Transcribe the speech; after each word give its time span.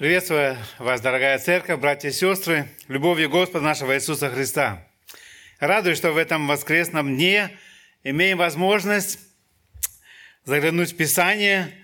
Приветствую 0.00 0.56
вас, 0.78 1.02
дорогая 1.02 1.38
церковь, 1.38 1.78
братья 1.78 2.08
и 2.08 2.12
сестры, 2.12 2.66
любовью 2.88 3.28
Господа 3.28 3.62
нашего 3.62 3.94
Иисуса 3.94 4.30
Христа. 4.30 4.88
Радуюсь, 5.58 5.98
что 5.98 6.12
в 6.12 6.16
этом 6.16 6.48
воскресном 6.48 7.16
дне 7.16 7.50
имеем 8.02 8.38
возможность 8.38 9.18
заглянуть 10.46 10.92
в 10.92 10.96
Писание, 10.96 11.74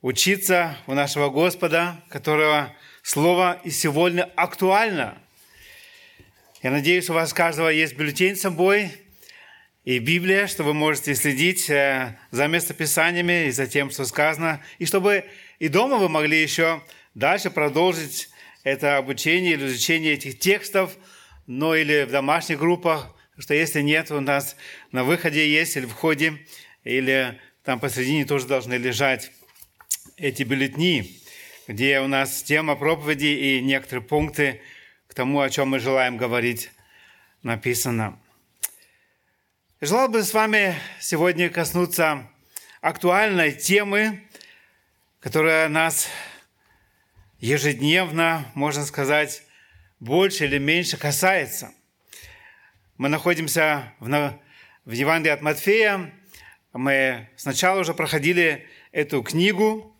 учиться 0.00 0.76
у 0.88 0.94
нашего 0.94 1.30
Господа, 1.30 2.02
которого 2.08 2.74
Слово 3.04 3.60
и 3.62 3.70
сегодня 3.70 4.28
актуально. 4.34 5.22
Я 6.64 6.72
надеюсь, 6.72 7.08
у 7.10 7.12
вас 7.12 7.32
каждого 7.32 7.68
есть 7.68 7.96
бюллетень 7.96 8.34
с 8.34 8.40
собой 8.40 8.90
и 9.84 10.00
Библия, 10.00 10.48
что 10.48 10.64
вы 10.64 10.74
можете 10.74 11.14
следить 11.14 11.70
э, 11.70 12.18
за 12.32 12.48
местописаниями 12.48 13.46
и 13.46 13.50
за 13.52 13.68
тем, 13.68 13.92
что 13.92 14.04
сказано, 14.04 14.60
и 14.80 14.84
чтобы 14.84 15.24
и 15.60 15.68
дома 15.68 15.98
вы 15.98 16.08
могли 16.08 16.42
еще 16.42 16.82
дальше 17.14 17.50
продолжить 17.50 18.30
это 18.64 18.96
обучение 18.96 19.54
или 19.54 19.66
изучение 19.66 20.14
этих 20.14 20.38
текстов, 20.38 20.96
но 21.46 21.74
или 21.74 22.04
в 22.04 22.10
домашних 22.10 22.58
группах, 22.58 23.14
что 23.38 23.54
если 23.54 23.80
нет, 23.80 24.10
у 24.10 24.20
нас 24.20 24.56
на 24.92 25.04
выходе 25.04 25.48
есть 25.48 25.76
или 25.76 25.86
в 25.86 25.90
входе, 25.90 26.38
или 26.84 27.40
там 27.64 27.80
посредине 27.80 28.24
тоже 28.24 28.46
должны 28.46 28.74
лежать 28.74 29.32
эти 30.16 30.42
бюллетни, 30.42 31.20
где 31.66 32.00
у 32.00 32.08
нас 32.08 32.42
тема 32.42 32.76
проповеди 32.76 33.26
и 33.26 33.60
некоторые 33.60 34.04
пункты 34.04 34.60
к 35.08 35.14
тому, 35.14 35.40
о 35.40 35.50
чем 35.50 35.68
мы 35.68 35.78
желаем 35.78 36.16
говорить, 36.16 36.70
написано. 37.42 38.18
Желал 39.80 40.08
бы 40.08 40.22
с 40.22 40.32
вами 40.32 40.76
сегодня 41.00 41.50
коснуться 41.50 42.28
актуальной 42.80 43.52
темы, 43.52 44.22
которая 45.20 45.68
нас 45.68 46.08
ежедневно, 47.42 48.46
можно 48.54 48.86
сказать, 48.86 49.42
больше 49.98 50.44
или 50.44 50.58
меньше 50.58 50.96
касается. 50.96 51.74
Мы 52.96 53.08
находимся 53.08 53.92
в, 53.98 54.40
в 54.84 54.90
Евангелии 54.92 55.34
от 55.34 55.42
Матфея. 55.42 56.14
Мы 56.72 57.28
сначала 57.36 57.80
уже 57.80 57.94
проходили 57.94 58.68
эту 58.92 59.24
книгу, 59.24 59.94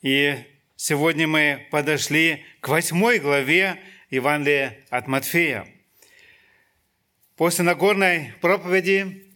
и 0.00 0.38
сегодня 0.74 1.28
мы 1.28 1.68
подошли 1.70 2.44
к 2.60 2.68
восьмой 2.68 3.18
главе 3.18 3.78
Евангелия 4.08 4.78
от 4.88 5.08
Матфея. 5.08 5.68
После 7.36 7.62
Нагорной 7.62 8.32
проповеди 8.40 9.30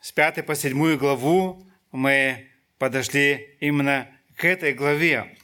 с 0.00 0.12
пятой 0.12 0.44
по 0.44 0.54
седьмую 0.54 0.96
главу 0.96 1.66
мы 1.90 2.46
подошли 2.78 3.56
именно 3.58 4.08
к 4.36 4.44
этой 4.44 4.74
главе. 4.74 5.36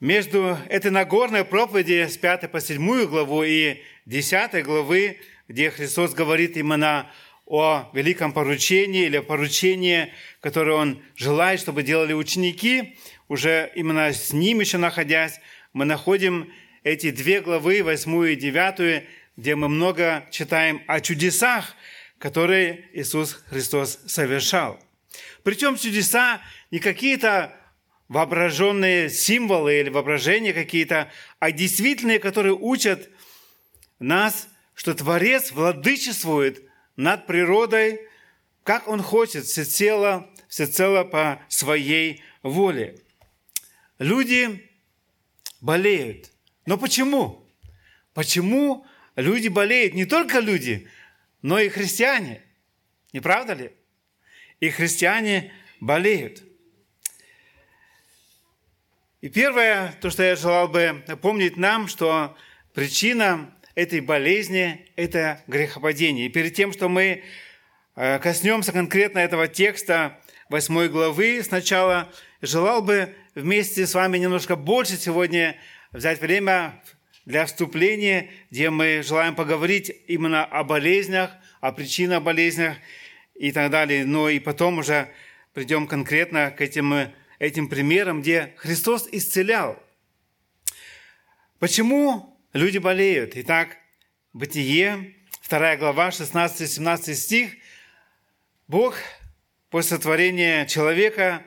Между 0.00 0.56
этой 0.68 0.92
Нагорной 0.92 1.44
проповеди 1.44 2.06
с 2.06 2.16
5 2.16 2.52
по 2.52 2.60
7 2.60 3.06
главу 3.06 3.42
и 3.42 3.82
10 4.06 4.64
главы, 4.64 5.18
где 5.48 5.70
Христос 5.70 6.14
говорит 6.14 6.56
именно 6.56 7.10
о 7.46 7.90
великом 7.92 8.32
поручении 8.32 9.06
или 9.06 9.18
поручении, 9.18 10.12
которое 10.40 10.76
Он 10.76 11.02
желает, 11.16 11.58
чтобы 11.58 11.82
делали 11.82 12.12
ученики, 12.12 12.96
уже 13.26 13.72
именно 13.74 14.12
с 14.12 14.32
Ним 14.32 14.60
еще 14.60 14.78
находясь, 14.78 15.40
мы 15.72 15.84
находим 15.84 16.52
эти 16.84 17.10
две 17.10 17.40
главы, 17.40 17.82
восьмую 17.82 18.34
и 18.34 18.36
девятую, 18.36 19.02
где 19.36 19.56
мы 19.56 19.68
много 19.68 20.28
читаем 20.30 20.80
о 20.86 21.00
чудесах, 21.00 21.74
которые 22.18 22.88
Иисус 22.92 23.42
Христос 23.48 23.98
совершал. 24.06 24.78
Причем 25.42 25.76
чудеса 25.76 26.40
не 26.70 26.78
какие-то 26.78 27.57
воображенные 28.08 29.10
символы 29.10 29.80
или 29.80 29.90
воображения 29.90 30.52
какие-то, 30.52 31.10
а 31.38 31.52
действительные, 31.52 32.18
которые 32.18 32.54
учат 32.54 33.10
нас, 33.98 34.48
что 34.74 34.94
Творец 34.94 35.52
владычествует 35.52 36.62
над 36.96 37.26
природой, 37.26 38.00
как 38.62 38.88
Он 38.88 39.02
хочет, 39.02 39.44
всецело, 39.44 40.30
всецело 40.48 41.04
по 41.04 41.42
своей 41.48 42.22
воле. 42.42 42.98
Люди 43.98 44.68
болеют. 45.60 46.30
Но 46.66 46.78
почему? 46.78 47.46
Почему 48.14 48.86
люди 49.16 49.48
болеют? 49.48 49.94
Не 49.94 50.06
только 50.06 50.38
люди, 50.38 50.88
но 51.42 51.58
и 51.58 51.68
христиане. 51.68 52.42
Не 53.12 53.20
правда 53.20 53.54
ли? 53.54 53.72
И 54.60 54.70
христиане 54.70 55.52
болеют. 55.80 56.42
И 59.20 59.28
первое, 59.28 59.96
то, 60.00 60.10
что 60.10 60.22
я 60.22 60.36
желал 60.36 60.68
бы 60.68 61.02
напомнить 61.08 61.56
нам, 61.56 61.88
что 61.88 62.36
причина 62.72 63.52
этой 63.74 63.98
болезни– 63.98 64.86
это 64.96 65.42
грехопадение. 65.48 66.26
И 66.26 66.28
перед 66.28 66.54
тем, 66.54 66.72
что 66.72 66.88
мы 66.88 67.24
э, 67.96 68.18
коснемся 68.20 68.70
конкретно 68.70 69.18
этого 69.18 69.48
текста 69.48 70.20
8 70.50 70.86
главы 70.86 71.42
сначала, 71.42 72.08
желал 72.42 72.80
бы 72.80 73.12
вместе 73.34 73.88
с 73.88 73.94
вами 73.94 74.18
немножко 74.18 74.54
больше 74.54 74.96
сегодня 74.96 75.56
взять 75.90 76.20
время 76.20 76.80
для 77.24 77.44
вступления, 77.44 78.30
где 78.52 78.70
мы 78.70 79.02
желаем 79.04 79.34
поговорить 79.34 79.90
именно 80.06 80.44
о 80.44 80.62
болезнях, 80.62 81.32
о 81.60 81.72
причинах 81.72 82.22
болезнях 82.22 82.76
и 83.34 83.50
так 83.50 83.72
далее. 83.72 84.04
Но 84.04 84.28
и 84.28 84.38
потом 84.38 84.78
уже 84.78 85.08
придем 85.54 85.88
конкретно 85.88 86.52
к 86.52 86.60
этим 86.60 87.10
этим 87.38 87.68
примером, 87.68 88.20
где 88.22 88.54
Христос 88.56 89.08
исцелял. 89.10 89.82
Почему 91.58 92.38
люди 92.52 92.78
болеют? 92.78 93.32
Итак, 93.34 93.76
Бытие, 94.32 95.14
2 95.48 95.76
глава, 95.76 96.10
16-17 96.10 97.14
стих. 97.14 97.52
Бог 98.66 98.94
после 99.70 99.96
сотворения 99.96 100.66
человека 100.66 101.42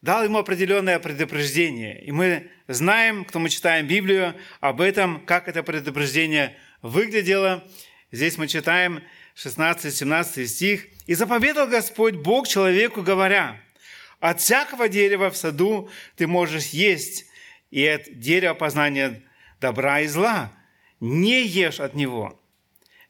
дал 0.00 0.24
ему 0.24 0.38
определенное 0.38 0.98
предупреждение. 0.98 2.02
И 2.02 2.10
мы 2.10 2.50
знаем, 2.66 3.24
кто 3.24 3.38
мы 3.38 3.48
читаем 3.48 3.86
Библию, 3.86 4.34
об 4.60 4.80
этом, 4.80 5.24
как 5.26 5.48
это 5.48 5.62
предупреждение 5.62 6.56
выглядело. 6.80 7.62
Здесь 8.10 8.38
мы 8.38 8.48
читаем 8.48 9.02
16-17 9.36 10.46
стих. 10.46 10.86
«И 11.06 11.14
заповедал 11.14 11.68
Господь 11.68 12.14
Бог 12.14 12.48
человеку, 12.48 13.02
говоря, 13.02 13.60
от 14.22 14.40
всякого 14.40 14.88
дерева 14.88 15.30
в 15.30 15.36
саду 15.36 15.90
ты 16.14 16.28
можешь 16.28 16.66
есть, 16.66 17.26
и 17.72 17.84
от 17.84 18.20
дерева 18.20 18.54
познания 18.54 19.20
добра 19.60 20.02
и 20.02 20.06
зла. 20.06 20.52
Не 21.00 21.44
ешь 21.44 21.80
от 21.80 21.94
него, 21.94 22.40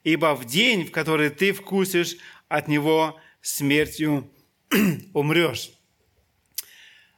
ибо 0.04 0.34
в 0.34 0.46
день, 0.46 0.86
в 0.86 0.90
который 0.90 1.28
ты 1.28 1.52
вкусишь 1.52 2.16
от 2.48 2.66
него, 2.66 3.20
смертью 3.42 4.32
умрешь. 5.12 5.72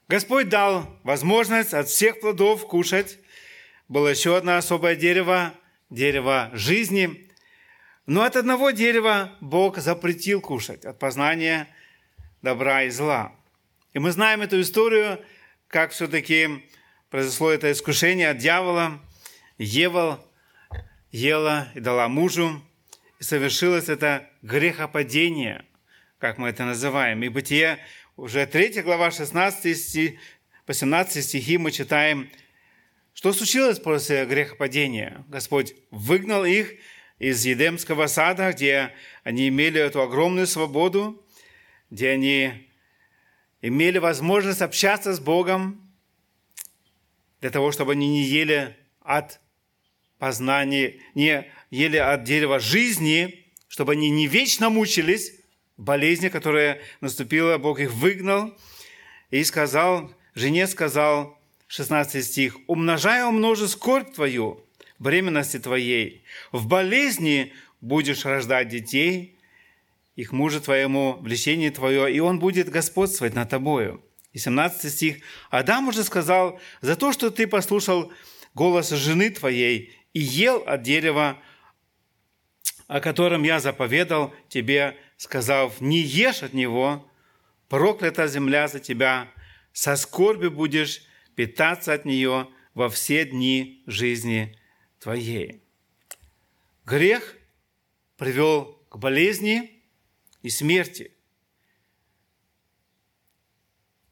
Господь 0.08 0.48
дал 0.48 0.98
возможность 1.04 1.72
от 1.72 1.86
всех 1.86 2.18
плодов 2.18 2.66
кушать. 2.66 3.20
Было 3.86 4.08
еще 4.08 4.36
одно 4.36 4.56
особое 4.56 4.96
дерево, 4.96 5.54
дерево 5.88 6.50
жизни. 6.52 7.30
Но 8.06 8.24
от 8.24 8.34
одного 8.34 8.72
дерева 8.72 9.36
Бог 9.40 9.78
запретил 9.78 10.40
кушать, 10.40 10.84
от 10.84 10.98
познания 10.98 11.68
добра 12.42 12.82
и 12.82 12.90
зла. 12.90 13.32
И 13.94 14.00
мы 14.00 14.10
знаем 14.10 14.42
эту 14.42 14.60
историю, 14.60 15.24
как 15.68 15.92
все-таки 15.92 16.64
произошло 17.10 17.50
это 17.50 17.70
искушение 17.70 18.30
от 18.30 18.38
дьявола. 18.38 19.00
Ева 19.56 20.20
ела 21.12 21.68
и 21.76 21.80
дала 21.80 22.08
мужу, 22.08 22.60
и 23.20 23.22
совершилось 23.22 23.88
это 23.88 24.28
грехопадение, 24.42 25.64
как 26.18 26.38
мы 26.38 26.48
это 26.48 26.64
называем. 26.64 27.22
И 27.22 27.28
Бытие, 27.28 27.78
уже 28.16 28.46
3 28.46 28.82
глава, 28.82 29.12
16 29.12 29.78
стих, 29.78 30.18
18 30.66 31.24
стихи 31.24 31.56
мы 31.56 31.70
читаем, 31.70 32.28
что 33.12 33.32
случилось 33.32 33.78
после 33.78 34.26
грехопадения. 34.26 35.24
Господь 35.28 35.76
выгнал 35.92 36.44
их 36.44 36.72
из 37.20 37.44
Едемского 37.44 38.08
сада, 38.08 38.50
где 38.52 38.90
они 39.22 39.46
имели 39.46 39.80
эту 39.80 40.02
огромную 40.02 40.48
свободу, 40.48 41.24
где 41.90 42.10
они 42.10 42.68
имели 43.64 43.96
возможность 43.96 44.60
общаться 44.60 45.14
с 45.14 45.20
Богом 45.20 45.80
для 47.40 47.48
того, 47.48 47.72
чтобы 47.72 47.92
они 47.92 48.08
не 48.08 48.22
ели 48.22 48.76
от 49.00 49.40
познания, 50.18 51.00
не 51.14 51.50
ели 51.70 51.96
от 51.96 52.24
дерева 52.24 52.60
жизни, 52.60 53.46
чтобы 53.66 53.92
они 53.92 54.10
не 54.10 54.26
вечно 54.26 54.68
мучились 54.68 55.32
в 55.78 55.82
болезни, 55.82 56.28
которая 56.28 56.82
наступила, 57.00 57.56
Бог 57.56 57.80
их 57.80 57.90
выгнал 57.92 58.54
и 59.30 59.42
сказал, 59.44 60.12
жене 60.34 60.66
сказал, 60.66 61.38
16 61.68 62.22
стих, 62.22 62.58
«Умножая 62.66 63.24
умножи 63.24 63.66
скорбь 63.66 64.12
твою, 64.12 64.62
временности 64.98 65.58
твоей, 65.58 66.22
в 66.52 66.66
болезни 66.66 67.54
будешь 67.80 68.26
рождать 68.26 68.68
детей, 68.68 69.33
их 70.16 70.32
мужа 70.32 70.60
твоему, 70.60 71.16
влечение 71.20 71.70
твое, 71.70 72.12
и 72.14 72.20
он 72.20 72.38
будет 72.38 72.68
господствовать 72.68 73.34
над 73.34 73.48
тобою. 73.48 74.04
И 74.32 74.38
17 74.38 74.92
стих. 74.92 75.16
Адам 75.50 75.88
уже 75.88 76.04
сказал, 76.04 76.60
за 76.80 76.96
то, 76.96 77.12
что 77.12 77.30
ты 77.30 77.46
послушал 77.46 78.12
голос 78.54 78.90
жены 78.90 79.30
твоей 79.30 79.96
и 80.12 80.20
ел 80.20 80.62
от 80.66 80.82
дерева, 80.82 81.38
о 82.86 83.00
котором 83.00 83.42
я 83.42 83.60
заповедал 83.60 84.34
тебе, 84.48 84.96
сказав, 85.16 85.80
не 85.80 86.00
ешь 86.00 86.42
от 86.42 86.52
него, 86.52 87.10
проклята 87.68 88.26
земля 88.28 88.68
за 88.68 88.80
тебя, 88.80 89.32
со 89.72 89.96
скорби 89.96 90.48
будешь 90.48 91.02
питаться 91.34 91.92
от 91.92 92.04
нее 92.04 92.48
во 92.74 92.88
все 92.88 93.24
дни 93.24 93.82
жизни 93.86 94.58
твоей. 95.00 95.62
Грех 96.84 97.36
привел 98.16 98.80
к 98.88 98.98
болезни 98.98 99.73
и 100.44 100.50
смерти. 100.50 101.10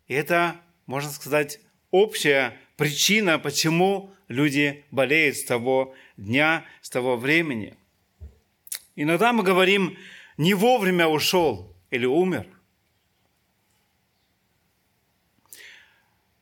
И 0.08 0.14
это, 0.14 0.60
можно 0.86 1.10
сказать, 1.10 1.60
общая 1.90 2.58
причина, 2.76 3.38
почему 3.38 4.14
люди 4.28 4.86
болеют 4.90 5.36
с 5.36 5.44
того 5.44 5.94
дня, 6.16 6.64
с 6.80 6.88
того 6.88 7.18
времени. 7.18 7.76
Иногда 8.96 9.34
мы 9.34 9.42
говорим, 9.42 9.98
не 10.38 10.54
вовремя 10.54 11.06
ушел 11.06 11.76
или 11.90 12.06
умер. 12.06 12.48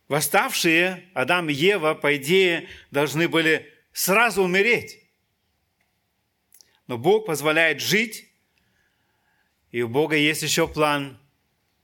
Восставшие 0.06 1.04
Адам 1.14 1.48
и 1.50 1.52
Ева, 1.52 1.94
по 1.94 2.16
идее, 2.16 2.68
должны 2.92 3.28
были 3.28 3.68
сразу 3.92 4.44
умереть. 4.44 5.02
Но 6.86 6.96
Бог 6.96 7.26
позволяет 7.26 7.80
жить, 7.80 8.29
и 9.70 9.82
у 9.82 9.88
Бога 9.88 10.16
есть 10.16 10.42
еще 10.42 10.66
план 10.66 11.18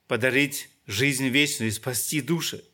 подарить 0.08 0.68
жизнь 0.86 1.28
вечную 1.28 1.68
и 1.68 1.72
спасти 1.72 2.20
души. 2.20 2.64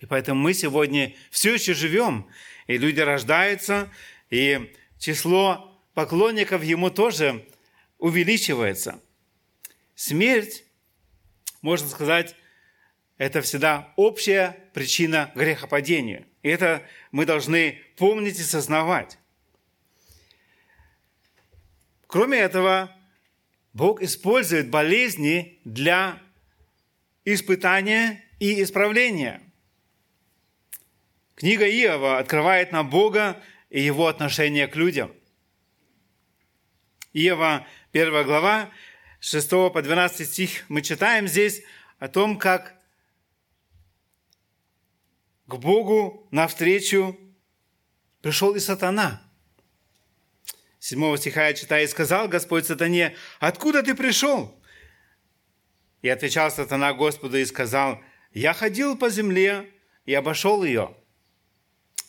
И 0.00 0.06
поэтому 0.06 0.40
мы 0.40 0.54
сегодня 0.54 1.14
все 1.30 1.54
еще 1.54 1.74
живем, 1.74 2.28
и 2.66 2.78
люди 2.78 3.00
рождаются, 3.00 3.90
и 4.30 4.72
число 4.98 5.80
поклонников 5.94 6.62
Ему 6.62 6.90
тоже 6.90 7.44
увеличивается. 7.98 9.00
Смерть, 9.94 10.64
можно 11.62 11.88
сказать, 11.88 12.36
это 13.16 13.42
всегда 13.42 13.92
общая 13.96 14.56
причина 14.74 15.32
грехопадения. 15.34 16.26
И 16.42 16.48
это 16.48 16.86
мы 17.10 17.26
должны 17.26 17.82
помнить 17.96 18.38
и 18.38 18.44
сознавать. 18.44 19.18
Кроме 22.06 22.38
этого, 22.38 22.96
Бог 23.72 24.02
использует 24.02 24.70
болезни 24.70 25.60
для 25.64 26.20
испытания 27.24 28.24
и 28.38 28.62
исправления. 28.62 29.42
Книга 31.34 31.68
Иова 31.68 32.18
открывает 32.18 32.72
нам 32.72 32.90
Бога 32.90 33.40
и 33.70 33.80
его 33.80 34.06
отношение 34.06 34.66
к 34.66 34.76
людям. 34.76 35.12
Иова, 37.12 37.66
1 37.92 38.24
глава, 38.24 38.70
6 39.20 39.50
по 39.72 39.82
12 39.82 40.28
стих, 40.28 40.64
мы 40.68 40.82
читаем 40.82 41.28
здесь 41.28 41.62
о 41.98 42.08
том, 42.08 42.38
как 42.38 42.74
к 45.46 45.54
Богу 45.56 46.26
навстречу 46.30 47.18
пришел 48.20 48.54
и 48.54 48.60
сатана. 48.60 49.27
Седьмого 50.80 51.18
стиха 51.18 51.48
я 51.48 51.54
читаю, 51.54 51.84
«И 51.84 51.88
сказал 51.88 52.28
Господь 52.28 52.66
сатане, 52.66 53.16
откуда 53.40 53.82
ты 53.82 53.94
пришел?» 53.94 54.54
И 56.02 56.08
отвечал 56.08 56.50
сатана 56.50 56.92
Господу 56.92 57.36
и 57.36 57.44
сказал, 57.44 58.00
«Я 58.32 58.52
ходил 58.52 58.96
по 58.96 59.10
земле 59.10 59.70
и 60.04 60.14
обошел 60.14 60.62
ее». 60.62 60.94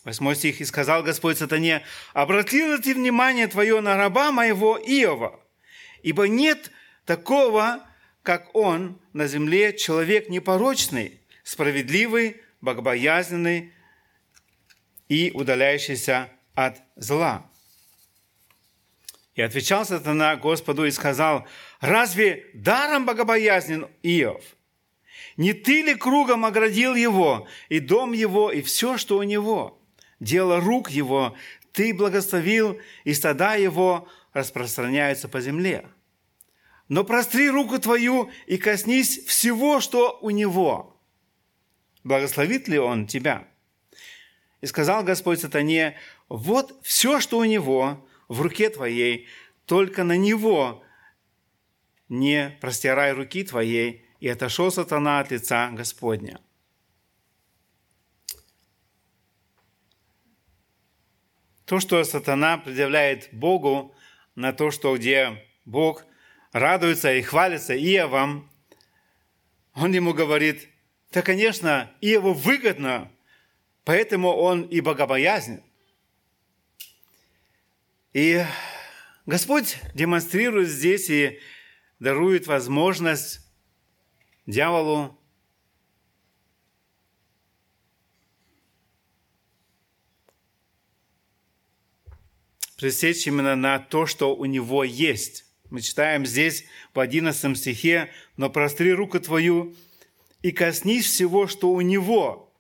Восьмой 0.04 0.36
стих, 0.36 0.62
«И 0.62 0.66
сказал 0.66 1.01
Господь 1.01 1.39
сатане, 1.39 1.83
обратил 2.13 2.75
ли 2.75 2.81
ты 2.81 2.94
внимание 2.94 3.48
твое 3.48 3.81
на 3.81 3.98
раба 3.98 4.31
моего 4.31 4.77
Иова? 4.77 5.39
Ибо 6.04 6.27
нет 6.27 6.71
такого, 7.06 7.86
как 8.21 8.56
он 8.56 9.01
на 9.13 9.27
земле, 9.27 9.75
человек 9.75 10.30
непорочный, 10.30 11.21
справедливый, 11.44 12.42
богобоязненный 12.62 13.74
и 15.07 15.31
удаляющийся 15.33 16.30
от 16.54 16.77
зла. 16.95 17.49
И 19.39 19.41
отвечал 19.41 19.86
сатана 19.86 20.36
Господу 20.36 20.83
и 20.83 20.91
сказал, 20.91 21.47
разве 21.80 22.47
даром 22.53 23.06
богобоязнен 23.06 23.88
Иов? 24.03 24.44
Не 25.38 25.53
ты 25.53 25.81
ли 25.81 25.95
кругом 25.95 26.44
оградил 26.44 26.94
его, 26.94 27.47
и 27.69 27.80
дом 27.80 28.12
его, 28.12 28.51
и 28.51 28.62
все, 28.62 28.97
что 28.97 29.18
у 29.18 29.24
него? 29.24 29.81
Дело 30.19 30.59
рук 30.59 30.91
его 30.91 31.38
ты 31.71 31.94
благословил, 31.94 32.81
и 33.06 33.13
стада 33.13 33.56
его 33.56 34.09
распространяются 34.33 35.30
по 35.30 35.39
земле. 35.39 35.88
Но 36.89 37.06
простри 37.06 37.50
руку 37.50 37.80
твою 37.80 38.30
и 38.45 38.57
коснись 38.57 39.25
всего, 39.25 39.80
что 39.80 40.19
у 40.21 40.31
него 40.31 41.01
благословит 42.03 42.68
ли 42.68 42.77
он 42.77 43.07
тебя? 43.07 43.47
И 44.59 44.65
сказал 44.65 45.01
Господь 45.06 45.39
сатане, 45.39 45.95
вот 46.27 46.77
все, 46.83 47.21
что 47.21 47.38
у 47.38 47.45
него 47.45 48.06
в 48.30 48.40
руке 48.42 48.70
твоей, 48.70 49.28
только 49.66 50.06
на 50.06 50.16
него 50.16 50.81
не 52.08 52.58
простирай 52.62 53.12
руки 53.12 53.44
твоей, 53.44 54.06
и 54.20 54.28
отошел 54.28 54.72
сатана 54.72 55.20
от 55.20 55.31
лица 55.31 55.70
Господня. 55.72 56.40
То, 61.66 61.80
что 61.80 62.04
сатана 62.04 62.58
предъявляет 62.58 63.30
Богу 63.31 63.96
на 64.36 64.54
то, 64.54 64.72
что 64.72 64.98
где 64.98 65.46
Бог 65.66 66.04
радуется 66.52 67.14
и 67.14 67.22
хвалится 67.22 67.76
Иовом, 67.76 68.50
он 69.76 69.94
ему 69.94 70.14
говорит, 70.14 70.68
то, 71.12 71.22
конечно, 71.22 71.92
Иову 72.02 72.34
выгодно, 72.34 73.12
поэтому 73.86 74.30
он 74.30 74.64
и 74.64 74.81
богобоязнен. 74.81 75.64
И 78.19 78.44
Господь 79.25 79.77
демонстрирует 79.94 80.68
здесь 80.68 81.10
и 81.10 81.39
дарует 82.00 82.48
возможность 82.48 83.39
дьяволу 84.45 85.18
пресечь 92.76 93.26
именно 93.26 93.56
на 93.56 93.80
то, 93.80 94.06
что 94.06 94.35
у 94.35 94.44
него 94.44 94.83
есть. 94.83 95.45
Мы 95.69 95.80
читаем 95.80 96.26
здесь 96.26 96.66
в 96.94 96.99
11 96.99 97.57
стихе, 97.57 98.11
«Но 98.35 98.49
простри 98.49 98.92
руку 98.92 99.21
твою 99.21 99.78
и 100.42 100.52
коснись 100.52 101.06
всего, 101.06 101.47
что 101.47 101.71
у 101.71 101.80
него, 101.80 102.54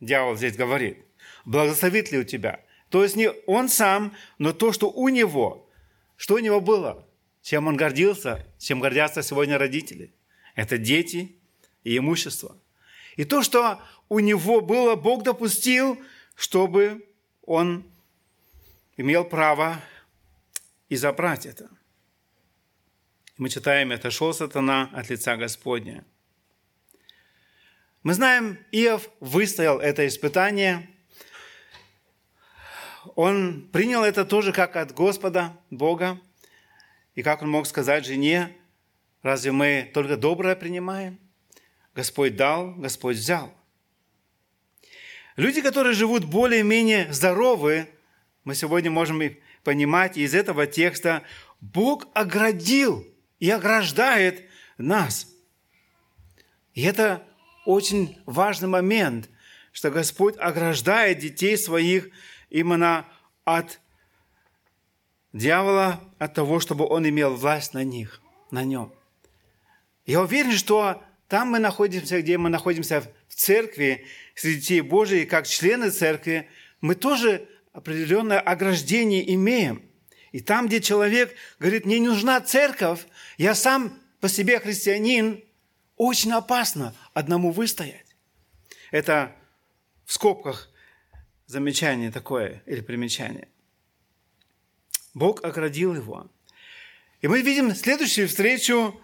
дьявол 0.00 0.36
здесь 0.36 0.58
говорит, 0.58 1.06
благословит 1.46 2.12
ли 2.12 2.18
у 2.18 2.24
тебя. 2.24 2.65
То 2.90 3.02
есть 3.02 3.16
не 3.16 3.30
он 3.46 3.68
сам, 3.68 4.14
но 4.38 4.52
то, 4.52 4.72
что 4.72 4.90
у 4.90 5.08
него. 5.08 5.68
Что 6.16 6.34
у 6.34 6.38
него 6.38 6.60
было? 6.60 7.06
Чем 7.42 7.66
он 7.66 7.76
гордился? 7.76 8.46
Чем 8.58 8.80
гордятся 8.80 9.22
сегодня 9.22 9.58
родители? 9.58 10.14
Это 10.54 10.78
дети 10.78 11.36
и 11.84 11.98
имущество. 11.98 12.56
И 13.16 13.24
то, 13.24 13.42
что 13.42 13.80
у 14.08 14.20
него 14.20 14.60
было, 14.60 14.94
Бог 14.94 15.22
допустил, 15.22 15.98
чтобы 16.34 17.08
он 17.42 17.84
имел 18.96 19.24
право 19.24 19.80
и 20.88 20.96
забрать 20.96 21.46
это. 21.46 21.68
Мы 23.36 23.48
читаем, 23.48 23.92
это 23.92 24.10
шел 24.10 24.32
сатана 24.32 24.90
от 24.94 25.10
лица 25.10 25.36
Господня– 25.36 26.04
мы 28.06 28.14
знаем, 28.14 28.56
Иов 28.70 29.10
выстоял 29.18 29.80
это 29.80 30.06
испытание. 30.06 30.88
Он 33.14 33.68
принял 33.72 34.02
это 34.02 34.24
тоже 34.24 34.52
как 34.52 34.76
от 34.76 34.92
Господа, 34.92 35.56
Бога. 35.70 36.20
И 37.14 37.22
как 37.22 37.42
он 37.42 37.50
мог 37.50 37.66
сказать 37.66 38.04
жене, 38.04 38.54
разве 39.22 39.52
мы 39.52 39.90
только 39.94 40.16
доброе 40.16 40.56
принимаем? 40.56 41.18
Господь 41.94 42.36
дал, 42.36 42.74
Господь 42.74 43.16
взял. 43.16 43.52
Люди, 45.36 45.60
которые 45.60 45.94
живут 45.94 46.24
более-менее 46.24 47.12
здоровы, 47.12 47.88
мы 48.44 48.54
сегодня 48.54 48.90
можем 48.90 49.22
понимать 49.64 50.16
из 50.16 50.34
этого 50.34 50.66
текста, 50.66 51.22
Бог 51.60 52.06
оградил 52.14 53.06
и 53.40 53.50
ограждает 53.50 54.44
нас. 54.78 55.26
И 56.74 56.82
это 56.82 57.22
очень 57.64 58.18
важный 58.26 58.68
момент, 58.68 59.28
что 59.72 59.90
Господь 59.90 60.36
ограждает 60.38 61.18
детей 61.18 61.58
своих 61.58 62.10
именно 62.50 63.06
от 63.44 63.80
дьявола, 65.32 66.00
от 66.18 66.34
того, 66.34 66.60
чтобы 66.60 66.86
он 66.86 67.08
имел 67.08 67.34
власть 67.34 67.74
на 67.74 67.84
них, 67.84 68.20
на 68.50 68.64
нем. 68.64 68.92
Я 70.04 70.22
уверен, 70.22 70.52
что 70.52 71.02
там 71.28 71.50
мы 71.50 71.58
находимся, 71.58 72.22
где 72.22 72.38
мы 72.38 72.48
находимся 72.48 73.02
в 73.28 73.34
церкви, 73.34 74.06
среди 74.34 74.60
детей 74.60 74.80
Божьих, 74.80 75.28
как 75.28 75.46
члены 75.46 75.90
церкви, 75.90 76.48
мы 76.80 76.94
тоже 76.94 77.48
определенное 77.72 78.40
ограждение 78.40 79.34
имеем. 79.34 79.82
И 80.32 80.40
там, 80.40 80.68
где 80.68 80.80
человек 80.80 81.34
говорит, 81.58 81.84
мне 81.84 81.98
не 81.98 82.08
нужна 82.08 82.40
церковь, 82.40 83.00
я 83.38 83.54
сам 83.54 83.98
по 84.20 84.28
себе 84.28 84.60
христианин, 84.60 85.42
очень 85.96 86.32
опасно 86.32 86.94
одному 87.14 87.50
выстоять. 87.50 88.16
Это 88.90 89.34
в 90.04 90.12
скобках 90.12 90.70
замечание 91.46 92.10
такое 92.10 92.62
или 92.66 92.80
примечание. 92.80 93.48
Бог 95.14 95.44
оградил 95.44 95.94
его. 95.94 96.30
И 97.20 97.28
мы 97.28 97.40
видим 97.40 97.74
следующую 97.74 98.28
встречу 98.28 99.00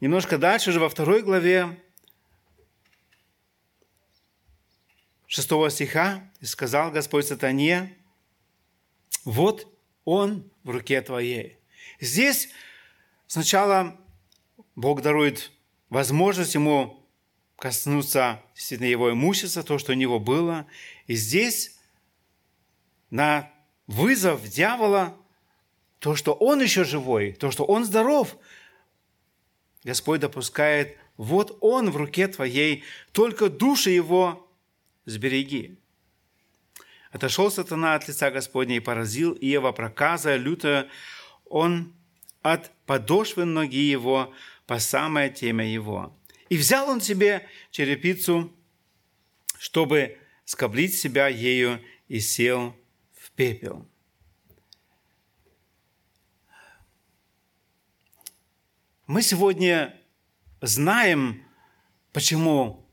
немножко 0.00 0.38
дальше, 0.38 0.70
уже 0.70 0.80
во 0.80 0.88
второй 0.88 1.22
главе, 1.22 1.80
6 5.26 5.48
стиха, 5.70 6.30
и 6.40 6.46
сказал 6.46 6.92
Господь 6.92 7.26
сатане, 7.26 7.96
вот 9.24 9.66
он 10.04 10.50
в 10.62 10.70
руке 10.70 11.00
твоей. 11.02 11.58
Здесь 11.98 12.50
сначала 13.26 13.98
Бог 14.76 15.02
дарует 15.02 15.50
возможность 15.88 16.54
ему 16.54 17.03
коснуться 17.64 18.42
действительно 18.54 18.88
его 18.88 19.10
имущества, 19.10 19.62
то, 19.62 19.78
что 19.78 19.92
у 19.92 19.94
него 19.94 20.20
было. 20.20 20.66
И 21.06 21.14
здесь 21.14 21.78
на 23.08 23.50
вызов 23.86 24.46
дьявола, 24.46 25.16
то, 25.98 26.14
что 26.14 26.34
он 26.34 26.60
еще 26.60 26.84
живой, 26.84 27.32
то, 27.32 27.50
что 27.50 27.64
он 27.64 27.86
здоров, 27.86 28.36
Господь 29.82 30.20
допускает, 30.20 30.98
вот 31.16 31.56
он 31.62 31.90
в 31.90 31.96
руке 31.96 32.28
твоей, 32.28 32.84
только 33.12 33.48
души 33.48 33.92
его 33.92 34.46
сбереги. 35.06 35.78
Отошел 37.12 37.50
сатана 37.50 37.94
от 37.94 38.06
лица 38.06 38.30
Господня 38.30 38.76
и 38.76 38.80
поразил 38.80 39.32
Иова 39.40 39.72
проказа 39.72 40.36
лютая, 40.36 40.88
он 41.46 41.94
от 42.42 42.70
подошвы 42.84 43.46
ноги 43.46 43.88
его 43.90 44.34
по 44.66 44.78
самое 44.78 45.30
темя 45.30 45.64
его. 45.64 46.14
И 46.54 46.56
взял 46.56 46.88
он 46.88 47.00
себе 47.00 47.48
черепицу, 47.72 48.54
чтобы 49.58 50.18
скоблить 50.44 50.96
себя 50.96 51.26
ею, 51.26 51.82
и 52.06 52.20
сел 52.20 52.76
в 53.12 53.32
пепел. 53.32 53.88
Мы 59.08 59.22
сегодня 59.22 60.00
знаем, 60.60 61.44
почему 62.12 62.88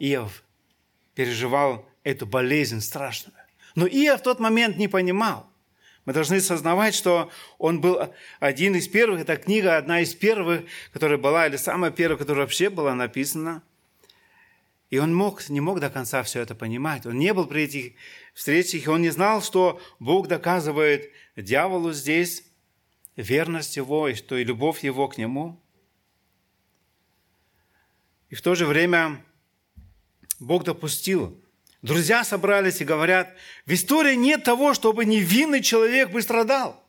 Иов 0.00 0.42
переживал 1.14 1.88
эту 2.02 2.26
болезнь 2.26 2.80
страшную. 2.80 3.38
Но 3.76 3.86
Иов 3.86 4.18
в 4.18 4.24
тот 4.24 4.40
момент 4.40 4.78
не 4.78 4.88
понимал. 4.88 5.48
Мы 6.06 6.12
должны 6.12 6.40
сознавать, 6.40 6.94
что 6.94 7.30
он 7.58 7.80
был 7.80 8.00
один 8.38 8.76
из 8.76 8.86
первых, 8.86 9.20
эта 9.20 9.36
книга 9.36 9.76
одна 9.76 10.00
из 10.00 10.14
первых, 10.14 10.62
которая 10.92 11.18
была, 11.18 11.48
или 11.48 11.56
самая 11.56 11.90
первая, 11.90 12.16
которая 12.16 12.44
вообще 12.44 12.70
была 12.70 12.94
написана. 12.94 13.62
И 14.88 14.98
он 14.98 15.12
мог, 15.12 15.48
не 15.48 15.60
мог 15.60 15.80
до 15.80 15.90
конца 15.90 16.22
все 16.22 16.40
это 16.40 16.54
понимать. 16.54 17.06
Он 17.06 17.18
не 17.18 17.34
был 17.34 17.48
при 17.48 17.64
этих 17.64 17.94
встречах, 18.34 18.86
и 18.86 18.88
он 18.88 19.02
не 19.02 19.10
знал, 19.10 19.42
что 19.42 19.80
Бог 19.98 20.28
доказывает 20.28 21.10
дьяволу 21.34 21.92
здесь 21.92 22.44
верность 23.16 23.76
его, 23.76 24.06
и 24.06 24.14
что 24.14 24.36
и 24.36 24.44
любовь 24.44 24.84
его 24.84 25.08
к 25.08 25.18
нему. 25.18 25.60
И 28.30 28.36
в 28.36 28.42
то 28.42 28.54
же 28.54 28.64
время 28.64 29.24
Бог 30.38 30.62
допустил 30.62 31.42
Друзья 31.86 32.24
собрались 32.24 32.80
и 32.80 32.84
говорят, 32.84 33.36
в 33.64 33.72
истории 33.72 34.16
нет 34.16 34.42
того, 34.42 34.74
чтобы 34.74 35.04
невинный 35.04 35.62
человек 35.62 36.10
бы 36.10 36.20
страдал. 36.20 36.84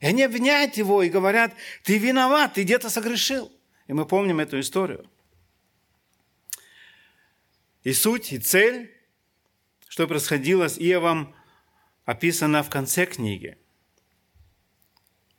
И 0.00 0.06
они 0.06 0.22
обвиняют 0.22 0.78
его 0.78 1.02
и 1.02 1.10
говорят, 1.10 1.52
ты 1.82 1.98
виноват, 1.98 2.54
ты 2.54 2.62
где-то 2.62 2.88
согрешил. 2.88 3.52
И 3.88 3.92
мы 3.92 4.06
помним 4.06 4.40
эту 4.40 4.58
историю. 4.58 5.06
И 7.84 7.92
суть, 7.92 8.32
и 8.32 8.38
цель, 8.38 8.90
что 9.86 10.08
происходило 10.08 10.66
с 10.66 10.78
Иовом, 10.78 11.34
описана 12.06 12.62
в 12.62 12.70
конце 12.70 13.04
книги. 13.04 13.58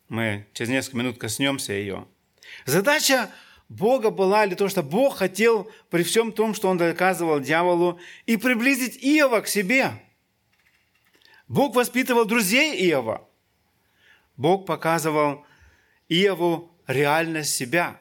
Мы 0.08 0.46
через 0.54 0.70
несколько 0.70 0.98
минут 0.98 1.18
коснемся 1.18 1.74
ее. 1.74 2.08
Задача 2.68 3.32
Бога 3.74 4.12
была 4.12 4.46
ли 4.46 4.56
то, 4.56 4.70
что 4.70 4.84
Бог 4.84 5.18
хотел 5.18 5.68
при 5.90 6.04
всем 6.04 6.32
том, 6.32 6.54
что 6.54 6.70
Он 6.70 6.78
доказывал 6.78 7.40
дьяволу, 7.40 8.00
и 8.28 8.38
приблизить 8.38 9.04
Иова 9.04 9.42
к 9.42 9.48
себе. 9.48 9.94
Бог 11.48 11.74
воспитывал 11.74 12.26
друзей 12.26 12.88
Иова. 12.88 13.28
Бог 14.38 14.68
показывал 14.68 15.44
Иову 16.08 16.72
реальность 16.86 17.56
себя, 17.56 18.00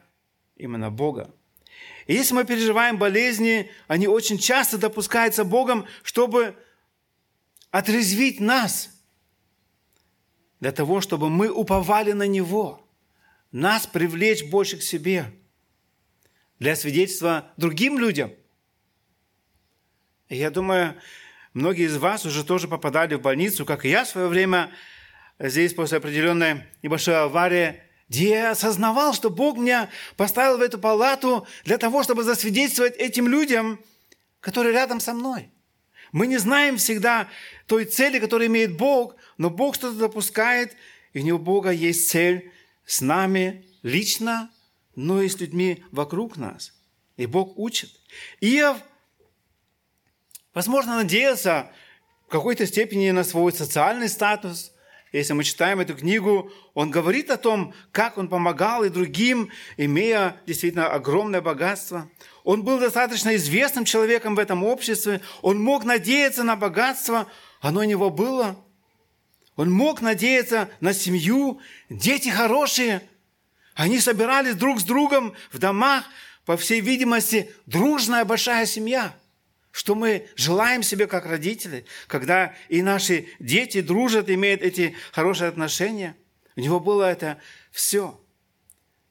именно 0.56 0.90
Бога. 0.90 1.34
И 2.06 2.12
если 2.12 2.34
мы 2.34 2.44
переживаем 2.44 2.98
болезни, 2.98 3.70
они 3.88 4.06
очень 4.06 4.36
часто 4.36 4.76
допускаются 4.76 5.42
Богом, 5.42 5.86
чтобы 6.02 6.54
отрезвить 7.70 8.40
нас, 8.40 8.90
для 10.60 10.70
того, 10.70 11.00
чтобы 11.00 11.30
мы 11.30 11.48
уповали 11.48 12.12
на 12.12 12.26
Него, 12.26 12.86
нас 13.52 13.86
привлечь 13.86 14.44
больше 14.44 14.76
к 14.76 14.82
себе– 14.82 15.32
для 16.62 16.76
свидетельства 16.76 17.50
другим 17.57 17.99
людям. 17.99 18.33
И 20.28 20.37
я 20.37 20.49
думаю, 20.49 20.95
многие 21.54 21.87
из 21.87 21.97
вас 21.97 22.25
уже 22.25 22.45
тоже 22.45 22.69
попадали 22.69 23.16
в 23.16 23.21
больницу, 23.21 23.66
как 23.66 23.85
и 23.85 23.88
я 23.88 24.04
в 24.04 24.09
свое 24.09 24.28
время, 24.28 24.71
здесь 25.40 25.75
после 25.75 25.99
определенной 25.99 26.62
небольшой 26.81 27.21
аварии, 27.21 27.83
где 28.09 28.31
я 28.31 28.50
осознавал, 28.52 29.12
что 29.12 29.28
Бог 29.28 29.59
меня 29.59 29.90
поставил 30.16 30.59
в 30.59 30.61
эту 30.61 30.78
палату 30.78 31.49
для 31.64 31.78
того, 31.78 32.04
чтобы 32.04 32.23
засвидетельствовать 32.23 32.97
этим 32.97 33.26
людям, 33.26 33.81
которые 34.38 34.73
рядом 34.73 35.00
со 35.00 35.14
мной. 35.14 35.50
Мы 36.12 36.28
не 36.28 36.37
знаем 36.37 36.76
всегда 36.76 37.28
той 37.66 37.87
цели, 37.87 38.21
которую 38.21 38.47
имеет 38.47 38.76
Бог, 38.76 39.16
но 39.37 39.50
Бог 39.50 39.75
что-то 39.75 39.99
допускает, 39.99 40.76
и 41.12 41.19
у 41.19 41.23
него 41.23 41.38
Бога 41.40 41.71
есть 41.71 42.09
цель 42.09 42.52
с 42.87 43.00
нами 43.00 43.66
лично, 43.83 44.49
но 44.94 45.22
и 45.22 45.28
с 45.28 45.40
людьми 45.40 45.84
вокруг 45.90 46.37
нас. 46.37 46.72
И 47.16 47.26
Бог 47.26 47.58
учит. 47.58 47.90
Иов, 48.40 48.78
возможно, 50.54 50.96
надеялся 50.96 51.70
в 52.26 52.30
какой-то 52.30 52.66
степени 52.66 53.11
на 53.11 53.25
свой 53.25 53.52
социальный 53.52 54.08
статус. 54.08 54.72
Если 55.12 55.34
мы 55.34 55.44
читаем 55.44 55.80
эту 55.80 55.94
книгу, 55.94 56.50
он 56.72 56.90
говорит 56.90 57.30
о 57.30 57.37
том, 57.37 57.75
как 57.90 58.16
он 58.16 58.28
помогал 58.28 58.82
и 58.82 58.88
другим, 58.88 59.50
имея 59.76 60.40
действительно 60.46 60.87
огромное 60.88 61.42
богатство. 61.42 62.08
Он 62.44 62.62
был 62.64 62.78
достаточно 62.80 63.37
известным 63.37 63.84
человеком 63.84 64.34
в 64.34 64.38
этом 64.38 64.64
обществе. 64.64 65.20
Он 65.42 65.62
мог 65.62 65.84
надеяться 65.84 66.44
на 66.44 66.56
богатство, 66.56 67.26
оно 67.61 67.80
у 67.80 67.84
него 67.84 68.08
было. 68.08 68.56
Он 69.56 69.70
мог 69.70 70.00
надеяться 70.00 70.70
на 70.80 70.94
семью, 70.94 71.61
дети 71.90 72.30
хорошие– 72.30 73.02
они 73.82 73.98
собирались 73.98 74.54
друг 74.54 74.78
с 74.78 74.84
другом 74.84 75.34
в 75.50 75.58
домах, 75.58 76.04
по 76.44 76.56
всей 76.56 76.80
видимости, 76.80 77.50
дружная 77.66 78.24
большая 78.24 78.64
семья. 78.64 79.12
Что 79.72 79.96
мы 79.96 80.28
желаем 80.36 80.84
себе 80.84 81.08
как 81.08 81.26
родители, 81.26 81.84
когда 82.06 82.54
и 82.68 82.80
наши 82.80 83.26
дети 83.40 83.80
дружат, 83.80 84.30
имеют 84.30 84.62
эти 84.62 84.94
хорошие 85.10 85.48
отношения. 85.48 86.16
У 86.54 86.60
него 86.60 86.78
было 86.78 87.10
это 87.10 87.38
все. 87.72 88.24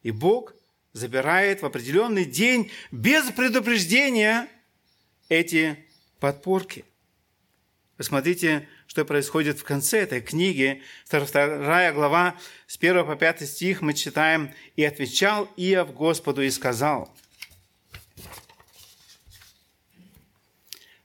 И 0.03 0.11
Бог 0.11 0.53
забирает 0.93 1.61
в 1.61 1.65
определенный 1.65 2.23
день 2.23 2.71
без 2.91 3.29
предупреждения 3.31 4.47
эти 5.27 5.85
подпорки. 6.21 6.85
Посмотрите, 7.97 8.69
что 8.91 9.05
происходит 9.05 9.57
в 9.57 9.63
конце 9.63 9.99
этой 9.99 10.19
книги, 10.19 10.83
вторая 11.05 11.93
глава, 11.93 12.35
с 12.67 12.75
1 12.75 13.05
по 13.05 13.15
5 13.15 13.47
стих 13.47 13.81
мы 13.81 13.93
читаем, 13.93 14.53
«И 14.75 14.83
отвечал 14.83 15.49
Иов 15.55 15.93
Господу 15.93 16.41
и 16.41 16.49
сказал, 16.49 17.09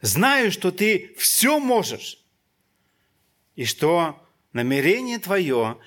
«Знаю, 0.00 0.50
что 0.50 0.72
ты 0.72 1.14
все 1.16 1.60
можешь, 1.60 2.18
и 3.54 3.64
что 3.64 4.20
намерение 4.52 5.20
твое 5.20 5.78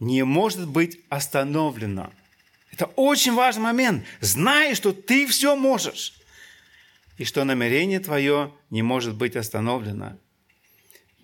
не 0.00 0.24
может 0.24 0.66
быть 0.66 0.98
остановлено». 1.08 2.12
Это 2.72 2.86
очень 2.96 3.34
важный 3.34 3.62
момент. 3.62 4.04
Знай, 4.20 4.74
что 4.74 4.92
ты 4.92 5.24
все 5.28 5.54
можешь, 5.54 6.14
и 7.16 7.22
что 7.22 7.44
намерение 7.44 8.00
твое 8.00 8.52
не 8.70 8.82
может 8.82 9.14
быть 9.14 9.36
остановлено. 9.36 10.18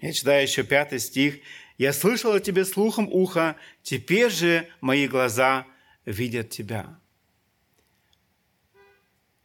Я 0.05 0.13
читаю 0.13 0.43
еще 0.43 0.65
пятый 0.65 0.99
стих. 0.99 1.41
«Я 1.79 1.95
слышал 1.95 2.35
о 2.35 2.39
тебе 2.39 2.67
слухом 2.67 3.09
уха, 3.11 3.57
теперь 3.83 4.31
же 4.31 4.69
мои 4.83 5.09
глаза 5.09 5.67
видят 6.05 6.51
тебя». 6.51 7.01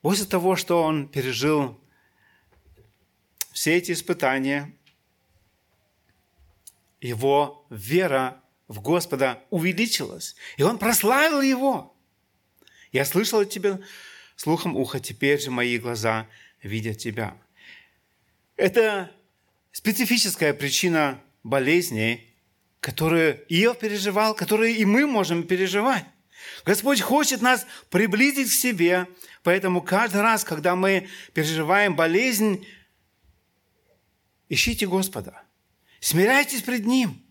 после 0.02 0.26
того, 0.26 0.58
что 0.58 0.84
он 0.84 1.08
пережил 1.08 1.80
все 3.54 3.78
эти 3.78 3.94
испытания, 3.94 4.74
его 7.00 7.66
вера 7.70 8.44
в 8.68 8.82
Господа 8.82 9.42
увеличилась, 9.50 10.36
и 10.58 10.64
он 10.64 10.78
прославил 10.78 11.40
его. 11.40 11.96
Я 12.92 13.06
слышал 13.06 13.40
от 13.40 13.50
тебя 13.50 13.80
слухом 14.36 14.76
уха, 14.76 15.00
теперь 15.00 15.40
же 15.40 15.52
мои 15.52 15.78
глаза 15.78 16.28
видят 16.62 16.98
тебя. 16.98 17.38
Это 18.58 19.10
специфическая 19.72 20.54
причина 20.54 21.22
болезней, 21.44 22.34
которую 22.80 23.44
Иов 23.50 23.80
переживал, 23.80 24.34
которые 24.34 24.76
и 24.76 24.86
мы 24.86 25.06
можем 25.06 25.44
переживать. 25.44 26.06
Господь 26.66 27.02
хочет 27.02 27.42
нас 27.42 27.66
приблизить 27.90 28.50
к 28.50 28.54
себе, 28.54 29.08
поэтому 29.44 29.82
каждый 29.82 30.22
раз, 30.22 30.44
когда 30.44 30.76
мы 30.76 31.10
переживаем 31.34 31.96
болезнь, 31.96 32.66
ищите 34.48 34.88
Господа, 34.88 35.44
смиряйтесь 36.00 36.62
пред 36.62 36.86
Ним, 36.86 37.22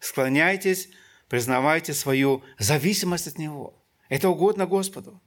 склоняйтесь, 0.00 0.88
признавайте 1.28 1.94
свою 1.94 2.44
зависимость 2.58 3.28
от 3.28 3.38
Него. 3.38 3.82
Это 4.08 4.28
угодно 4.28 4.66
Господу. 4.66 5.20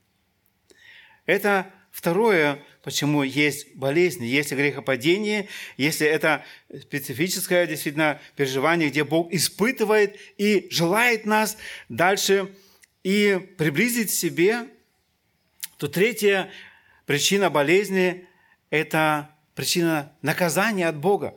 Это 1.24 1.72
второе, 1.90 2.64
почему 2.86 3.24
есть 3.24 3.74
болезнь, 3.74 4.24
есть 4.24 4.52
грехопадение, 4.52 5.48
если 5.76 6.06
это 6.06 6.44
специфическое 6.82 7.66
действительно 7.66 8.20
переживание, 8.36 8.90
где 8.90 9.02
Бог 9.02 9.32
испытывает 9.32 10.16
и 10.38 10.68
желает 10.70 11.26
нас 11.26 11.56
дальше 11.88 12.54
и 13.02 13.40
приблизить 13.58 14.10
к 14.10 14.14
себе, 14.14 14.68
то 15.78 15.88
третья 15.88 16.48
причина 17.06 17.50
болезни– 17.50 18.28
это 18.70 19.30
причина 19.56 20.16
наказания 20.22 20.86
от 20.86 20.96
Бога. 20.96 21.34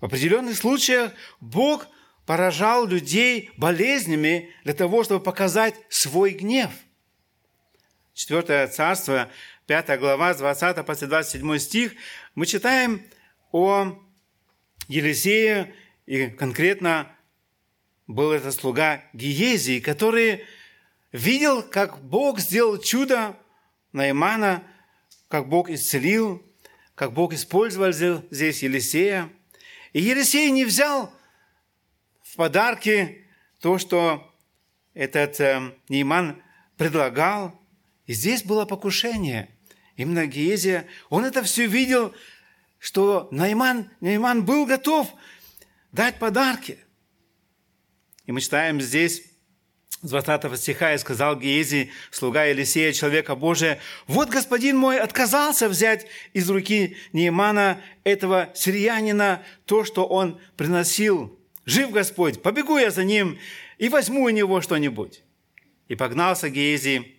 В 0.00 0.04
определенных 0.04 0.56
случаях 0.56 1.10
Бог 1.40 1.88
поражал 2.24 2.86
людей 2.86 3.50
болезнями 3.56 4.54
для 4.62 4.74
того, 4.74 5.02
чтобы 5.02 5.24
показать 5.24 5.74
свой 5.88 6.34
гнев. 6.34 6.70
Четвертое 8.14 8.68
царство, 8.68 9.28
5 9.66 9.98
глава, 9.98 10.34
с 10.34 10.38
20 10.38 10.86
по 10.86 10.94
27 10.94 11.58
стих, 11.58 11.94
мы 12.36 12.46
читаем 12.46 13.02
о 13.50 13.98
Елисее 14.86 15.74
и 16.06 16.28
конкретно 16.28 17.10
был 18.06 18.30
это 18.30 18.52
слуга 18.52 19.02
Гиезии, 19.14 19.80
который 19.80 20.44
видел, 21.10 21.64
как 21.64 22.04
Бог 22.04 22.38
сделал 22.38 22.78
чудо 22.78 23.36
Наймана, 23.90 24.62
как 25.26 25.48
Бог 25.48 25.68
исцелил, 25.68 26.40
как 26.94 27.12
Бог 27.12 27.32
использовал 27.32 28.22
здесь 28.30 28.62
Елисея. 28.62 29.28
И 29.92 30.00
Елисей 30.00 30.52
не 30.52 30.64
взял 30.64 31.12
в 32.22 32.36
подарки 32.36 33.26
то, 33.58 33.76
что 33.78 34.32
этот 34.92 35.40
э, 35.40 35.74
Нейман 35.88 36.40
предлагал. 36.76 37.60
И 38.06 38.12
здесь 38.12 38.42
было 38.42 38.64
покушение. 38.64 39.48
Именно 39.96 40.26
Гиезия, 40.26 40.86
он 41.08 41.24
это 41.24 41.42
все 41.42 41.66
видел, 41.66 42.14
что 42.78 43.28
Найман, 43.30 43.90
Найман 44.00 44.44
был 44.44 44.66
готов 44.66 45.08
дать 45.92 46.18
подарки. 46.18 46.78
И 48.26 48.32
мы 48.32 48.40
читаем 48.40 48.80
здесь 48.80 49.22
с 50.02 50.10
20 50.10 50.58
стиха, 50.58 50.92
«И 50.92 50.98
сказал 50.98 51.38
Гиези, 51.38 51.90
слуга 52.10 52.44
Елисея, 52.44 52.92
человека 52.92 53.34
Божия, 53.36 53.80
вот 54.06 54.28
господин 54.28 54.76
мой 54.76 54.98
отказался 54.98 55.68
взять 55.68 56.06
из 56.34 56.50
руки 56.50 56.96
Неимана, 57.12 57.80
этого 58.02 58.50
сириянина, 58.54 59.42
то, 59.64 59.84
что 59.84 60.06
он 60.06 60.40
приносил. 60.56 61.38
Жив 61.64 61.90
Господь, 61.90 62.42
побегу 62.42 62.76
я 62.76 62.90
за 62.90 63.04
ним 63.04 63.38
и 63.78 63.88
возьму 63.88 64.24
у 64.24 64.28
него 64.28 64.60
что-нибудь». 64.60 65.22
И 65.88 65.94
погнался 65.94 66.50
Гиези 66.50 67.13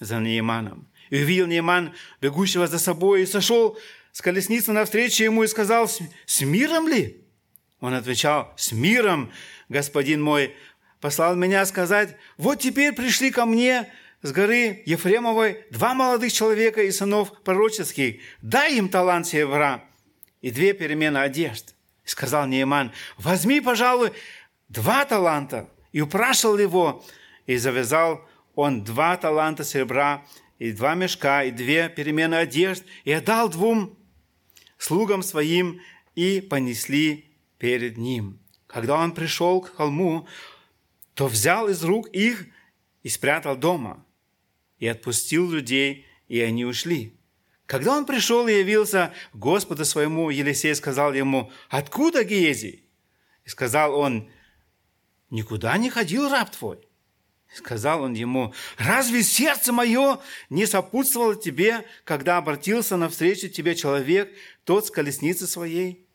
за 0.00 0.18
Неиманом. 0.18 0.88
И 1.10 1.22
увидел 1.22 1.46
Неиман, 1.46 1.94
бегущего 2.20 2.66
за 2.66 2.78
собой, 2.78 3.22
и 3.22 3.26
сошел 3.26 3.78
с 4.12 4.20
колесницы 4.20 4.72
навстречу 4.72 5.24
ему 5.24 5.44
и 5.44 5.48
сказал, 5.48 5.88
«С 5.88 6.40
миром 6.40 6.88
ли?» 6.88 7.24
Он 7.80 7.94
отвечал, 7.94 8.52
«С 8.56 8.72
миром, 8.72 9.30
господин 9.68 10.22
мой, 10.22 10.54
послал 11.00 11.36
меня 11.36 11.64
сказать, 11.66 12.16
вот 12.36 12.60
теперь 12.60 12.92
пришли 12.92 13.30
ко 13.30 13.44
мне 13.44 13.92
с 14.22 14.32
горы 14.32 14.82
Ефремовой 14.86 15.64
два 15.70 15.94
молодых 15.94 16.32
человека 16.32 16.82
и 16.82 16.90
сынов 16.90 17.42
пророческих, 17.42 18.20
дай 18.42 18.76
им 18.76 18.88
талант 18.88 19.26
серебра 19.26 19.84
и 20.40 20.50
две 20.50 20.72
перемены 20.72 21.18
одежд. 21.18 21.74
И 22.04 22.08
сказал 22.08 22.46
Нееман, 22.46 22.92
возьми, 23.18 23.60
пожалуй, 23.60 24.12
два 24.68 25.04
таланта. 25.04 25.68
И 25.92 26.00
упрашивал 26.00 26.58
его, 26.58 27.04
и 27.46 27.56
завязал 27.56 28.26
он 28.56 28.82
два 28.82 29.16
таланта 29.16 29.62
серебра, 29.62 30.26
и 30.58 30.72
два 30.72 30.94
мешка, 30.94 31.44
и 31.44 31.50
две 31.50 31.90
перемены 31.90 32.36
одежд, 32.36 32.82
и 33.04 33.12
отдал 33.12 33.50
двум 33.50 33.96
слугам 34.78 35.22
своим, 35.22 35.80
и 36.14 36.40
понесли 36.40 37.30
перед 37.58 37.98
ним. 37.98 38.40
Когда 38.66 38.96
он 38.96 39.12
пришел 39.12 39.60
к 39.60 39.76
холму, 39.76 40.26
то 41.14 41.26
взял 41.28 41.68
из 41.68 41.84
рук 41.84 42.08
их 42.08 42.46
и 43.02 43.10
спрятал 43.10 43.56
дома, 43.56 44.04
и 44.78 44.86
отпустил 44.86 45.50
людей, 45.50 46.06
и 46.26 46.40
они 46.40 46.64
ушли. 46.64 47.14
Когда 47.66 47.94
он 47.96 48.06
пришел 48.06 48.48
и 48.48 48.54
явился 48.54 49.12
Господу 49.34 49.84
своему, 49.84 50.30
Елисей 50.30 50.74
сказал 50.74 51.12
ему, 51.12 51.52
«Откуда 51.68 52.24
Гиези?» 52.24 52.84
И 53.44 53.48
сказал 53.50 53.94
он, 53.94 54.30
«Никуда 55.28 55.76
не 55.76 55.90
ходил 55.90 56.30
раб 56.30 56.50
твой». 56.50 56.85
Сказал 57.56 58.02
он 58.02 58.12
ему, 58.12 58.52
«Разве 58.76 59.22
сердце 59.22 59.72
мое 59.72 60.20
не 60.50 60.66
сопутствовало 60.66 61.36
тебе, 61.36 61.86
когда 62.04 62.36
обратился 62.36 62.96
навстречу 62.96 63.48
тебе 63.48 63.74
человек, 63.74 64.30
тот 64.64 64.86
с 64.86 64.90
колесницы 64.90 65.46
своей?» 65.46 66.06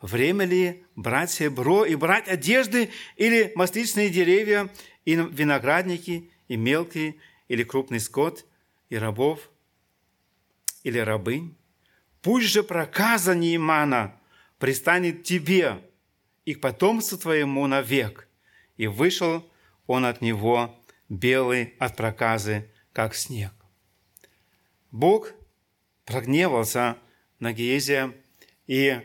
Время 0.00 0.44
ли 0.44 0.84
брать 0.96 1.30
серебро 1.30 1.84
и 1.84 1.94
брать 1.94 2.28
одежды 2.28 2.90
или 3.16 3.52
масличные 3.54 4.08
деревья 4.08 4.68
и 5.04 5.14
виноградники 5.14 6.30
и 6.48 6.56
мелкий 6.56 7.20
или 7.48 7.62
крупный 7.62 8.00
скот 8.00 8.44
и 8.88 8.96
рабов 8.96 9.50
или 10.84 10.98
рабынь? 10.98 11.56
Пусть 12.20 12.46
же 12.46 12.62
проказа 12.62 13.34
Неймана 13.34 14.20
пристанет 14.58 15.24
тебе 15.24 15.82
и 16.44 16.54
к 16.54 16.60
потомству 16.60 17.18
твоему 17.18 17.66
навек. 17.66 18.28
И 18.76 18.86
вышел 18.86 19.48
он 19.86 20.04
от 20.04 20.20
него 20.20 20.78
белый 21.08 21.74
от 21.78 21.96
проказы, 21.96 22.70
как 22.92 23.14
снег. 23.14 23.52
Бог 24.90 25.32
прогневался 26.04 26.96
на 27.38 27.52
Гезия 27.52 28.12
и 28.66 29.00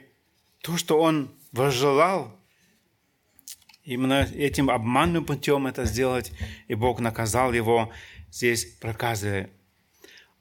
то, 0.62 0.78
что 0.78 1.00
он 1.00 1.34
возжелал, 1.52 2.38
именно 3.84 4.28
этим 4.36 4.70
обманным 4.70 5.26
путем 5.26 5.66
это 5.66 5.86
сделать, 5.86 6.32
и 6.68 6.76
Бог 6.76 7.00
наказал 7.00 7.54
его 7.54 7.92
здесь 8.30 8.66
проказывая. 8.66 9.50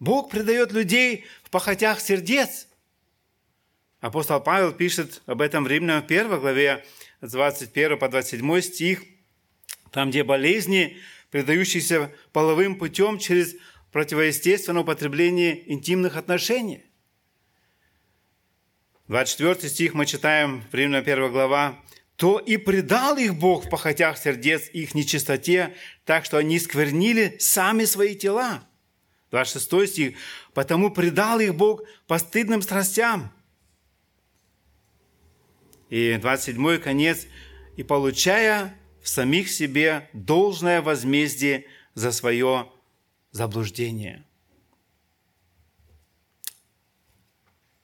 Бог 0.00 0.30
предает 0.30 0.72
людей 0.72 1.24
в 1.42 1.50
похотях 1.50 2.00
сердец. 2.00 2.68
Апостол 4.00 4.40
Павел 4.40 4.72
пишет 4.72 5.22
об 5.26 5.40
этом 5.40 5.64
в 5.64 5.68
Римлянам 5.68 6.04
1 6.04 6.40
главе, 6.40 6.84
с 7.22 7.32
21 7.32 7.98
по 7.98 8.08
27 8.08 8.60
стих, 8.60 9.02
там, 9.92 10.10
где 10.10 10.24
болезни, 10.24 10.98
предающиеся 11.30 12.12
половым 12.32 12.76
путем 12.76 13.18
через 13.18 13.56
противоестественное 13.92 14.82
употребление 14.82 15.72
интимных 15.72 16.16
отношений. 16.16 16.84
24 19.08 19.68
стих 19.68 19.94
мы 19.94 20.04
читаем, 20.04 20.64
Римляна 20.72 20.98
1 20.98 21.30
глава, 21.30 21.78
«То 22.16 22.38
и 22.38 22.56
предал 22.56 23.16
их 23.16 23.34
Бог 23.34 23.66
в 23.66 23.70
похотях 23.70 24.18
сердец 24.18 24.68
их 24.72 24.94
нечистоте, 24.94 25.74
так 26.04 26.24
что 26.24 26.38
они 26.38 26.58
сквернили 26.58 27.36
сами 27.38 27.84
свои 27.84 28.14
тела». 28.16 28.66
26 29.30 29.86
стих, 29.92 30.16
«Потому 30.54 30.90
предал 30.90 31.40
их 31.40 31.54
Бог 31.54 31.82
постыдным 32.06 32.62
страстям». 32.62 33.32
И 35.88 36.18
27 36.20 36.78
конец, 36.78 37.26
«И 37.76 37.82
получая 37.82 38.76
в 39.06 39.08
самих 39.08 39.48
себе 39.48 40.10
должное 40.12 40.82
возмездие 40.82 41.64
за 41.94 42.10
свое 42.10 42.68
заблуждение». 43.30 44.24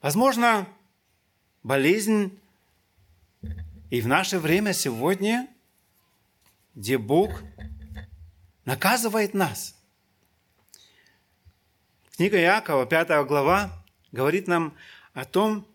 Возможно, 0.00 0.66
болезнь 1.62 2.36
и 3.88 4.00
в 4.00 4.08
наше 4.08 4.40
время 4.40 4.72
сегодня, 4.72 5.48
где 6.74 6.98
Бог 6.98 7.44
наказывает 8.64 9.32
нас. 9.32 9.76
Книга 12.16 12.40
Иакова, 12.40 12.84
5 12.84 13.24
глава, 13.28 13.84
говорит 14.10 14.48
нам 14.48 14.76
о 15.12 15.24
том, 15.24 15.68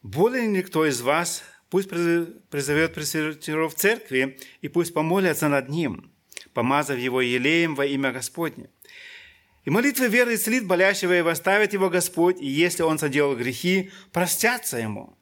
более 0.00 0.50
ли 0.50 0.62
кто 0.62 0.86
из 0.86 1.02
вас, 1.02 1.42
пусть 1.76 1.90
призовет 1.90 2.94
пресвитеров 2.94 3.74
церкви, 3.74 4.38
и 4.62 4.68
пусть 4.68 4.94
помолятся 4.94 5.48
над 5.48 5.68
ним, 5.68 6.10
помазав 6.54 6.96
его 6.96 7.20
елеем 7.20 7.74
во 7.74 7.84
имя 7.84 8.12
Господне. 8.12 8.70
И 9.66 9.68
молитвы 9.68 10.08
веры 10.08 10.36
исцелит 10.36 10.66
болящего, 10.66 11.18
и 11.18 11.20
восставит 11.20 11.74
его 11.74 11.90
Господь, 11.90 12.40
и 12.40 12.46
если 12.46 12.82
он 12.82 12.98
соделал 12.98 13.36
грехи, 13.36 13.90
простятся 14.10 14.78
ему. 14.78 15.18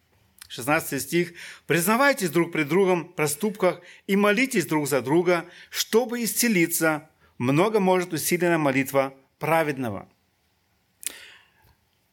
16 0.46 1.02
стих. 1.02 1.32
«Признавайтесь 1.66 2.30
друг 2.30 2.52
пред 2.52 2.68
другом 2.68 3.08
в 3.08 3.14
проступках 3.16 3.80
и 4.06 4.14
молитесь 4.14 4.66
друг 4.66 4.86
за 4.86 5.02
друга, 5.02 5.46
чтобы 5.70 6.22
исцелиться. 6.22 7.10
Много 7.36 7.80
может 7.80 8.12
усилена 8.12 8.58
молитва 8.58 9.12
праведного». 9.40 10.08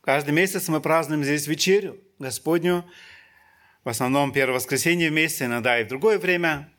Каждый 0.02 0.32
месяц 0.32 0.68
мы 0.68 0.82
празднуем 0.82 1.24
здесь 1.24 1.46
вечерю 1.46 2.00
Господню, 2.18 2.86
в 3.84 3.90
основном 3.90 4.32
первое 4.32 4.56
воскресенье 4.56 5.10
вместе, 5.10 5.46
иногда 5.46 5.80
и 5.80 5.84
в 5.84 5.88
другое 5.88 6.20
время. 6.20 6.72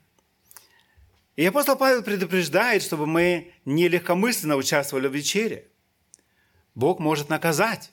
И 1.35 1.45
апостол 1.45 1.75
Павел 1.75 2.03
предупреждает, 2.03 2.83
чтобы 2.83 3.07
мы 3.07 3.53
не 3.65 3.87
легкомысленно 3.87 4.55
участвовали 4.55 5.07
в 5.07 5.15
вечере. 5.15 5.67
Бог 6.75 6.99
может 6.99 7.29
наказать, 7.29 7.91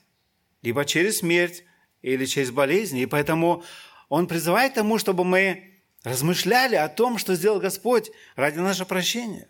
либо 0.63 0.85
через 0.85 1.19
смерть, 1.19 1.65
или 2.03 2.25
через 2.25 2.51
болезни. 2.51 3.03
И 3.03 3.07
поэтому 3.07 3.65
он 4.09 4.27
призывает 4.27 4.73
к 4.73 4.77
тому, 4.77 4.99
чтобы 4.99 5.25
мы 5.25 5.71
размышляли 6.03 6.77
о 6.77 6.89
том, 6.89 7.19
что 7.19 7.35
сделал 7.35 7.61
Господь 7.61 8.11
ради 8.37 8.59
нашего 8.59 8.87
прощения. 8.87 9.49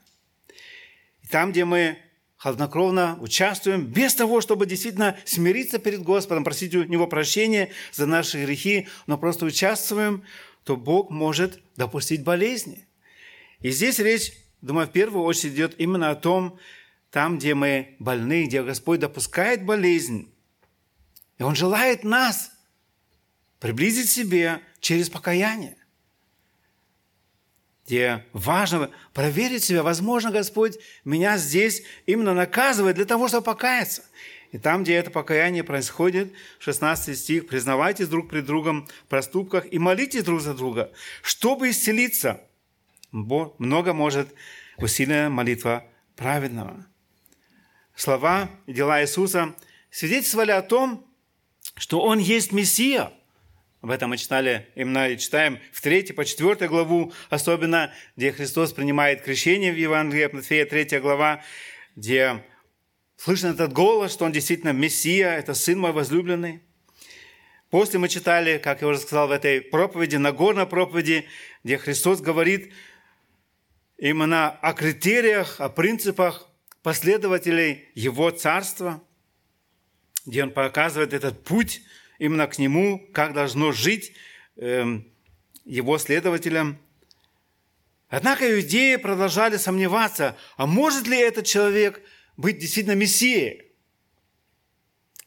И 1.23 1.27
там, 1.29 1.53
где 1.53 1.65
мы 1.65 1.99
хладнокровно 2.41 3.19
участвуем, 3.21 3.85
без 3.85 4.15
того, 4.15 4.41
чтобы 4.41 4.65
действительно 4.65 5.19
смириться 5.27 5.79
перед 5.79 6.03
Господом, 6.03 6.43
просить 6.43 6.75
у 6.75 6.85
Него 6.85 7.07
прощения 7.07 7.71
за 7.93 8.07
наши 8.07 8.43
грехи, 8.43 8.89
но 9.07 9.19
просто 9.19 9.45
участвуем, 9.45 10.25
то 10.65 10.79
Бог 10.79 11.11
может 11.11 11.61
допустить 11.77 12.25
болезни. 12.25 12.89
И 13.61 13.71
здесь 13.71 13.99
речь, 13.99 14.33
думаю, 14.63 14.87
в 14.87 14.91
первую 14.91 15.25
очередь 15.25 15.53
идет 15.53 15.75
именно 15.79 16.09
о 16.09 16.15
том, 16.15 16.59
там, 17.11 17.37
где 17.37 17.55
мы 17.55 17.95
больны, 17.99 18.47
где 18.47 18.63
Господь 18.63 19.01
допускает 19.01 19.67
болезнь, 19.67 20.33
и 21.37 21.43
Он 21.43 21.55
желает 21.55 22.05
нас 22.05 22.53
приблизить 23.59 24.07
к 24.07 24.11
себе 24.11 24.63
через 24.81 25.11
покаяние 25.11 25.77
где 27.91 28.25
важно 28.33 28.89
проверить 29.13 29.65
себя. 29.65 29.83
Возможно, 29.83 30.31
Господь 30.31 30.79
меня 31.05 31.37
здесь 31.39 31.83
именно 32.07 32.35
наказывает 32.35 32.95
для 32.95 33.05
того, 33.05 33.27
чтобы 33.27 33.43
покаяться. 33.43 34.05
И 34.53 34.59
там, 34.59 34.85
где 34.85 34.95
это 34.95 35.11
покаяние 35.11 35.65
происходит, 35.65 36.33
16 36.61 37.19
стих, 37.19 37.49
признавайтесь 37.49 38.07
друг 38.07 38.29
пред 38.29 38.47
другом 38.47 38.87
в 38.87 39.09
проступках 39.09 39.65
и 39.73 39.81
молитесь 39.81 40.23
друг 40.23 40.41
за 40.41 40.55
друга, 40.55 40.93
чтобы 41.21 41.71
исцелиться. 41.71 42.41
Много 43.11 43.93
может 43.93 44.33
усиленная 44.77 45.29
молитва 45.29 45.85
праведного. 46.15 46.87
Слова 47.97 48.49
и 48.67 48.73
дела 48.73 49.03
Иисуса 49.03 49.57
свидетельствовали 49.91 50.53
о 50.53 50.63
том, 50.63 51.05
что 51.75 52.01
Он 52.03 52.21
есть 52.21 52.53
Мессия– 52.53 53.13
об 53.81 53.91
этом 53.91 54.11
мы 54.11 54.19
читали, 54.19 54.69
именно 54.75 55.09
и 55.09 55.17
читаем 55.17 55.59
в 55.73 55.81
3 55.81 56.13
по 56.13 56.25
4 56.25 56.69
главу, 56.69 57.13
особенно, 57.31 57.93
где 58.15 58.31
Христос 58.31 58.75
принимает 58.75 59.23
крещение 59.23 59.73
в 59.73 59.77
Евангелии 59.77 60.25
от 60.25 60.35
Матфея, 60.35 60.67
3 60.67 60.99
глава, 61.01 61.43
где 61.97 62.45
слышно 63.17 63.49
этот 63.49 63.73
голос, 63.73 64.13
что 64.13 64.27
Он 64.27 64.33
действительно 64.33 64.73
Мессия, 64.73 65.31
это 65.31 65.55
Сын 65.55 65.79
мой 65.79 65.93
возлюбленный. 65.93 66.63
После 67.71 67.99
мы 67.99 68.09
читали, 68.09 68.59
как 68.59 68.83
я 68.83 68.89
уже 68.89 68.99
сказал 68.99 69.29
в 69.29 69.33
этой 69.33 69.63
проповеди, 69.63 70.17
Нагорной 70.17 70.67
проповеди, 70.67 71.25
где 71.65 71.79
Христос 71.79 72.21
говорит 72.21 72.75
именно 73.97 74.51
о 74.51 74.75
критериях, 74.75 75.59
о 75.59 75.71
принципах 75.71 76.51
последователей 76.83 77.89
Его 77.95 78.31
Царства, 78.31 79.03
где 80.27 80.43
Он 80.43 80.51
показывает 80.51 81.15
этот 81.15 81.43
путь– 81.45 81.81
именно 82.21 82.47
к 82.47 82.59
нему, 82.59 83.09
как 83.13 83.33
должно 83.33 83.73
жить 83.73 84.13
э, 84.57 85.01
его 85.65 85.99
следователям. 85.99 86.79
Однако 88.09 88.53
иудеи 88.53 88.97
продолжали 88.97 89.57
сомневаться, 89.57 90.37
а 90.57 90.67
может 90.67 91.07
ли 91.09 91.19
этот 91.19 91.47
человек 91.47 92.01
быть 92.37 92.59
действительно 92.59 92.95
Мессией? 92.95 93.63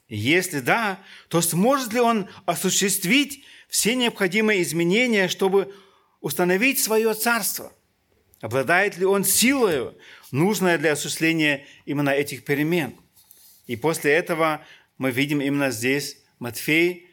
Если 0.08 0.60
да, 0.60 1.00
то 1.30 1.42
сможет 1.42 1.94
ли 1.94 2.00
он 2.00 2.30
осуществить 2.46 3.44
все 3.68 3.96
необходимые 3.96 4.62
изменения, 4.62 5.28
чтобы 5.28 5.74
установить 6.22 6.80
свое 6.80 7.16
царство? 7.16 7.74
Обладает 8.42 8.98
ли 8.98 9.06
он 9.06 9.24
силой, 9.24 9.98
нужной 10.32 10.78
для 10.78 10.92
осуществления 10.92 11.66
именно 11.86 12.10
этих 12.10 12.44
перемен? 12.44 12.96
И 13.66 13.78
после 13.78 14.12
этого 14.12 14.64
мы 15.00 15.10
видим 15.10 15.42
именно 15.42 15.72
здесь 15.72 16.23
Матфей 16.44 17.08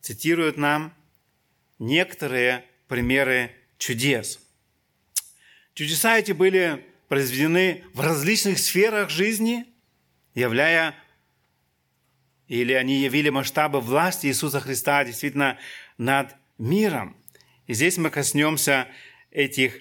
цитирует 0.00 0.56
нам 0.56 0.94
некоторые 1.80 2.64
примеры 2.86 3.50
чудес. 3.76 4.38
Чудеса 5.74 6.16
эти 6.16 6.30
были 6.30 6.86
произведены 7.08 7.84
в 7.92 8.00
различных 8.00 8.60
сферах 8.60 9.10
жизни, 9.10 9.66
являя 10.32 10.94
или 12.46 12.72
они 12.72 13.00
явили 13.00 13.30
масштабы 13.30 13.80
власти 13.80 14.28
Иисуса 14.28 14.60
Христа 14.60 15.04
действительно 15.04 15.58
над 15.96 16.36
миром. 16.56 17.16
И 17.66 17.74
здесь 17.74 17.98
мы 17.98 18.10
коснемся 18.10 18.86
этих 19.32 19.76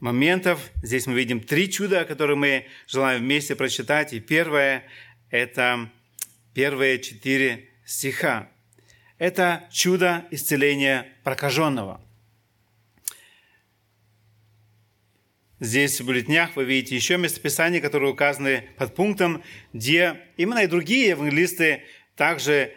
моментов. 0.00 0.60
Здесь 0.82 1.06
мы 1.06 1.14
видим 1.14 1.40
три 1.40 1.70
чуда, 1.70 2.04
которые 2.04 2.36
мы 2.36 2.66
желаем 2.86 3.22
вместе 3.22 3.56
прочитать. 3.56 4.12
И 4.12 4.20
первое– 4.20 4.84
это 5.30 5.88
первые 6.54 7.00
четыре 7.00 7.68
стиха. 7.84 8.48
Это 9.18 9.68
чудо 9.70 10.24
исцеления 10.30 11.08
прокаженного. 11.24 12.00
Здесь 15.60 16.00
в 16.00 16.06
бюллетнях 16.06 16.56
вы 16.56 16.64
видите 16.64 16.96
еще 16.96 17.16
местописания, 17.16 17.80
которые 17.80 18.12
указаны 18.12 18.68
под 18.76 18.94
пунктом, 18.94 19.42
где 19.72 20.20
именно 20.36 20.60
и 20.60 20.66
другие 20.66 21.10
евангелисты 21.10 21.84
также 22.16 22.74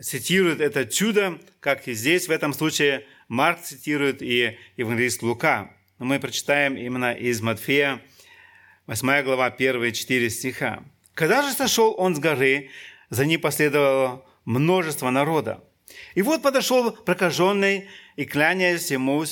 цитируют 0.00 0.60
это 0.60 0.86
чудо, 0.86 1.38
как 1.60 1.86
и 1.88 1.92
здесь, 1.92 2.28
в 2.28 2.30
этом 2.30 2.54
случае 2.54 3.06
Марк 3.28 3.60
цитирует 3.60 4.22
и 4.22 4.56
евангелист 4.76 5.22
Лука. 5.22 5.74
Но 5.98 6.06
мы 6.06 6.18
прочитаем 6.18 6.76
именно 6.76 7.12
из 7.12 7.40
Матфея, 7.42 8.00
8 8.86 9.22
глава, 9.22 9.46
1 9.46 9.92
4 9.92 10.30
стиха. 10.30 10.82
«Когда 11.14 11.42
же 11.42 11.52
сошел 11.52 11.94
он 11.98 12.16
с 12.16 12.18
горы, 12.18 12.70
за 13.10 13.26
ним 13.26 13.40
последовало 13.40 14.24
множество 14.44 15.10
народа. 15.10 15.62
И 16.14 16.22
вот 16.22 16.42
подошел 16.42 16.92
прокаженный 16.92 17.88
и, 18.16 18.24
кляняясь 18.24 18.90
ему, 18.90 19.24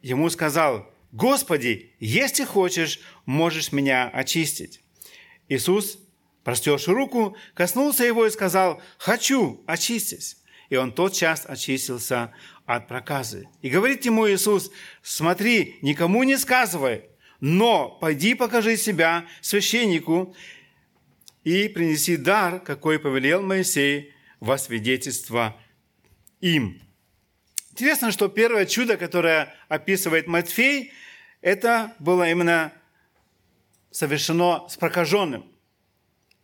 ему 0.00 0.30
сказал, 0.30 0.88
«Господи, 1.12 1.94
если 1.98 2.44
хочешь, 2.44 3.00
можешь 3.26 3.72
меня 3.72 4.08
очистить». 4.08 4.80
Иисус, 5.48 5.98
простерши 6.44 6.92
руку, 6.92 7.36
коснулся 7.54 8.04
его 8.04 8.26
и 8.26 8.30
сказал, 8.30 8.80
«Хочу, 8.98 9.62
очистись». 9.66 10.36
И 10.68 10.76
он 10.76 10.92
тотчас 10.92 11.44
очистился 11.46 12.32
от 12.64 12.86
проказы. 12.86 13.48
И 13.60 13.68
говорит 13.68 14.04
ему 14.04 14.28
Иисус, 14.28 14.70
«Смотри, 15.02 15.78
никому 15.82 16.22
не 16.22 16.38
сказывай, 16.38 17.06
но 17.40 17.88
пойди 17.88 18.34
покажи 18.34 18.76
себя 18.76 19.26
священнику 19.40 20.36
и 21.50 21.68
принеси 21.68 22.16
дар, 22.16 22.60
какой 22.60 23.00
повелел 23.00 23.42
Моисей 23.42 24.14
во 24.38 24.56
свидетельство 24.56 25.56
им. 26.40 26.80
Интересно, 27.72 28.12
что 28.12 28.28
первое 28.28 28.66
чудо, 28.66 28.96
которое 28.96 29.52
описывает 29.68 30.28
Матфей, 30.28 30.92
это 31.40 31.92
было 31.98 32.30
именно 32.30 32.72
совершено 33.90 34.68
с 34.68 34.76
прокаженным. 34.76 35.44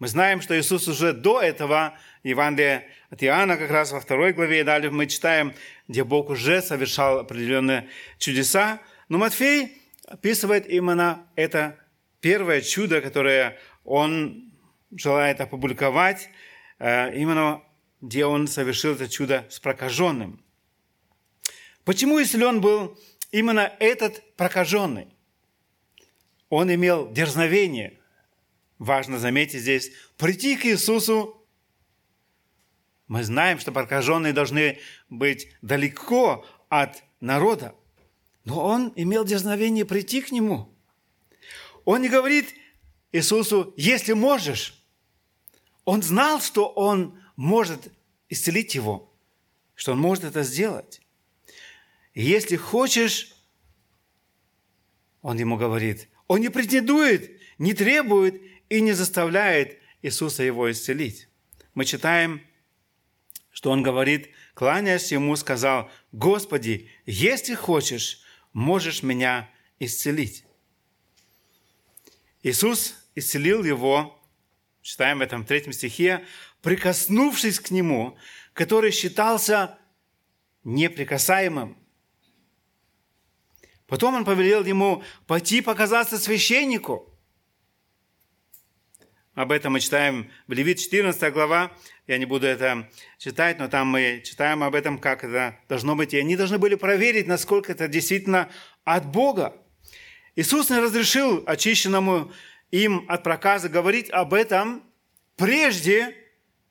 Мы 0.01 0.09
знаем, 0.09 0.41
что 0.41 0.59
Иисус 0.59 0.89
уже 0.89 1.13
до 1.13 1.41
этого, 1.41 1.97
Евангелие 2.25 2.89
от 3.09 3.23
Иоанна, 3.23 3.57
как 3.57 3.71
раз 3.71 3.93
во 3.93 4.01
второй 4.01 4.33
главе, 4.33 4.61
и 4.61 4.65
далее 4.65 4.91
мы 4.91 5.07
читаем, 5.07 5.55
где 5.87 6.03
Бог 6.03 6.31
уже 6.31 6.61
совершал 6.63 7.21
определенные 7.21 7.89
чудеса. 8.19 8.81
Но 9.09 9.19
Матфей 9.19 9.81
описывает 10.09 10.67
именно 10.67 11.29
это 11.37 11.79
первое 12.21 12.61
чудо, 12.61 13.01
которое 13.01 13.57
он 13.85 14.47
желает 14.91 15.41
опубликовать, 15.41 16.29
э, 16.79 17.17
именно 17.17 17.63
где 18.01 18.27
он 18.27 18.47
совершил 18.47 18.95
это 18.95 19.09
чудо 19.09 19.47
с 19.51 19.59
прокаженным. 19.59 20.45
Почему 21.85 22.21
исцелен 22.23 22.61
был 22.61 22.99
именно 23.31 23.73
этот 23.81 24.23
прокаженный? 24.37 25.09
Он 26.49 26.73
имел 26.73 27.11
дерзновение, 27.11 27.99
важно 28.79 29.19
заметить 29.19 29.61
здесь, 29.61 29.93
прийти 30.17 30.57
к 30.57 30.67
Иисусу. 30.67 31.47
Мы 33.09 33.25
знаем, 33.25 33.59
что 33.59 33.73
прокаженные 33.73 34.33
должны 34.33 34.79
быть 35.09 35.49
далеко 35.63 36.45
от 36.69 37.03
народа. 37.21 37.75
Но 38.45 38.65
он 38.65 38.93
имел 38.97 39.25
дерзновение 39.25 39.85
прийти 39.85 40.21
к 40.21 40.31
нему. 40.31 40.73
Он 41.85 42.03
не 42.03 42.09
говорит 42.09 42.55
Иисусу, 43.17 43.73
если 43.77 44.13
можешь. 44.13 44.85
Он 45.85 46.03
знал, 46.03 46.41
что 46.41 46.69
он 46.69 47.19
может 47.37 47.93
исцелить 48.29 48.75
его, 48.75 49.11
что 49.75 49.93
он 49.93 49.99
может 49.99 50.25
это 50.25 50.43
сделать. 50.43 51.01
Если 52.15 52.57
хочешь, 52.57 53.35
он 55.23 55.39
ему 55.39 55.57
говорит, 55.57 56.09
он 56.29 56.41
не 56.41 56.51
претендует, 56.51 57.41
не 57.59 57.73
требует 57.73 58.43
и 58.69 58.81
не 58.81 58.93
заставляет 58.93 59.79
Иисуса 60.03 60.43
его 60.43 60.71
исцелить. 60.71 61.29
Мы 61.73 61.85
читаем, 61.85 62.43
что 63.51 63.71
он 63.71 63.83
говорит, 63.83 64.29
кланяясь 64.55 65.13
ему, 65.13 65.37
сказал, 65.37 65.91
«Господи, 66.13 66.91
если 67.07 67.55
хочешь, 67.55 68.21
можешь 68.53 69.03
меня 69.03 69.49
исцелить». 69.79 70.45
Иисус 72.43 73.06
исцелил 73.17 73.65
его, 73.65 74.17
читаем 74.83 75.19
в 75.19 75.23
этом 75.23 75.45
третьем 75.45 75.73
стихе, 75.73 76.25
прикоснувшись 76.63 77.59
к 77.59 77.73
нему, 77.73 78.17
который 78.53 78.93
считался 78.93 79.79
неприкасаемым. 80.63 81.77
Потом 83.89 84.15
он 84.15 84.25
повелел 84.25 84.65
ему 84.65 85.03
пойти 85.27 85.61
показаться 85.61 86.19
священнику. 86.19 87.13
Об 89.35 89.53
этом 89.53 89.75
мы 89.75 89.81
читаем 89.81 90.31
в 90.47 90.53
Левит 90.53 90.79
14 90.79 91.33
глава. 91.33 91.71
Я 92.07 92.17
не 92.19 92.25
буду 92.25 92.47
это 92.47 92.91
читать, 93.19 93.59
но 93.59 93.69
там 93.69 93.89
мы 93.89 94.23
читаем 94.25 94.63
об 94.63 94.75
этом, 94.75 94.99
как 94.99 95.25
это 95.25 95.59
должно 95.69 95.95
быть. 95.95 96.15
И 96.15 96.19
они 96.19 96.37
должны 96.37 96.59
были 96.59 96.75
проверить, 96.75 97.27
насколько 97.27 97.73
это 97.73 97.87
действительно 97.87 98.51
от 98.85 99.07
Бога. 99.07 99.55
Иисус 100.37 100.71
не 100.71 100.79
разрешил 100.79 101.45
очищенному 101.47 102.33
им 102.71 103.05
от 103.09 103.23
проказа 103.23 103.69
говорить 103.69 104.11
об 104.11 104.35
этом 104.35 104.83
прежде, 105.37 106.15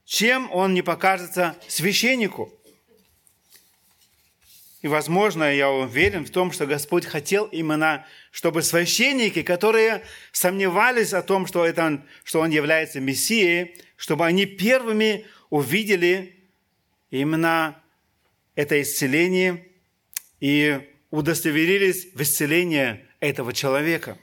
чем 0.06 0.52
он 0.52 0.74
не 0.74 0.82
покажется 0.82 1.56
священнику. 1.68 2.52
И, 4.82 4.88
возможно, 4.88 5.52
я 5.52 5.72
уверен 5.72 6.26
в 6.26 6.30
том, 6.30 6.52
что 6.52 6.68
Господь 6.68 7.08
хотел 7.08 7.46
именно, 7.46 8.06
чтобы 8.30 8.62
священники, 8.62 9.42
которые 9.42 10.04
сомневались 10.32 11.12
о 11.12 11.24
том, 11.24 11.48
что, 11.48 11.66
это, 11.66 12.06
что 12.24 12.42
Он 12.42 12.52
является 12.52 13.00
Мессией, 13.00 13.82
чтобы 13.96 14.28
они 14.28 14.46
первыми 14.46 15.26
увидели 15.50 16.36
именно 17.10 17.82
это 18.54 18.80
исцеление 18.80 19.66
и 20.40 20.88
удостоверились 21.10 22.10
в 22.14 22.22
исцелении 22.22 23.06
этого 23.20 23.54
человека. 23.54 24.20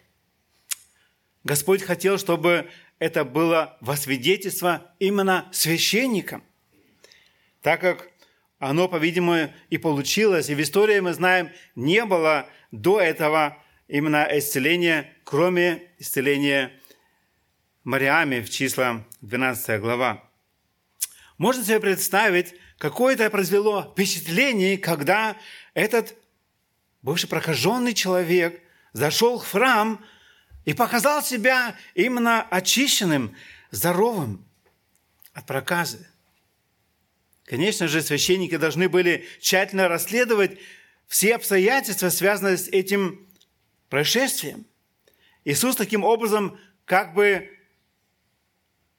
Господь 1.45 1.83
хотел, 1.83 2.19
чтобы 2.19 2.71
это 2.99 3.25
было 3.25 3.77
во 3.81 3.97
свидетельство 3.97 4.93
именно 4.99 5.49
священникам, 5.53 6.45
так 7.61 7.81
как 7.81 8.09
оно, 8.59 8.89
по-видимому, 8.89 9.53
и 9.71 9.79
получилось. 9.79 10.49
И 10.49 10.55
в 10.55 10.63
истории 10.63 11.01
мы 11.01 11.15
знаем, 11.15 11.51
не 11.75 12.05
было 12.05 12.47
до 12.71 13.01
этого 13.01 13.59
именно 13.89 14.27
исцеления, 14.31 15.13
кроме 15.25 15.91
исцеления 15.99 16.73
Мариами 17.83 18.41
в 18.41 18.49
числа 18.49 19.05
12 19.21 19.81
глава. 19.81 20.23
Можно 21.39 21.65
себе 21.65 21.81
представить, 21.81 22.55
какое 22.79 23.15
это 23.15 23.29
произвело 23.31 23.83
впечатление, 23.93 24.79
когда 24.79 25.37
этот 25.75 26.15
бывший 27.03 27.29
прокаженный 27.29 27.95
человек 27.95 28.63
зашел 28.93 29.41
в 29.41 29.51
храм 29.51 30.05
и 30.65 30.75
показал 30.75 31.23
себя 31.23 31.77
именно 31.95 32.43
очищенным, 32.43 33.35
здоровым 33.71 34.45
от 35.33 35.47
проказы. 35.47 36.07
Конечно 37.45 37.89
же, 37.89 38.03
священники 38.03 38.57
должны 38.57 38.89
были 38.89 39.27
тщательно 39.41 39.89
расследовать 39.89 40.59
все 41.09 41.35
обстоятельства, 41.35 42.09
связанные 42.09 42.57
с 42.57 42.69
этим 42.69 43.29
происшествием. 43.89 44.65
Иисус 45.45 45.77
таким 45.77 46.05
образом 46.05 46.59
как 46.85 47.15
бы 47.15 47.51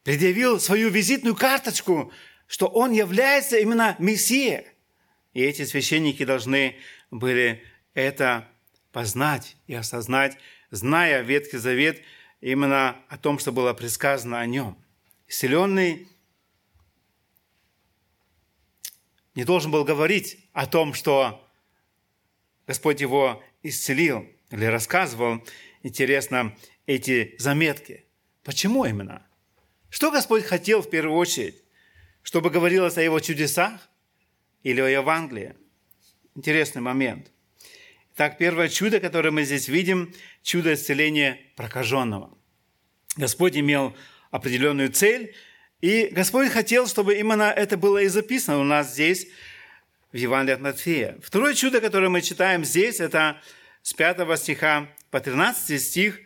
предъявил 0.04 0.60
свою 0.60 0.90
визитную 0.90 1.36
карточку, 1.36 2.12
что 2.48 2.68
Он 2.68 2.92
является 2.92 3.58
именно 3.58 3.96
Мессией. 4.00 4.66
И 5.34 5.42
эти 5.42 5.66
священники 5.66 6.26
должны 6.26 6.76
были 7.10 7.64
это 7.94 8.48
познать 8.92 9.56
и 9.66 9.74
осознать, 9.74 10.38
зная 10.74 11.22
Ветхий 11.22 11.58
Завет 11.58 12.02
именно 12.42 12.98
о 13.08 13.18
том, 13.18 13.38
что 13.38 13.52
было 13.52 13.74
предсказано 13.74 14.40
о 14.40 14.46
нем. 14.48 14.76
Исцеленный 15.28 16.08
не 19.36 19.44
должен 19.44 19.72
был 19.72 19.84
говорить 19.84 20.40
о 20.52 20.66
том, 20.66 20.96
что 20.96 21.48
Господь 22.66 23.02
его 23.02 23.44
исцелил 23.62 24.28
или 24.50 24.66
рассказывал, 24.66 25.46
интересно, 25.84 26.58
эти 26.88 27.36
заметки. 27.38 28.06
Почему 28.44 28.84
именно? 28.86 29.26
Что 29.90 30.12
Господь 30.12 30.44
хотел 30.44 30.82
в 30.82 30.90
первую 30.90 31.18
очередь? 31.18 31.64
Чтобы 32.24 32.50
говорилось 32.50 32.98
о 32.98 33.02
его 33.04 33.20
чудесах 33.20 33.90
или 34.64 34.82
о 34.82 34.88
Евангелии? 34.88 35.56
Интересный 36.34 36.82
момент. 36.82 37.33
Так, 38.16 38.38
первое 38.38 38.70
чудо, 38.70 39.00
которое 39.00 39.32
мы 39.32 39.44
здесь 39.44 39.68
видим, 39.68 40.14
чудо 40.44 40.74
исцеления 40.74 41.40
прокаженного. 41.56 42.38
Господь 43.18 43.58
имел 43.58 43.96
определенную 44.32 44.92
цель– 44.92 45.36
и 45.84 46.08
Господь 46.14 46.50
хотел, 46.50 46.88
чтобы 46.88 47.16
именно 47.16 47.52
это 47.52 47.76
было 47.76 47.98
и 47.98 48.08
записано 48.08 48.58
у 48.60 48.64
нас 48.64 48.94
здесь, 48.94 49.28
в 50.14 50.16
Евангелии 50.16 50.54
от 50.54 50.62
Матфея. 50.62 51.18
Второе 51.22 51.54
чудо, 51.56 51.82
которое 51.82 52.08
мы 52.08 52.22
читаем 52.22 52.64
здесь, 52.64 53.02
это 53.02 53.42
с 53.82 53.94
5 53.94 54.40
стиха 54.40 54.88
по 55.12 55.20
13 55.20 55.82
стих 55.82 56.22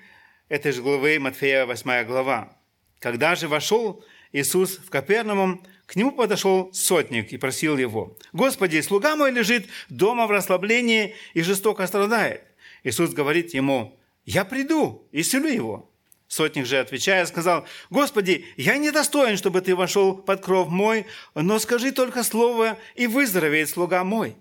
этой 0.47 0.73
же 0.73 0.83
главы 0.83 1.17
Матфея, 1.17 1.65
8 1.65 2.03
глава. 2.03 2.55
«Когда 2.99 3.33
же 3.33 3.47
вошел 3.47 4.05
Иисус 4.31 4.77
в 4.77 4.91
Капернаум, 4.91 5.65
к 5.87 5.95
нему 5.95 6.11
подошел 6.11 6.71
сотник 6.73 7.31
и 7.31 7.37
просил 7.37 7.77
его, 7.77 8.17
«Господи, 8.33 8.81
слуга 8.81 9.15
мой 9.15 9.31
лежит 9.31 9.67
дома 9.87 10.27
в 10.27 10.31
расслаблении 10.31 11.15
и 11.33 11.41
жестоко 11.41 11.87
страдает». 11.87 12.43
Иисус 12.83 13.11
говорит 13.11 13.53
ему, 13.53 13.97
«Я 14.25 14.43
приду 14.43 15.07
и 15.13 15.21
исцелю 15.21 15.47
его». 15.47 15.91
Сотник 16.27 16.65
же, 16.65 16.77
отвечая, 16.77 17.25
сказал, 17.25 17.65
«Господи, 17.89 18.45
я 18.57 18.77
не 18.77 18.91
достоин, 18.91 19.37
чтобы 19.37 19.61
ты 19.61 19.77
вошел 19.77 20.13
под 20.13 20.41
кров 20.41 20.67
мой, 20.67 21.05
но 21.33 21.57
скажи 21.57 21.93
только 21.93 22.23
слово, 22.23 22.77
и 22.95 23.07
выздоровеет 23.07 23.69
слуга 23.69 24.03
мой. 24.03 24.35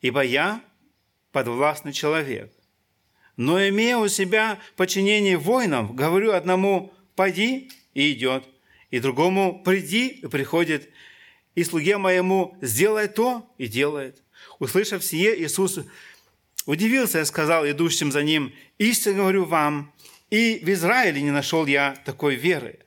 Ибо 0.00 0.22
я 0.22 0.62
подвластный 1.32 1.92
человек. 1.92 2.52
Но 3.36 3.60
имея 3.68 3.96
у 3.96 4.06
себя 4.06 4.60
подчинение 4.76 5.36
воинам, 5.36 5.96
говорю 5.96 6.32
одному, 6.32 6.94
пойди, 7.16 7.72
и 7.92 8.12
идет, 8.12 8.44
и 8.94 9.00
другому, 9.00 9.60
приди, 9.64 10.06
и 10.06 10.28
приходит, 10.28 10.88
и 11.56 11.64
слуге 11.64 11.98
моему, 11.98 12.56
сделай 12.60 13.08
то, 13.08 13.52
и 13.58 13.66
делает». 13.66 14.22
Услышав 14.60 15.04
сие, 15.04 15.42
Иисус 15.42 15.80
удивился 16.64 17.20
и 17.20 17.24
сказал 17.24 17.68
идущим 17.68 18.12
за 18.12 18.22
ним, 18.22 18.52
«Истинно 18.78 19.16
говорю 19.16 19.46
вам, 19.46 19.92
и 20.30 20.60
в 20.62 20.68
Израиле 20.68 21.22
не 21.22 21.32
нашел 21.32 21.66
я 21.66 21.96
такой 22.04 22.36
веры. 22.36 22.78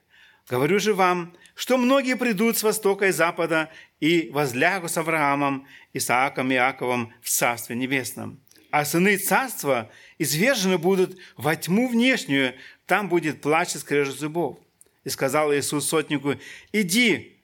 Говорю 0.49 0.79
же 0.79 0.93
вам, 0.93 1.33
что 1.55 1.77
многие 1.77 2.15
придут 2.15 2.57
с 2.57 2.63
востока 2.63 3.07
и 3.07 3.11
запада 3.11 3.69
и 3.99 4.29
возлягут 4.31 4.91
с 4.91 4.97
Авраамом, 4.97 5.67
Исааком 5.91 6.51
и 6.51 6.55
Иаковом 6.55 7.11
в 7.21 7.29
Царстве 7.29 7.75
Небесном. 7.75 8.39
А 8.71 8.85
сыны 8.85 9.17
Царства 9.17 9.91
извержены 10.19 10.77
будут 10.77 11.17
во 11.35 11.57
тьму 11.57 11.89
внешнюю, 11.89 12.53
там 12.85 13.09
будет 13.09 13.41
плач 13.41 13.75
и 13.75 13.77
скрежет 13.77 14.17
зубов. 14.17 14.57
И 15.07 15.09
сказал 15.09 15.53
Иисус 15.53 15.87
сотнику, 15.87 16.35
иди, 16.73 17.41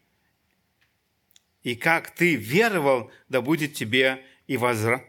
и 1.62 1.78
как 1.78 2.13
ты 2.13 2.36
веровал, 2.36 3.10
да 3.30 3.39
будет 3.39 3.73
тебе 3.73 4.21
и 4.47 4.58
возра. 4.58 5.02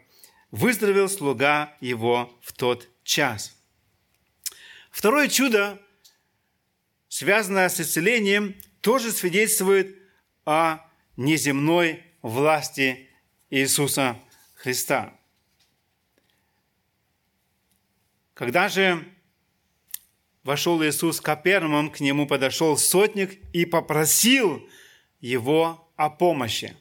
Выздоровел 0.52 1.08
слуга 1.08 1.76
его 1.80 2.32
в 2.40 2.52
тот 2.52 2.88
час. 3.02 3.60
Второе 4.92 5.26
чудо, 5.26 5.82
связанное 7.08 7.68
с 7.68 7.80
исцелением, 7.80 8.54
тоже 8.82 9.10
свидетельствует 9.10 9.98
о 10.44 10.78
неземной 11.16 12.04
власти 12.22 13.10
Иисуса 13.50 14.16
Христа. 14.54 15.18
Когда 18.32 18.68
же 18.68 19.12
вошел 20.44 20.82
Иисус 20.84 21.18
в 21.18 21.22
Капернаум, 21.22 21.90
к 21.90 22.00
нему 22.00 22.26
подошел 22.26 22.76
сотник 22.76 23.40
и 23.52 23.64
попросил 23.64 24.68
его 25.20 25.90
о 25.96 26.10
помощи. 26.10 26.76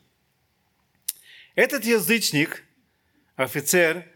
Этот 1.56 1.86
язычник, 1.86 2.63
офицер, 3.36 4.08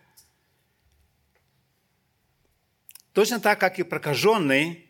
точно 3.13 3.39
так, 3.39 3.59
как 3.59 3.79
и 3.79 3.83
прокаженный, 3.83 4.85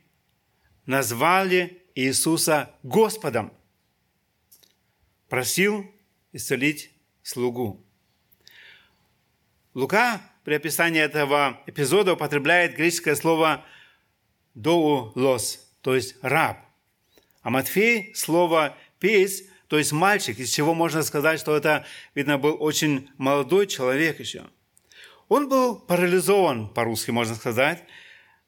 назвали 0.86 1.84
Иисуса 1.94 2.74
Господом. 2.84 3.54
Просил 5.30 5.92
исцелить 6.32 6.92
слугу. 7.22 7.84
Лука 9.74 10.22
при 10.46 10.54
описании 10.54 11.02
этого 11.02 11.62
эпизода 11.68 12.14
употребляет 12.14 12.76
греческое 12.76 13.16
слово 13.16 13.66
«доулос», 14.58 15.60
то 15.82 15.96
есть 15.96 16.16
«раб». 16.22 16.58
А 17.44 17.50
Матфей– 17.50 18.12
слово 18.16 18.76
«пейс», 19.00 19.44
то 19.68 19.78
есть 19.78 19.92
«мальчик», 19.92 20.40
из 20.40 20.50
чего 20.50 20.74
можно 20.74 21.04
сказать, 21.04 21.40
что 21.40 21.56
это, 21.56 21.86
видно, 22.16 22.38
был 22.38 22.58
очень 22.60 23.10
молодой 23.18 23.68
человек 23.68 24.20
еще. 24.20 24.46
Он 25.30 25.48
был 25.48 25.80
парализован, 25.80 26.70
по-русски 26.70 27.12
можно 27.12 27.36
сказать, 27.36 27.84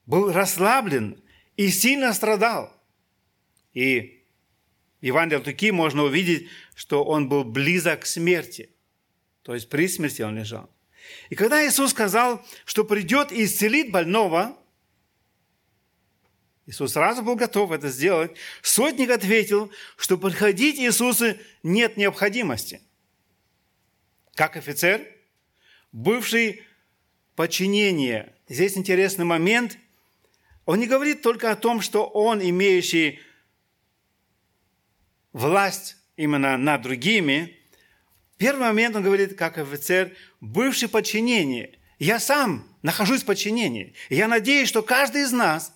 был 0.06 0.32
расслаблен 0.32 1.22
и 1.58 1.70
сильно 1.70 2.14
страдал. 2.14 2.74
И 3.74 4.24
в 5.02 5.06
Евангелии 5.06 5.44
Луки 5.46 5.72
можно 5.72 6.04
увидеть, 6.04 6.48
что 6.74 7.04
он 7.04 7.30
был 7.30 7.44
близок 7.44 8.02
к 8.02 8.06
смерти. 8.06 8.72
То 9.44 9.54
есть 9.54 9.70
при 9.70 9.88
смерти 9.88 10.24
он 10.24 10.38
лежал. 10.38 10.70
И 11.30 11.36
когда 11.36 11.66
Иисус 11.66 11.92
сказал, 11.92 12.44
что 12.66 12.84
придет 12.84 13.32
и 13.32 13.44
исцелит 13.44 13.92
больного, 13.92 14.59
Иисус 16.70 16.92
сразу 16.92 17.24
был 17.24 17.36
готов 17.36 17.72
это 17.72 17.90
сделать. 17.90 18.38
Сотник 18.62 19.10
ответил, 19.10 19.72
что 19.98 20.20
приходить 20.20 20.78
Иисусу 20.78 21.36
нет 21.64 21.98
необходимости. 21.98 22.80
Как 24.36 24.56
офицер, 24.56 25.02
бывший 25.92 26.62
подчинение. 27.36 28.36
Здесь 28.48 28.78
интересный 28.78 29.26
момент. 29.26 29.80
Он 30.68 30.80
не 30.80 30.86
говорит 30.86 31.24
только 31.24 31.50
о 31.50 31.56
том, 31.56 31.82
что 31.82 32.06
он, 32.06 32.40
имеющий 32.40 33.20
власть 35.34 35.98
именно 36.18 36.56
над 36.56 36.84
другими, 36.84 37.58
Первый 38.38 38.62
момент 38.62 38.96
он 38.96 39.04
говорит, 39.04 39.38
как 39.38 39.58
офицер, 39.58 40.16
бывший 40.40 40.88
подчинение. 40.88 41.78
Я 41.98 42.20
сам 42.20 42.66
нахожусь 42.84 43.24
в 43.24 43.26
подчинении. 43.26 43.96
Я 44.10 44.30
надеюсь, 44.30 44.70
что 44.70 44.82
каждый 44.82 45.24
из 45.24 45.34
нас 45.34 45.74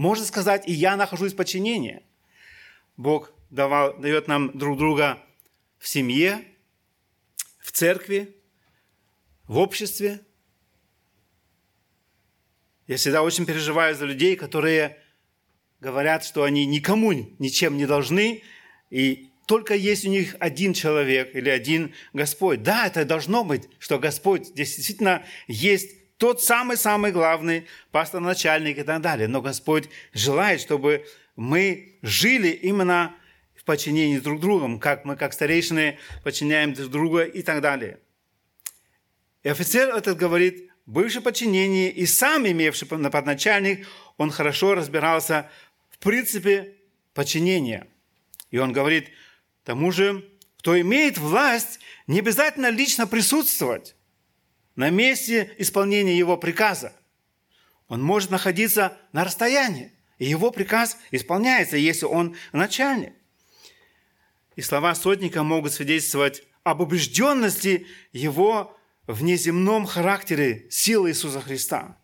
может 0.00 0.26
сказать, 0.26 0.66
и 0.66 0.72
я 0.72 0.96
нахожусь 0.96 1.34
в 1.34 1.36
подчинении. 1.36 2.02
Бог 2.96 3.34
давал, 3.50 3.98
дает 3.98 4.28
нам 4.28 4.56
друг 4.56 4.78
друга 4.78 5.22
в 5.78 5.86
семье, 5.86 6.42
в 7.58 7.70
церкви, 7.70 8.34
в 9.46 9.58
обществе. 9.58 10.22
Я 12.86 12.96
всегда 12.96 13.22
очень 13.22 13.44
переживаю 13.44 13.94
за 13.94 14.06
людей, 14.06 14.36
которые 14.36 14.96
говорят, 15.80 16.24
что 16.24 16.44
они 16.44 16.64
никому 16.64 17.12
ничем 17.12 17.76
не 17.76 17.84
должны, 17.84 18.42
и 18.88 19.30
только 19.46 19.74
есть 19.74 20.06
у 20.06 20.08
них 20.08 20.34
один 20.40 20.72
человек 20.72 21.36
или 21.36 21.50
один 21.50 21.92
Господь. 22.14 22.62
Да, 22.62 22.86
это 22.86 23.04
должно 23.04 23.44
быть, 23.44 23.68
что 23.78 23.98
Господь 23.98 24.46
здесь 24.46 24.76
действительно 24.76 25.26
есть 25.46 25.99
тот 26.20 26.42
самый-самый 26.42 27.12
главный 27.12 27.66
пастор-начальник 27.92 28.76
и 28.76 28.82
так 28.82 29.00
далее. 29.00 29.26
Но 29.26 29.40
Господь 29.40 29.88
желает, 30.12 30.60
чтобы 30.60 31.06
мы 31.34 31.98
жили 32.02 32.48
именно 32.48 33.14
в 33.56 33.64
подчинении 33.64 34.18
друг 34.18 34.38
другу, 34.38 34.78
как 34.78 35.06
мы, 35.06 35.16
как 35.16 35.32
старейшины, 35.32 35.98
подчиняем 36.22 36.74
друг 36.74 36.90
друга 36.90 37.22
и 37.22 37.40
так 37.40 37.62
далее. 37.62 38.00
И 39.42 39.48
офицер 39.48 39.88
этот 39.88 40.18
говорит, 40.18 40.70
бывший 40.84 41.22
подчинение 41.22 41.90
и 41.90 42.04
сам 42.04 42.46
имевший 42.46 42.86
подначальник, 42.86 43.88
он 44.18 44.30
хорошо 44.30 44.74
разбирался 44.74 45.48
в 45.88 45.98
принципе 46.00 46.74
подчинения. 47.14 47.86
И 48.50 48.58
он 48.58 48.74
говорит, 48.74 49.08
тому 49.64 49.90
же, 49.90 50.28
кто 50.58 50.78
имеет 50.78 51.16
власть, 51.16 51.80
не 52.06 52.18
обязательно 52.18 52.68
лично 52.68 53.06
присутствовать 53.06 53.96
на 54.76 54.90
месте 54.90 55.54
исполнения 55.58 56.16
его 56.16 56.36
приказа. 56.36 56.92
Он 57.88 58.02
может 58.02 58.30
находиться 58.30 58.96
на 59.12 59.24
расстоянии, 59.24 59.92
и 60.18 60.26
его 60.26 60.50
приказ 60.50 60.96
исполняется, 61.10 61.76
если 61.76 62.06
он 62.06 62.36
начальник. 62.52 63.12
И 64.56 64.62
слова 64.62 64.94
сотника 64.94 65.42
могут 65.42 65.72
свидетельствовать 65.72 66.44
об 66.62 66.80
убежденности 66.80 67.86
его 68.12 68.76
внеземном 69.06 69.86
характере 69.86 70.66
силы 70.70 71.10
Иисуса 71.10 71.40
Христа. 71.40 71.98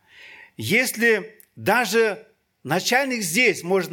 Если 0.57 1.41
даже 1.55 2.27
начальник 2.65 3.23
здесь 3.23 3.63
может 3.63 3.93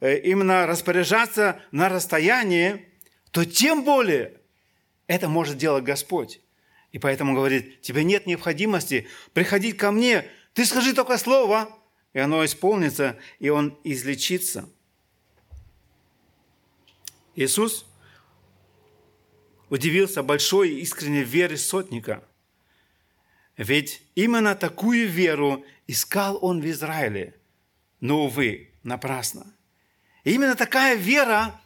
э, 0.00 0.18
именно 0.20 0.66
распоряжаться 0.66 1.60
на 1.72 1.88
расстоянии, 1.88 2.88
то 3.32 3.44
тем 3.44 3.84
более 3.84 4.40
это 5.06 5.28
может 5.28 5.58
делать 5.58 5.84
Господь. 5.84 6.40
И 6.92 6.98
поэтому 6.98 7.34
говорит, 7.34 7.80
тебе 7.82 8.04
нет 8.04 8.26
необходимости 8.26 9.08
приходить 9.32 9.76
ко 9.76 9.90
мне. 9.90 10.28
Ты 10.54 10.64
скажи 10.64 10.94
только 10.94 11.18
слово, 11.18 11.68
и 12.12 12.18
оно 12.18 12.44
исполнится, 12.44 13.18
и 13.38 13.50
он 13.50 13.78
излечится. 13.84 14.68
Иисус 17.34 17.86
удивился 19.68 20.22
большой 20.22 20.70
искренней 20.80 21.22
вере 21.22 21.56
сотника. 21.56 22.24
Ведь 23.56 24.02
именно 24.14 24.54
такую 24.54 25.08
веру 25.08 25.64
искал 25.86 26.38
он 26.40 26.60
в 26.60 26.66
Израиле. 26.70 27.34
Но, 28.00 28.24
увы, 28.24 28.72
напрасно. 28.82 29.52
И 30.24 30.32
именно 30.32 30.54
такая 30.54 30.96
вера 30.96 31.60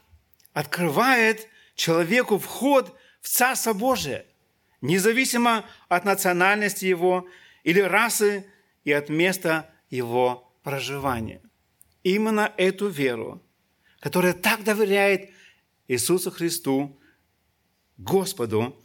открывает 0.52 1.48
человеку 1.74 2.38
вход 2.38 2.96
в 3.20 3.28
Царство 3.28 3.72
Божие, 3.72 4.26
независимо 4.82 5.64
от 5.88 6.04
национальности 6.04 6.84
его 6.84 7.26
или 7.64 7.80
расы 7.80 8.44
и 8.84 8.92
от 8.92 9.08
места 9.08 9.72
его 9.88 10.52
проживания. 10.62 11.40
Именно 12.02 12.52
эту 12.56 12.88
веру, 12.88 13.42
которая 14.00 14.34
так 14.34 14.64
доверяет 14.64 15.30
Иисусу 15.88 16.30
Христу, 16.30 17.00
Господу, 17.96 18.76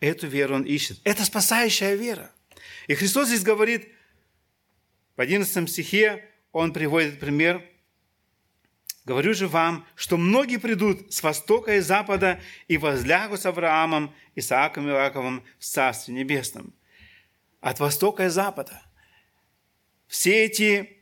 эту 0.00 0.26
веру 0.26 0.56
он 0.56 0.62
ищет. 0.62 0.98
Это 1.04 1.24
спасающая 1.24 1.94
вера. 1.94 2.32
И 2.86 2.94
Христос 2.94 3.28
здесь 3.28 3.42
говорит, 3.42 3.88
в 5.16 5.20
11 5.20 5.70
стихе 5.70 6.24
он 6.52 6.72
приводит 6.72 7.20
пример– 7.20 7.64
Говорю 9.08 9.32
же 9.32 9.48
вам, 9.48 9.86
что 9.94 10.18
многие 10.18 10.58
придут 10.58 11.14
с 11.14 11.22
востока 11.22 11.76
и 11.76 11.80
запада 11.80 12.42
и 12.66 12.76
возлягут 12.76 13.40
с 13.40 13.46
Авраамом, 13.46 14.14
Исааком 14.34 14.86
и 14.86 14.90
Иаковом 14.90 15.44
в 15.58 15.64
Царстве 15.64 16.12
Небесном. 16.12 16.74
От 17.62 17.80
востока 17.80 18.26
и 18.26 18.28
запада. 18.28 18.82
Все 20.08 20.44
эти 20.44 20.98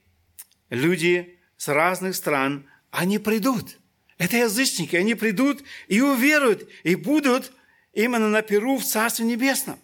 люди 0.70 1.40
с 1.56 1.66
разных 1.66 2.14
стран, 2.14 2.70
они 2.92 3.18
придут. 3.18 3.76
Это 4.18 4.36
язычники, 4.36 4.94
они 4.94 5.16
придут 5.16 5.64
и 5.88 6.00
уверуют, 6.00 6.68
и 6.84 6.94
будут 6.94 7.52
именно 7.92 8.28
на 8.28 8.42
Перу 8.42 8.78
в 8.78 8.84
Царстве 8.84 9.24
Небесном. 9.24 9.80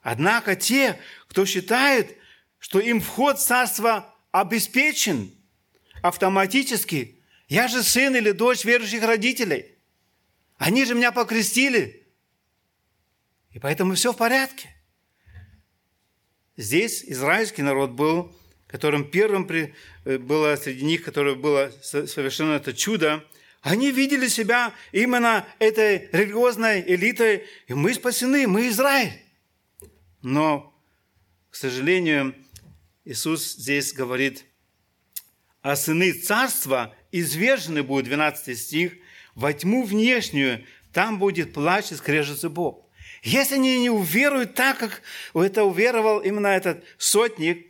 Однако 0.00 0.54
те, 0.54 0.96
кто 1.26 1.44
считает, 1.44 2.16
что 2.60 2.78
им 2.78 3.00
вход 3.00 3.40
в 3.40 3.44
Царство 3.44 4.14
обеспечен– 4.30 5.34
автоматически. 6.02 7.20
Я 7.48 7.68
же 7.68 7.82
сын 7.82 8.14
или 8.14 8.32
дочь 8.32 8.64
верующих 8.64 9.02
родителей. 9.02 9.74
Они 10.56 10.84
же 10.84 10.94
меня 10.94 11.12
покрестили. 11.12 12.06
И 13.50 13.58
поэтому 13.58 13.94
все 13.94 14.12
в 14.12 14.16
порядке. 14.16 14.68
Здесь 16.56 17.02
израильский 17.04 17.62
народ 17.62 17.92
был, 17.92 18.36
которым 18.66 19.10
первым 19.10 19.46
при, 19.46 19.74
э, 20.04 20.18
было 20.18 20.54
среди 20.56 20.84
них, 20.84 21.02
которое 21.02 21.34
было 21.34 21.72
совершено 21.82 22.52
это 22.52 22.72
чудо, 22.72 23.24
они 23.62 23.90
видели 23.90 24.28
себя 24.28 24.72
именно 24.92 25.46
этой 25.58 26.08
религиозной 26.12 26.82
элитой, 26.82 27.46
и 27.66 27.74
мы 27.74 27.92
спасены, 27.94 28.46
мы 28.46 28.68
Израиль. 28.68 29.12
Но, 30.22 30.74
к 31.50 31.56
сожалению, 31.56 32.34
Иисус 33.04 33.54
здесь 33.54 33.92
говорит 33.92 34.44
а 35.62 35.76
сыны 35.76 36.12
царства 36.12 36.94
извержены 37.12 37.82
будут, 37.82 38.06
12 38.06 38.58
стих, 38.58 38.94
во 39.34 39.52
тьму 39.52 39.84
внешнюю, 39.84 40.64
там 40.92 41.18
будет 41.18 41.52
плач 41.52 41.92
и 41.92 41.94
скрежет 41.94 42.38
зубов. 42.38 42.84
Если 43.22 43.56
они 43.56 43.78
не 43.78 43.90
уверуют 43.90 44.54
так, 44.54 44.78
как 44.78 45.02
это 45.34 45.64
уверовал 45.64 46.20
именно 46.20 46.48
этот 46.48 46.84
сотник, 46.96 47.66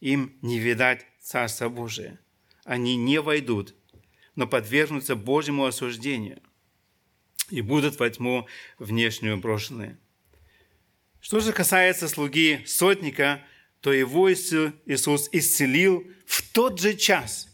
им 0.00 0.36
не 0.42 0.58
видать 0.58 1.06
Царство 1.20 1.68
Божие. 1.68 2.18
Они 2.64 2.96
не 2.96 3.20
войдут, 3.20 3.74
но 4.34 4.46
подвергнутся 4.46 5.16
Божьему 5.16 5.66
осуждению 5.66 6.40
и 7.50 7.60
будут 7.60 7.98
во 7.98 8.08
тьму 8.08 8.46
внешнюю 8.78 9.36
брошены. 9.36 9.98
Что 11.20 11.40
же 11.40 11.52
касается 11.52 12.08
слуги 12.08 12.62
сотника, 12.66 13.42
то 13.86 13.92
его 13.92 14.32
Иисус 14.32 15.28
исцелил 15.30 16.04
в 16.26 16.42
тот 16.50 16.80
же 16.80 16.96
час 16.96 17.46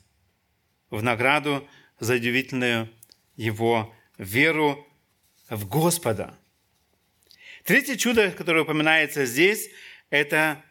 в 0.89 1.03
награду 1.03 1.69
за 2.01 2.15
удивительную 2.15 2.89
его 3.37 3.95
веру 4.17 4.89
в 5.51 5.69
Господа. 5.69 6.39
Третье 7.65 7.97
чудо, 7.97 8.31
которое 8.31 8.63
упоминается 8.63 9.27
здесь, 9.27 9.69
это 10.09 10.65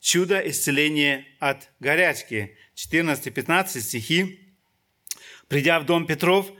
чудо 0.00 0.38
исцеления 0.40 1.26
от 1.38 1.70
горячки. 1.80 2.58
14-15 2.74 3.80
стихи. 3.80 4.54
Придя 5.48 5.80
в 5.80 5.86
дом 5.86 6.06
Петров, 6.06 6.52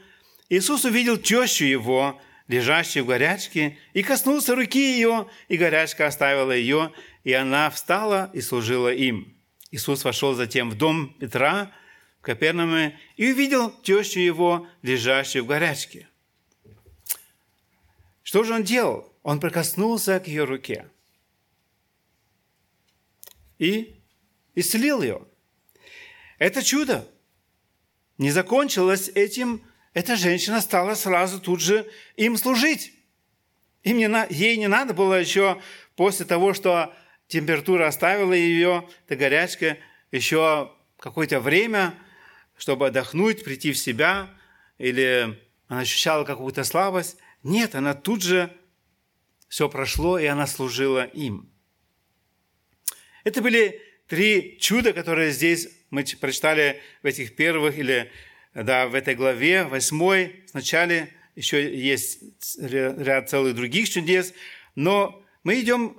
Иисус 0.48 0.86
увидел 0.86 1.18
тещу 1.18 1.66
его, 1.66 2.22
лежащую 2.48 3.04
в 3.04 3.08
горячке, 3.08 3.78
и 3.92 4.02
коснулся 4.02 4.54
руки 4.54 4.78
ее, 4.78 5.28
и 5.48 5.56
горячка 5.56 6.06
оставила 6.06 6.52
ее, 6.52 6.92
и 7.24 7.32
она 7.32 7.70
встала 7.70 8.30
и 8.32 8.40
служила 8.40 8.92
им. 8.92 9.36
Иисус 9.70 10.04
вошел 10.04 10.34
затем 10.34 10.70
в 10.70 10.76
дом 10.76 11.14
Петра 11.18 11.72
в 12.20 12.22
Капернауме 12.22 12.98
и 13.16 13.32
увидел 13.32 13.70
тещу 13.70 14.20
его, 14.20 14.68
лежащую 14.82 15.44
в 15.44 15.48
горячке. 15.48 16.08
Что 18.22 18.44
же 18.44 18.54
он 18.54 18.64
делал? 18.64 19.12
Он 19.22 19.40
прикоснулся 19.40 20.20
к 20.20 20.28
ее 20.28 20.44
руке 20.44 20.86
и 23.58 24.00
исцелил 24.54 25.02
ее. 25.02 25.22
Это 26.38 26.62
чудо 26.62 27.08
не 28.18 28.30
закончилось 28.30 29.10
этим. 29.14 29.64
Эта 29.96 30.14
женщина 30.14 30.60
стала 30.60 30.94
сразу 30.94 31.40
тут 31.40 31.62
же 31.62 31.90
им 32.16 32.36
служить. 32.36 32.92
Ей 33.82 34.56
не 34.58 34.68
надо 34.68 34.92
было 34.92 35.18
еще 35.18 35.58
после 35.94 36.26
того, 36.26 36.52
что 36.52 36.94
температура 37.28 37.86
оставила 37.86 38.34
ее, 38.34 38.86
эта 39.06 39.16
горячка, 39.16 39.78
еще 40.12 40.70
какое-то 40.98 41.40
время, 41.40 41.94
чтобы 42.58 42.88
отдохнуть, 42.88 43.42
прийти 43.42 43.72
в 43.72 43.78
себя, 43.78 44.28
или 44.76 45.42
она 45.66 45.80
ощущала 45.80 46.24
какую-то 46.24 46.64
слабость. 46.64 47.16
Нет, 47.42 47.74
она 47.74 47.94
тут 47.94 48.22
же 48.22 48.54
все 49.48 49.66
прошло, 49.66 50.18
и 50.18 50.26
она 50.26 50.46
служила 50.46 51.06
им. 51.06 51.50
Это 53.24 53.40
были 53.40 53.80
три 54.08 54.58
чуда, 54.60 54.92
которые 54.92 55.30
здесь 55.30 55.70
мы 55.88 56.04
прочитали 56.20 56.82
в 57.02 57.06
этих 57.06 57.34
первых 57.34 57.78
или 57.78 58.12
да, 58.64 58.86
в 58.86 58.94
этой 58.94 59.14
главе, 59.14 59.64
восьмой. 59.64 60.44
Вначале 60.52 61.12
еще 61.34 61.76
есть 61.76 62.20
ряд 62.58 63.28
целых 63.28 63.54
других 63.54 63.88
чудес, 63.90 64.32
но 64.74 65.22
мы 65.44 65.60
идем 65.60 65.96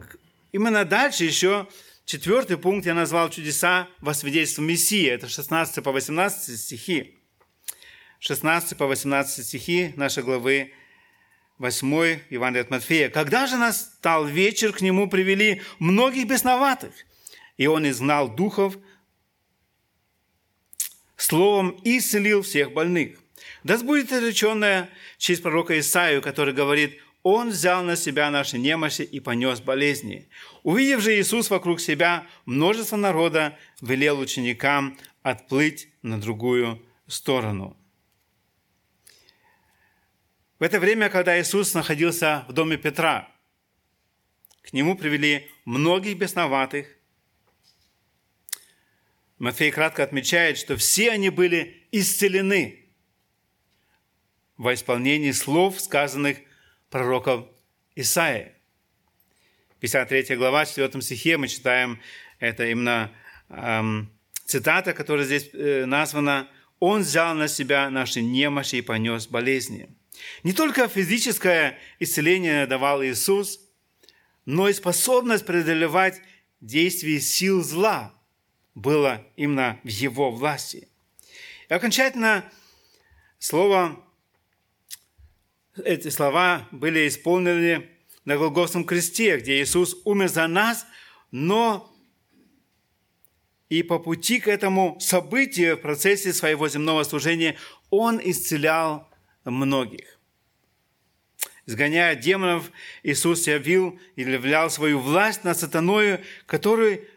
именно 0.51 0.83
дальше 0.83 1.23
еще. 1.23 1.67
Четвертый 2.05 2.57
пункт 2.57 2.87
я 2.87 2.93
назвал 2.93 3.29
чудеса 3.29 3.87
во 3.99 4.13
свидетельство 4.13 4.61
Мессии. 4.63 5.07
Это 5.07 5.29
16 5.29 5.83
по 5.83 5.91
18 5.91 6.59
стихи. 6.59 7.15
16 8.19 8.77
по 8.77 8.87
18 8.87 9.45
стихи 9.45 9.93
нашей 9.95 10.23
главы 10.23 10.73
8 11.59 12.19
Евангелия 12.29 12.63
от 12.63 12.71
Матфея. 12.71 13.09
«Когда 13.09 13.45
же 13.45 13.57
настал 13.57 14.25
вечер, 14.25 14.73
к 14.73 14.81
нему 14.81 15.07
привели 15.09 15.61
многих 15.77 16.27
бесноватых, 16.27 16.93
и 17.57 17.67
он 17.67 17.87
изгнал 17.87 18.29
духов, 18.29 18.77
словом 21.17 21.79
исцелил 21.83 22.43
всех 22.43 22.71
больных. 22.71 23.17
Да 23.63 23.77
будет 23.79 24.11
изреченное 24.11 24.89
через 25.17 25.41
пророка 25.41 25.77
Исаию, 25.77 26.21
который 26.21 26.53
говорит, 26.53 26.99
«Он 27.23 27.49
взял 27.49 27.83
на 27.83 27.97
себя 27.97 28.29
наши 28.31 28.57
немощи 28.57 29.01
и 29.01 29.19
понес 29.19 29.59
болезни». 29.59 30.29
Увидев 30.63 31.01
же 31.01 31.19
Иисус 31.19 31.49
вокруг 31.49 31.81
себя 31.81 32.25
множество 32.45 32.95
народа, 32.95 33.57
велел 33.81 34.19
ученикам 34.19 34.97
отплыть 35.23 35.89
на 36.01 36.21
другую 36.21 36.81
сторону. 37.07 37.75
В 40.59 40.63
это 40.63 40.79
время, 40.79 41.09
когда 41.09 41.39
Иисус 41.39 41.73
находился 41.73 42.45
в 42.47 42.53
доме 42.53 42.77
Петра, 42.77 43.29
к 44.61 44.73
нему 44.73 44.97
привели 44.97 45.49
многих 45.65 46.17
бесноватых, 46.17 46.96
Матфей 49.39 49.71
кратко 49.71 50.03
отмечает, 50.03 50.57
что 50.57 50.77
все 50.77 51.11
они 51.11 51.29
были 51.29 51.87
исцелены 51.91 52.85
во 54.57 54.73
исполнении 54.73 55.31
слов, 55.31 55.79
сказанных 55.79 56.39
пророком 56.89 57.47
Исаия. 57.95 58.55
53 59.79 60.35
глава, 60.35 60.65
4 60.65 61.01
стихе 61.01 61.37
мы 61.37 61.47
читаем, 61.47 62.01
это 62.39 62.67
именно 62.67 63.11
эм, 63.49 64.11
цитата, 64.45 64.93
которая 64.93 65.25
здесь 65.25 65.51
э, 65.53 65.85
названа 65.85 66.49
«Он 66.79 67.01
взял 67.01 67.35
на 67.35 67.47
себя 67.47 67.91
наши 67.91 68.21
немощи 68.21 68.77
и 68.77 68.81
понес 68.81 69.27
болезни». 69.27 69.95
Не 70.41 70.53
только 70.53 70.87
физическое 70.87 71.77
исцеление 71.99 72.65
давал 72.65 73.03
Иисус, 73.03 73.59
но 74.45 74.67
и 74.67 74.73
способность 74.73 75.45
преодолевать 75.45 76.19
действия 76.59 77.19
сил 77.19 77.61
зла– 77.61 78.15
было 78.77 79.25
именно 79.35 79.79
в 79.83 79.87
его 79.87 80.29
власти. 80.29 80.87
И 81.67 81.73
окончательно 81.73 82.45
слово, 83.39 83.99
эти 85.83 86.09
слова 86.09 86.67
были 86.71 87.07
исполнены 87.07 87.89
на 88.23 88.37
Голгофском 88.37 88.85
кресте, 88.85 89.37
где 89.39 89.59
Иисус 89.59 89.97
умер 90.05 90.29
за 90.29 90.45
нас, 90.47 90.85
но 91.31 91.91
и 93.67 93.81
по 93.81 93.97
пути 93.97 94.39
к 94.39 94.47
этому 94.47 94.99
событию 94.99 95.75
в 95.75 95.81
процессе 95.81 96.31
своего 96.31 96.69
земного 96.69 97.03
служения 97.03 97.57
Он 97.89 98.21
исцелял 98.23 99.09
многих. 99.43 100.19
Сгоняя 101.65 102.15
демонов, 102.15 102.71
Иисус 103.01 103.47
явил 103.47 103.99
и 104.15 104.21
являл 104.21 104.69
свою 104.69 104.99
власть 104.99 105.43
над 105.43 105.57
сатаною, 105.57 106.21
который 106.45 107.07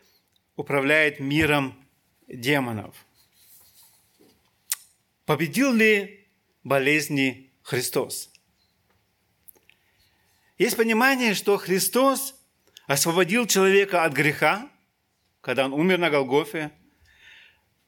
управляет 0.61 1.21
миром 1.21 1.75
демонов. 2.29 2.95
Победил 5.25 5.73
ли 5.73 6.29
болезни 6.65 7.51
Христос? 7.63 8.31
Есть 10.59 10.77
понимание, 10.77 11.33
что 11.33 11.57
Христос 11.57 12.35
освободил 12.87 13.47
человека 13.47 14.05
от 14.05 14.13
греха, 14.13 14.71
когда 15.41 15.65
он 15.65 15.73
умер 15.73 15.99
на 15.99 16.11
Голгофе, 16.11 16.71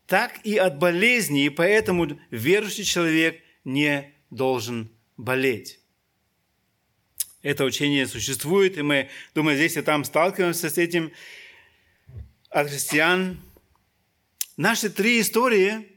так 0.07 0.41
и 0.45 0.57
от 0.57 0.79
болезни, 0.79 1.45
и 1.45 1.51
поэтому 1.51 2.19
верующий 2.31 2.85
человек 2.85 3.43
не 3.65 4.15
должен 4.31 4.91
болеть. 5.19 5.79
Это 7.43 7.65
учение 7.65 8.07
существует, 8.07 8.79
и 8.79 8.83
мы, 8.83 9.11
думаю, 9.35 9.57
здесь 9.57 9.77
и 9.77 9.83
там 9.83 10.05
сталкиваемся 10.05 10.71
с 10.71 10.79
этим 10.79 11.13
от 12.53 12.69
христиан. 12.69 13.41
Наши 14.57 14.91
три 14.91 15.21
истории 15.21 15.89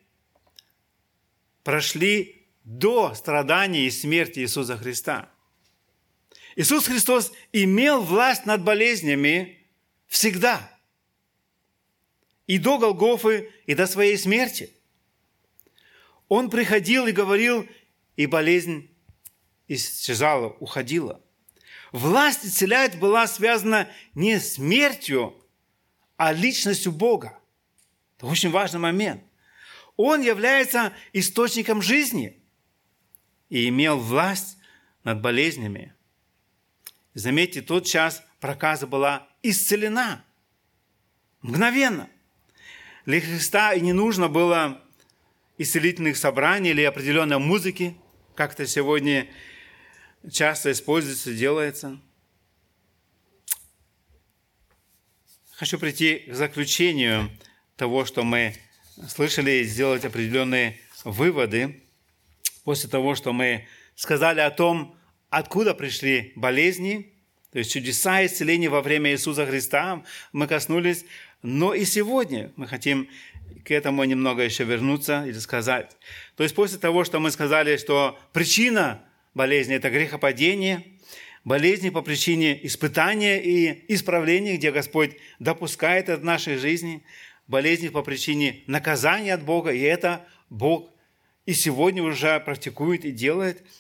прошли 1.64 2.48
до 2.64 3.14
страдания 3.14 3.86
и 3.86 3.92
смерти 3.92 4.40
Иисуса 4.40 4.78
Христа. 4.78 5.30
Иисус 6.56 6.88
Христос 6.88 7.34
имел 7.52 8.02
власть 8.02 8.46
над 8.46 8.64
болезнями 8.64 9.68
всегда. 10.08 10.72
И 12.48 12.58
до 12.58 12.78
Голгофы, 12.78 13.52
и 13.66 13.76
до 13.76 13.88
своей 13.88 14.18
смерти. 14.18 14.72
Он 16.30 16.50
приходил 16.50 17.08
и 17.08 17.12
говорил, 17.12 17.68
и 18.16 18.26
болезнь 18.26 18.90
исчезала, 19.68 20.56
уходила. 20.60 21.22
Власть 21.92 22.46
исцеляет 22.46 22.98
была 23.00 23.28
связана 23.28 23.90
не 24.14 24.40
смертью, 24.40 25.36
а 26.18 26.34
личностью 26.34 26.92
Бога. 26.92 27.38
Это 28.18 28.28
очень 28.28 28.52
важный 28.52 28.80
момент. 28.80 29.24
Он 29.98 30.22
является 30.22 30.94
источником 31.14 31.82
жизни 31.82 32.42
и 33.50 33.70
имел 33.70 33.98
власть 33.98 34.58
над 35.04 35.22
болезнями. 35.22 35.94
Заметьте, 37.14 37.62
тот 37.62 37.86
час 37.86 38.24
проказа 38.40 38.88
была 38.88 39.28
исцелена. 39.42 40.24
Мгновенно. 41.42 42.10
Для 43.06 43.22
Христа 43.22 43.74
и 43.74 43.82
не 43.82 43.94
нужно 43.94 44.28
было 44.28 44.82
исцелительных 45.58 46.18
собраний 46.18 46.72
или 46.72 46.82
определенной 46.82 47.38
музыки, 47.38 47.96
как 48.36 48.54
это 48.54 48.68
сегодня 48.68 49.30
часто 50.30 50.72
используется, 50.72 51.34
делается– 51.34 52.00
хочу 55.56 55.80
прийти 55.80 56.20
к 56.28 56.34
заключению 56.34 57.32
того, 57.76 58.06
что 58.06 58.24
мы 58.24 58.56
слышали, 59.08 59.64
сделать 59.64 60.06
определенные 60.06 60.80
выводы. 61.04 61.82
После 62.64 62.90
того, 62.90 63.16
что 63.16 63.34
мы 63.34 63.68
сказали 63.96 64.40
о 64.40 64.52
том, 64.52 64.98
откуда 65.30 65.74
пришли 65.74 66.34
болезни, 66.36 67.12
то 67.52 67.60
есть 67.60 67.72
чудеса 67.72 68.26
исцеления 68.26 68.70
во 68.70 68.82
время 68.82 69.12
Иисуса 69.12 69.46
Христа, 69.46 70.04
мы 70.34 70.48
коснулись. 70.48 71.06
Но 71.42 71.74
и 71.74 71.86
сегодня 71.86 72.52
мы 72.56 72.68
хотим 72.68 73.08
к 73.64 73.72
этому 73.72 74.04
немного 74.04 74.44
еще 74.44 74.64
вернуться 74.64 75.26
или 75.26 75.40
сказать. 75.40 75.96
То 76.36 76.44
есть 76.44 76.56
после 76.56 76.80
того, 76.80 77.06
что 77.06 77.20
мы 77.20 77.32
сказали, 77.32 77.78
что 77.78 78.20
причина 78.34 79.02
болезни– 79.34 79.76
это 79.76 79.90
грехопадение, 79.90 80.84
болезни 81.46 81.90
по 81.90 82.02
причине 82.02 82.60
испытания 82.66 83.42
и 83.42 83.86
исправления, 83.94 84.58
где 84.58 84.72
Господь 84.72 85.16
допускает 85.40 86.10
от 86.10 86.24
нашей 86.24 86.58
жизни, 86.58 87.04
болезни 87.48 87.88
по 87.88 88.02
причине 88.02 88.64
наказания 88.68 89.34
от 89.34 89.44
Бога, 89.44 89.72
и 89.72 89.80
это 89.80 90.26
Бог 90.50 90.90
и 91.46 91.54
сегодня 91.54 92.04
уже 92.04 92.40
практикует 92.42 93.06
и 93.06 93.12
делает– 93.12 93.64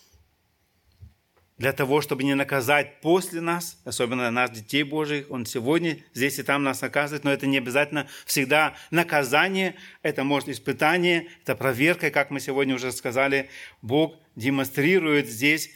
для 1.57 1.71
того, 1.71 2.01
чтобы 2.01 2.23
не 2.23 2.35
наказать 2.35 2.99
после 3.01 3.39
нас, 3.39 3.79
особенно 3.85 4.29
нас, 4.29 4.51
детей 4.51 4.83
Божьих. 4.83 5.31
Он 5.31 5.45
сегодня 5.45 5.99
здесь 6.13 6.37
и 6.37 6.43
там 6.43 6.63
нас 6.63 6.81
наказывает, 6.81 7.23
но 7.23 7.31
это 7.31 7.47
не 7.47 7.57
обязательно 7.57 8.07
всегда 8.25 8.75
наказание, 8.91 9.75
это 10.01 10.23
может 10.23 10.49
испытание, 10.49 11.27
это 11.43 11.55
проверка, 11.55 12.11
как 12.11 12.29
мы 12.29 12.39
сегодня 12.41 12.75
уже 12.75 12.91
сказали. 12.91 13.49
Бог 13.81 14.15
демонстрирует 14.35 15.29
здесь 15.29 15.71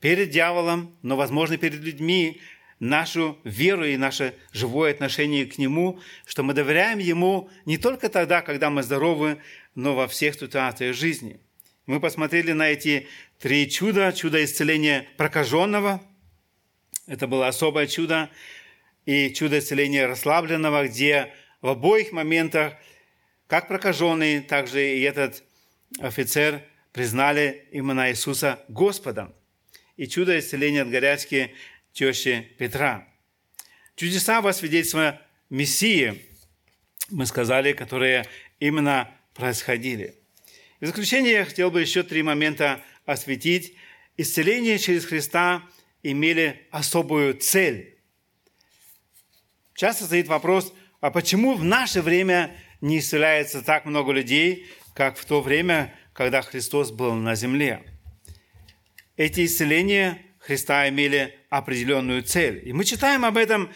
перед 0.00 0.30
дьяволом, 0.30 0.96
но, 1.02 1.16
возможно, 1.16 1.56
перед 1.56 1.80
людьми 1.80 2.40
нашу 2.80 3.38
веру 3.44 3.84
и 3.84 3.96
наше 3.96 4.34
живое 4.52 4.92
отношение 4.92 5.46
к 5.46 5.58
Нему, 5.58 6.00
что 6.26 6.42
мы 6.42 6.54
доверяем 6.54 6.98
Ему 6.98 7.50
не 7.64 7.76
только 7.78 8.08
тогда, 8.08 8.42
когда 8.42 8.70
мы 8.70 8.82
здоровы, 8.82 9.38
но 9.74 9.94
во 9.94 10.06
всех 10.06 10.34
ситуациях 10.34 10.94
жизни– 10.94 11.40
мы 11.88 12.00
посмотрели 12.00 12.52
на 12.52 12.68
эти 12.68 13.08
три 13.38 13.66
чуда. 13.66 14.12
Чудо 14.12 14.44
исцеления 14.44 15.08
прокаженного. 15.16 16.02
Это 17.06 17.26
было 17.26 17.48
особое 17.48 17.86
чудо. 17.86 18.28
И 19.06 19.32
чудо 19.32 19.58
исцеления 19.58 20.06
расслабленного, 20.06 20.86
где 20.86 21.32
в 21.62 21.68
обоих 21.68 22.12
моментах, 22.12 22.74
как 23.46 23.68
прокаженный, 23.68 24.40
так 24.40 24.68
же 24.68 24.86
и 24.86 25.00
этот 25.00 25.42
офицер 25.98 26.62
признали 26.92 27.66
именно 27.72 28.10
Иисуса 28.10 28.62
Господом. 28.68 29.34
И 29.98 30.06
чудо 30.06 30.38
исцеления 30.38 30.82
от 30.82 30.90
горячки 30.90 31.52
тещи 31.92 32.48
Петра. 32.56 33.06
Чудеса 33.96 34.40
во 34.40 34.52
свидетельство 34.52 35.20
Мессии, 35.50 36.24
мы 37.10 37.26
сказали, 37.26 37.72
которые 37.72 38.24
именно 38.60 39.12
происходили. 39.34 40.14
В 40.80 40.86
заключение 40.86 41.32
я 41.32 41.44
хотел 41.44 41.72
бы 41.72 41.80
еще 41.80 42.04
три 42.04 42.22
момента 42.22 42.80
осветить. 43.06 43.74
Исцеление 44.16 44.78
через 44.78 45.04
Христа 45.04 45.64
имели 46.04 46.68
особую 46.70 47.34
цель. 47.34 47.98
Часто 49.74 50.04
стоит 50.04 50.28
вопрос, 50.28 50.72
а 51.00 51.10
почему 51.10 51.54
в 51.54 51.64
наше 51.64 52.02
время 52.02 52.56
не 52.80 53.00
исцеляется 53.00 53.62
так 53.62 53.84
много 53.84 54.12
людей, 54.12 54.68
как 54.94 55.18
в 55.18 55.24
то 55.24 55.40
время, 55.40 55.92
когда 56.12 56.42
Христос 56.42 56.92
был 56.92 57.14
на 57.14 57.34
земле? 57.34 57.97
Эти 59.18 59.46
исцеления 59.46 60.22
Христа 60.38 60.88
имели 60.88 61.36
определенную 61.50 62.22
цель. 62.22 62.62
И 62.64 62.72
мы 62.72 62.84
читаем 62.84 63.24
об 63.24 63.36
этом 63.36 63.68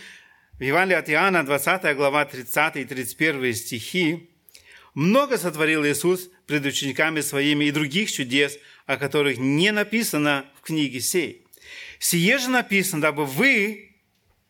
в 0.57 0.63
Евангелии 0.63 0.97
от 0.97 1.11
Иоанна, 1.11 1.45
20 1.45 1.97
глава, 1.97 2.25
30 2.25 2.77
и 2.77 2.85
31 2.85 3.53
стихи. 3.53 4.31
Много 4.95 5.39
сотворил 5.39 5.85
Иисус 5.85 6.31
пред 6.47 6.65
учениками 6.65 7.21
своими 7.23 7.65
и 7.65 7.73
других 7.73 8.13
чудес, 8.13 8.57
о 8.87 8.97
которых 8.97 9.39
не 9.39 9.73
написано 9.73 10.47
в 10.55 10.61
книге 10.61 11.01
сей. 11.01 11.45
Сие 11.99 12.39
же 12.39 12.49
написано, 12.49 13.03
дабы 13.03 13.27
вы, 13.27 13.97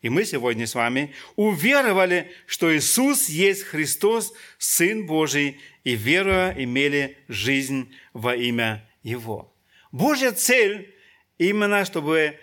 и 0.03 0.09
мы 0.09 0.25
сегодня 0.25 0.67
с 0.67 0.75
вами, 0.75 1.15
уверовали, 1.35 2.31
что 2.45 2.75
Иисус 2.75 3.29
есть 3.29 3.63
Христос, 3.63 4.31
Сын 4.59 5.07
Божий, 5.07 5.59
и 5.83 5.95
веруя 5.95 6.53
имели 6.55 7.17
жизнь 7.27 7.91
во 8.13 8.35
имя 8.35 8.87
Его. 9.01 9.52
Божья 9.93 10.31
цель 10.31 10.93
именно, 11.37 11.85
чтобы 11.85 12.37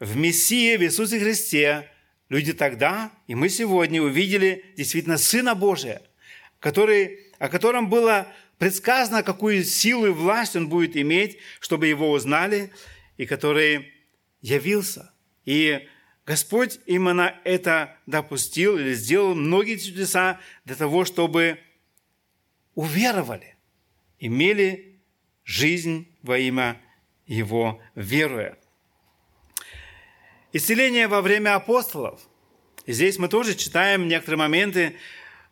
в 0.00 0.16
Мессии, 0.16 0.76
в 0.76 0.82
Иисусе 0.82 1.20
Христе, 1.20 1.88
люди 2.28 2.52
тогда, 2.52 3.12
и 3.28 3.36
мы 3.36 3.48
сегодня 3.48 4.02
увидели 4.02 4.64
действительно 4.76 5.16
Сына 5.16 5.54
Божия, 5.54 6.02
который 6.58 7.20
о 7.38 7.48
котором 7.48 7.88
было 7.88 8.26
предсказано, 8.58 9.22
какую 9.22 9.62
силу 9.62 10.06
и 10.06 10.10
власть 10.10 10.56
он 10.56 10.68
будет 10.68 10.96
иметь, 10.96 11.38
чтобы 11.60 11.86
его 11.86 12.10
узнали, 12.10 12.72
и 13.16 13.26
который 13.26 13.92
явился. 14.40 15.12
И 15.44 15.88
Господь 16.26 16.80
именно 16.86 17.32
это 17.44 17.96
допустил 18.06 18.76
или 18.76 18.92
сделал 18.94 19.36
многие 19.36 19.76
чудеса 19.76 20.40
для 20.64 20.74
того, 20.74 21.04
чтобы 21.04 21.60
уверовали, 22.74 23.56
имели 24.18 25.00
жизнь 25.44 26.08
во 26.22 26.38
имя 26.38 26.80
Его 27.28 27.80
веруя. 27.94 28.58
Исцеление 30.52 31.08
во 31.08 31.20
время 31.20 31.54
апостолов. 31.54 32.20
Здесь 32.86 33.18
мы 33.18 33.28
тоже 33.28 33.54
читаем 33.54 34.08
некоторые 34.08 34.38
моменты, 34.38 34.96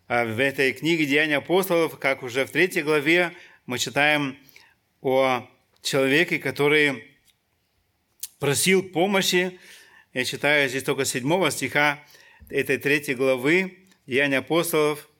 а 0.08 0.24
в 0.24 0.40
этой 0.40 0.72
книге 0.72 1.04
«Деяния 1.04 1.36
апостолов», 1.36 1.98
как 1.98 2.22
уже 2.22 2.46
в 2.46 2.50
третьей 2.50 2.82
главе, 2.82 3.32
мы 3.66 3.78
читаем 3.78 4.38
о 5.02 5.46
человеке, 5.82 6.38
который 6.38 7.04
просил 8.38 8.82
помощи. 8.82 9.60
Я 10.14 10.24
читаю 10.24 10.70
здесь 10.70 10.82
только 10.82 11.04
седьмого 11.04 11.50
стиха 11.50 12.02
этой 12.48 12.78
третьей 12.78 13.16
главы 13.16 13.86
«Деяния 14.06 14.38
апостолов». 14.38 15.10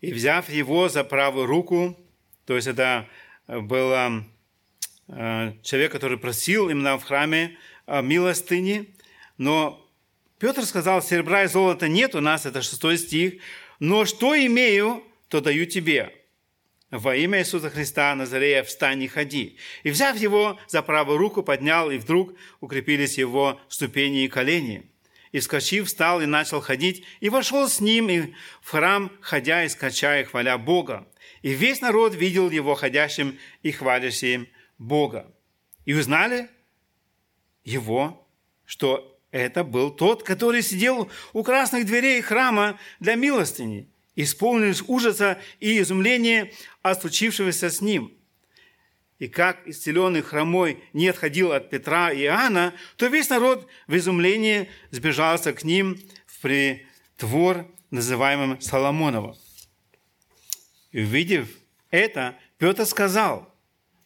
«И 0.00 0.12
взяв 0.12 0.48
его 0.48 0.88
за 0.88 1.02
правую 1.02 1.46
руку», 1.46 1.98
то 2.46 2.54
есть 2.54 2.68
это 2.68 3.08
был 3.48 3.90
э, 3.92 4.22
человек, 5.08 5.92
который 5.92 6.18
просил 6.18 6.70
именно 6.70 6.98
в 6.98 7.04
храме 7.04 7.58
э, 7.86 8.02
милостыни, 8.02 8.94
но 9.36 9.80
Петр 10.38 10.64
сказал, 10.64 11.02
серебра 11.02 11.44
и 11.44 11.46
золота 11.46 11.88
нет 11.88 12.14
у 12.14 12.20
нас, 12.20 12.46
это 12.46 12.62
шестой 12.62 12.98
стих, 12.98 13.34
но 13.80 14.04
что 14.04 14.34
имею, 14.34 15.04
то 15.28 15.40
даю 15.40 15.66
тебе. 15.66 16.12
Во 16.90 17.16
имя 17.16 17.40
Иисуса 17.40 17.70
Христа 17.70 18.14
Назарея 18.14 18.62
встань 18.62 19.02
и 19.02 19.08
ходи. 19.08 19.56
И 19.82 19.90
взяв 19.90 20.16
его 20.16 20.60
за 20.68 20.80
правую 20.80 21.18
руку, 21.18 21.42
поднял, 21.42 21.90
и 21.90 21.98
вдруг 21.98 22.34
укрепились 22.60 23.18
его 23.18 23.60
ступени 23.68 24.24
и 24.24 24.28
колени. 24.28 24.90
И 25.32 25.40
вскочив, 25.40 25.88
встал 25.88 26.22
и 26.22 26.26
начал 26.26 26.60
ходить, 26.60 27.04
и 27.18 27.28
вошел 27.28 27.68
с 27.68 27.80
ним 27.80 28.08
и 28.10 28.34
в 28.62 28.70
храм, 28.70 29.10
ходя 29.20 29.64
и 29.64 29.68
скачая, 29.68 30.22
и 30.22 30.24
хваля 30.24 30.56
Бога. 30.56 31.08
И 31.42 31.50
весь 31.52 31.80
народ 31.80 32.14
видел 32.14 32.48
его 32.48 32.76
ходящим 32.76 33.38
и 33.62 33.72
хвалящим 33.72 34.46
Бога. 34.78 35.32
И 35.84 35.94
узнали 35.94 36.48
его, 37.64 38.26
что 38.64 39.18
это 39.30 39.64
был 39.64 39.90
тот, 39.90 40.22
который 40.22 40.62
сидел 40.62 41.10
у 41.32 41.42
красных 41.42 41.86
дверей 41.86 42.20
храма 42.22 42.78
для 43.00 43.14
милостыни, 43.14 43.88
исполнились 44.16 44.82
ужаса 44.86 45.38
и 45.60 45.80
изумления 45.80 46.52
от 46.82 47.00
случившегося 47.00 47.70
с 47.70 47.80
ним. 47.80 48.12
И 49.18 49.28
как 49.28 49.66
исцеленный 49.66 50.22
хромой 50.22 50.82
не 50.92 51.08
отходил 51.08 51.52
от 51.52 51.70
Петра 51.70 52.12
и 52.12 52.22
Иоанна, 52.22 52.74
то 52.96 53.06
весь 53.06 53.30
народ 53.30 53.68
в 53.86 53.96
изумлении 53.96 54.68
сбежался 54.90 55.52
к 55.52 55.64
ним 55.64 56.00
в 56.26 56.40
притвор, 56.40 57.66
называемым 57.90 58.60
Соломоновым. 58.60 59.36
И 60.90 61.00
увидев 61.00 61.48
это, 61.90 62.36
Петр 62.58 62.84
сказал 62.86 63.53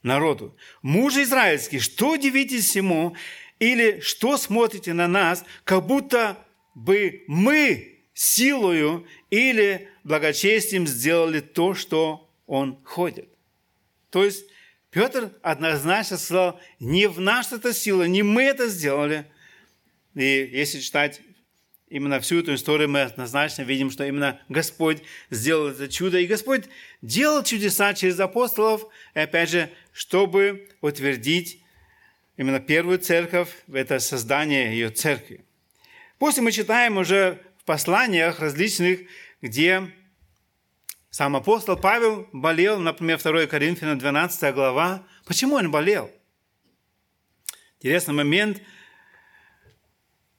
народу, 0.09 0.57
«Мужи 0.83 1.23
израильские, 1.23 1.81
что 1.81 2.15
удивитесь 2.15 2.65
всему? 2.65 3.15
Или 3.61 4.01
что 4.01 4.37
смотрите 4.37 4.93
на 4.93 5.07
нас, 5.07 5.45
как 5.65 5.87
будто 5.87 6.37
бы 6.75 7.25
мы 7.29 7.99
силою 8.15 9.07
или 9.31 9.89
благочестием 10.03 10.87
сделали 10.87 11.39
то, 11.41 11.75
что 11.75 12.29
он 12.47 12.83
ходит. 12.85 13.29
То 14.11 14.25
есть 14.25 14.45
Петр 14.91 15.33
однозначно 15.43 16.17
сказал, 16.17 16.61
не 16.81 17.07
в 17.09 17.21
наша 17.21 17.57
это 17.57 17.73
сила, 17.73 18.05
не 18.05 18.23
мы 18.23 18.43
это 18.43 18.69
сделали. 18.69 19.27
И 20.15 20.51
если 20.53 20.81
читать 20.81 21.21
именно 21.91 22.21
всю 22.21 22.41
эту 22.41 22.55
историю, 22.55 22.89
мы 22.89 23.03
однозначно 23.03 23.63
видим, 23.63 23.91
что 23.91 24.05
именно 24.05 24.41
Господь 24.49 25.03
сделал 25.31 25.69
это 25.69 25.89
чудо. 25.89 26.19
И 26.19 26.27
Господь 26.27 26.65
делал 27.03 27.43
чудеса 27.43 27.95
через 27.95 28.19
апостолов, 28.21 28.87
и 29.15 29.21
опять 29.21 29.51
же, 29.51 29.71
чтобы 29.93 30.69
утвердить 30.81 31.63
именно 32.37 32.61
первую 32.61 32.99
церковь, 32.99 33.49
это 33.73 33.99
создание 33.99 34.73
ее 34.73 34.91
церкви. 34.91 35.45
После 36.19 36.43
мы 36.43 36.53
читаем 36.53 36.97
уже 36.97 37.41
в 37.59 37.65
посланиях 37.65 38.41
различных, 38.41 39.01
где 39.41 39.91
Сам 41.11 41.37
апостол 41.37 41.77
Павел 41.77 42.29
болел, 42.33 42.79
например, 42.79 43.19
2 43.21 43.47
Коринфянам 43.47 43.99
12 43.99 44.55
глава. 44.55 45.07
Почему 45.27 45.57
он 45.57 45.71
болел? 45.71 46.11
Интересный 47.81 48.15
момент. 48.15 48.61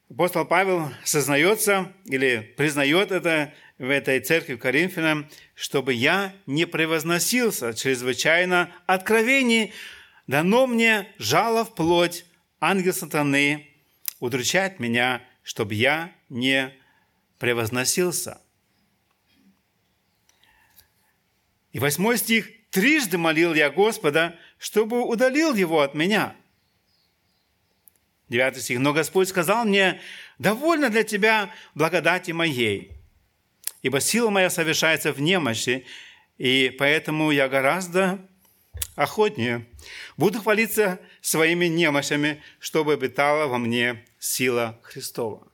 Апостол 0.10 0.44
Павел 0.44 0.92
сознается 1.04 1.94
или 2.06 2.40
признает 2.58 3.12
это 3.12 3.54
в 3.78 3.90
этой 3.90 4.20
церкви 4.20 4.56
в 4.56 4.58
Коринфянам, 4.58 5.30
чтобы 5.54 5.94
я 5.94 6.34
не 6.48 6.66
превозносился 6.66 7.76
чрезвычайно 7.76 8.74
откровений, 8.88 9.72
дано 10.26 10.66
мне 10.66 11.08
жало 11.20 11.64
в 11.64 11.76
плоть, 11.76 12.26
ангел 12.60 12.92
сатаны 12.92 13.68
удручает 14.20 14.80
меня, 14.80 15.22
чтобы 15.44 15.76
я 15.76 16.12
не 16.28 16.74
превозносился. 17.38 18.42
И 21.72 21.80
восьмой 21.80 22.18
стих. 22.18 22.50
«Трижды 22.72 23.18
молил 23.18 23.56
я 23.56 23.72
Господа, 23.72 24.38
чтобы 24.60 25.04
удалил 25.04 25.56
его 25.56 25.82
от 25.82 25.96
меня». 25.96 26.36
Девятый 28.30 28.62
стих. 28.62 28.80
«Но 28.80 28.94
Господь 28.94 29.28
сказал 29.28 29.66
мне, 29.66 30.00
довольно 30.38 30.90
для 30.90 31.04
тебя 31.04 31.54
благодати 31.74 32.32
моей, 32.32 32.92
ибо 33.82 34.00
сила 34.00 34.30
моя 34.30 34.52
совершается 34.52 35.12
в 35.12 35.20
немощи, 35.20 35.86
и 36.38 36.74
поэтому 36.78 37.32
я 37.32 37.50
гораздо 37.50 38.20
охотнее 38.96 39.66
буду 40.16 40.40
хвалиться 40.40 41.00
своими 41.22 41.66
немощами, 41.66 42.42
чтобы 42.60 42.94
обитала 42.94 43.48
во 43.48 43.58
мне 43.58 44.06
сила 44.20 44.80
Христова». 44.84 45.48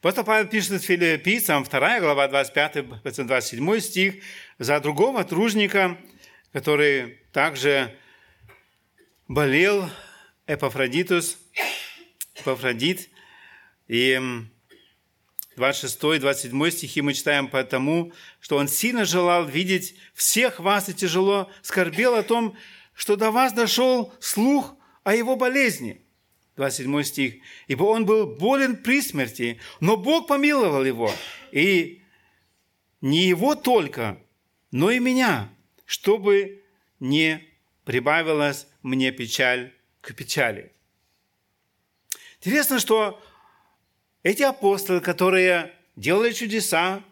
Апостол 0.00 0.24
Павел 0.24 0.48
пишет 0.48 0.82
филиппийцам, 0.82 1.62
2 1.62 2.00
глава, 2.00 2.26
25-27 2.26 3.80
стих, 3.80 4.14
за 4.58 4.80
другого 4.80 5.22
тружника, 5.22 5.96
который 6.52 7.20
также 7.30 7.96
болел, 9.32 9.88
Эпофродитус, 10.46 11.38
Эпофродит, 12.34 13.08
и 13.88 14.20
26-27 15.56 16.70
стихи 16.70 17.00
мы 17.00 17.14
читаем 17.14 17.48
потому, 17.48 18.12
что 18.40 18.58
он 18.58 18.68
сильно 18.68 19.06
желал 19.06 19.46
видеть 19.46 19.94
всех 20.12 20.60
вас 20.60 20.90
и 20.90 20.94
тяжело 20.94 21.50
скорбел 21.62 22.14
о 22.14 22.22
том, 22.22 22.56
что 22.94 23.16
до 23.16 23.30
вас 23.30 23.54
дошел 23.54 24.12
слух 24.20 24.74
о 25.02 25.14
его 25.14 25.36
болезни. 25.36 26.02
27 26.56 27.02
стих. 27.02 27.34
«Ибо 27.68 27.84
он 27.84 28.04
был 28.04 28.26
болен 28.26 28.76
при 28.76 29.00
смерти, 29.00 29.58
но 29.80 29.96
Бог 29.96 30.28
помиловал 30.28 30.84
его, 30.84 31.10
и 31.50 32.02
не 33.00 33.24
его 33.24 33.54
только, 33.54 34.18
но 34.70 34.90
и 34.90 34.98
меня, 34.98 35.48
чтобы 35.86 36.62
не 37.00 37.51
прибавилась 37.84 38.66
мне 38.82 39.12
печаль 39.12 39.72
к 40.00 40.14
печали». 40.14 40.72
Интересно, 42.40 42.80
что 42.80 43.22
эти 44.22 44.42
апостолы, 44.42 45.00
которые 45.00 45.72
делали 45.96 46.32
чудеса, 46.32 47.02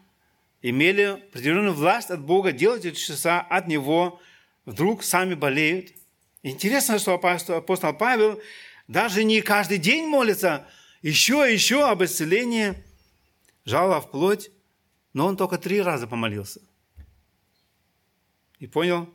имели 0.63 1.03
определенную 1.03 1.73
власть 1.73 2.11
от 2.11 2.21
Бога 2.21 2.53
делать 2.53 2.85
эти 2.85 2.97
чудеса 2.97 3.41
от 3.41 3.69
Него, 3.69 4.21
вдруг 4.65 5.03
сами 5.03 5.35
болеют. 5.35 5.93
Интересно, 6.43 6.99
что 6.99 7.15
апостол 7.15 7.95
Павел 7.95 8.41
даже 8.89 9.25
не 9.25 9.41
каждый 9.41 9.79
день 9.79 10.07
молится, 10.07 10.67
еще 11.03 11.49
и 11.49 11.53
еще 11.53 11.89
об 11.89 12.03
исцелении, 12.03 12.75
жало 13.65 14.01
в 14.01 14.11
плоть, 14.11 14.51
но 15.13 15.27
он 15.27 15.37
только 15.37 15.59
три 15.59 15.81
раза 15.81 16.07
помолился. 16.07 16.61
И 18.59 18.67
понял, 18.67 19.09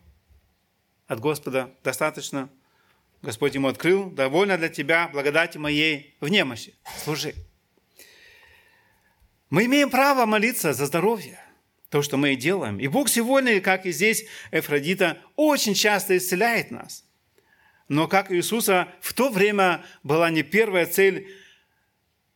от 1.08 1.20
Господа 1.20 1.74
достаточно. 1.84 2.50
Господь 3.22 3.56
ему 3.56 3.68
открыл, 3.68 4.10
довольно 4.12 4.58
для 4.58 4.70
тебя 4.70 5.08
благодати 5.08 5.58
моей 5.58 6.16
в 6.20 6.28
немощи. 6.28 6.76
Служи. 7.04 7.34
Мы 9.50 9.66
имеем 9.66 9.90
право 9.90 10.26
молиться 10.26 10.74
за 10.74 10.86
здоровье, 10.86 11.40
то, 11.90 12.02
что 12.02 12.18
мы 12.18 12.34
и 12.34 12.36
делаем. 12.36 12.80
И 12.80 12.88
Бог 12.88 13.10
сегодня, 13.10 13.62
как 13.62 13.86
и 13.86 13.92
здесь 13.92 14.26
Эфродита, 14.52 15.22
очень 15.36 15.74
часто 15.74 16.18
исцеляет 16.18 16.72
нас. 16.72 17.06
Но 17.88 18.08
как 18.08 18.32
Иисуса 18.32 18.88
в 19.02 19.14
то 19.14 19.30
время 19.30 19.86
была 20.04 20.30
не 20.30 20.44
первая 20.44 20.86
цель 20.86 21.32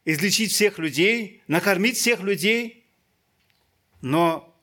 излечить 0.06 0.52
всех 0.52 0.78
людей, 0.80 1.44
накормить 1.48 1.98
всех 1.98 2.22
людей, 2.22 2.88
но 4.02 4.56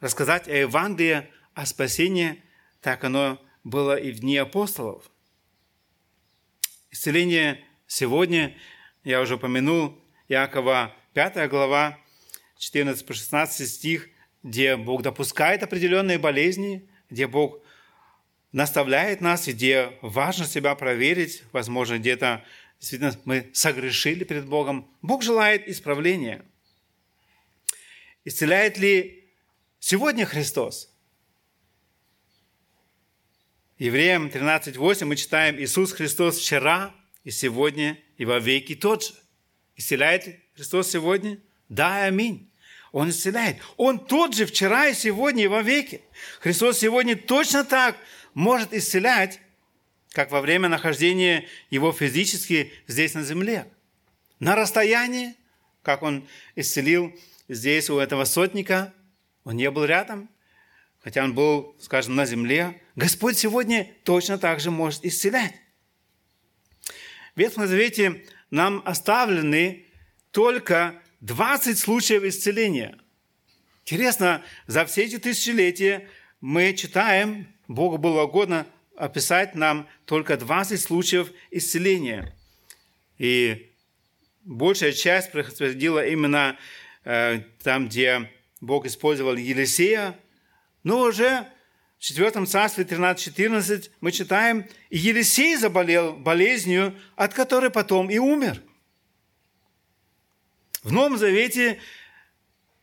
рассказать 0.00 0.48
о 0.48 0.54
Евангелии, 0.54 1.28
о 1.54 1.66
спасении, 1.66 2.42
так 2.82 3.04
оно 3.04 3.40
было 3.64 3.96
и 3.96 4.10
в 4.10 4.18
дни 4.18 4.36
апостолов. 4.36 5.10
Исцеление 6.90 7.64
сегодня, 7.86 8.54
я 9.04 9.20
уже 9.22 9.36
упомянул, 9.36 9.98
Якова 10.28 10.94
5 11.14 11.48
глава, 11.48 11.98
14-16 12.58 13.46
стих, 13.66 14.08
где 14.42 14.76
Бог 14.76 15.02
допускает 15.02 15.62
определенные 15.62 16.18
болезни, 16.18 16.88
где 17.08 17.26
Бог 17.26 17.62
наставляет 18.50 19.20
нас, 19.20 19.46
где 19.46 19.96
важно 20.02 20.44
себя 20.44 20.74
проверить, 20.74 21.44
возможно, 21.52 21.98
где-то 21.98 22.44
действительно 22.80 23.16
мы 23.24 23.48
согрешили 23.52 24.24
перед 24.24 24.46
Богом. 24.46 24.90
Бог 25.02 25.22
желает 25.22 25.68
исправления. 25.68 26.44
Исцеляет 28.24 28.76
ли 28.76 29.28
сегодня 29.78 30.26
Христос? 30.26 30.91
Евреям 33.78 34.28
13.8 34.28 35.04
мы 35.06 35.16
читаем, 35.16 35.58
Иисус 35.58 35.92
Христос 35.92 36.38
вчера 36.38 36.94
и 37.24 37.30
сегодня 37.30 37.98
и 38.18 38.24
во 38.26 38.38
веки 38.38 38.74
тот 38.74 39.04
же. 39.04 39.14
Исцеляет 39.76 40.40
Христос 40.54 40.90
сегодня? 40.90 41.38
Да, 41.70 42.04
аминь. 42.04 42.50
Он 42.92 43.08
исцеляет. 43.08 43.56
Он 43.78 43.98
тот 43.98 44.34
же 44.34 44.44
вчера 44.44 44.88
и 44.88 44.94
сегодня 44.94 45.44
и 45.44 45.48
во 45.48 45.62
веки. 45.62 46.02
Христос 46.40 46.78
сегодня 46.80 47.16
точно 47.16 47.64
так 47.64 47.96
может 48.34 48.74
исцелять, 48.74 49.40
как 50.10 50.30
во 50.30 50.42
время 50.42 50.68
нахождения 50.68 51.48
его 51.70 51.92
физически 51.92 52.72
здесь 52.86 53.14
на 53.14 53.22
земле. 53.22 53.66
На 54.38 54.54
расстоянии, 54.54 55.34
как 55.82 56.02
он 56.02 56.28
исцелил 56.56 57.18
здесь 57.48 57.88
у 57.88 57.98
этого 57.98 58.24
сотника, 58.24 58.92
он 59.44 59.56
не 59.56 59.70
был 59.70 59.86
рядом, 59.86 60.28
хотя 61.00 61.24
он 61.24 61.34
был, 61.34 61.74
скажем, 61.80 62.14
на 62.14 62.26
земле. 62.26 62.81
Господь 62.96 63.38
сегодня 63.38 63.90
точно 64.04 64.38
так 64.38 64.60
же 64.60 64.70
может 64.70 65.04
исцелять. 65.04 65.54
В 67.34 67.38
Ветхом 67.38 67.66
Завете 67.66 68.24
нам 68.50 68.82
оставлены 68.84 69.86
только 70.30 71.00
20 71.20 71.78
случаев 71.78 72.24
исцеления. 72.24 72.98
Интересно, 73.84 74.42
за 74.66 74.84
все 74.84 75.04
эти 75.04 75.18
тысячелетия 75.18 76.08
мы 76.40 76.74
читаем 76.74 77.52
Богу 77.68 77.96
было 77.96 78.24
угодно 78.24 78.66
описать 78.96 79.54
нам 79.54 79.88
только 80.04 80.36
20 80.36 80.80
случаев 80.80 81.32
исцеления. 81.50 82.36
И 83.18 83.72
большая 84.44 84.92
часть 84.92 85.32
происходила 85.32 86.04
именно 86.06 86.58
э, 87.04 87.40
там, 87.62 87.88
где 87.88 88.30
Бог 88.60 88.86
использовал 88.86 89.36
Елисея. 89.36 90.18
Но 90.82 91.00
уже 91.00 91.46
в 92.02 92.04
4 92.04 92.46
царстве 92.46 92.82
13-14 92.82 93.90
мы 94.00 94.10
читаем, 94.10 94.66
и 94.90 94.98
Елисей 94.98 95.54
заболел 95.54 96.14
болезнью, 96.14 96.98
от 97.14 97.32
которой 97.32 97.70
потом 97.70 98.10
и 98.10 98.18
умер. 98.18 98.60
В 100.82 100.90
Новом 100.90 101.16
Завете, 101.16 101.78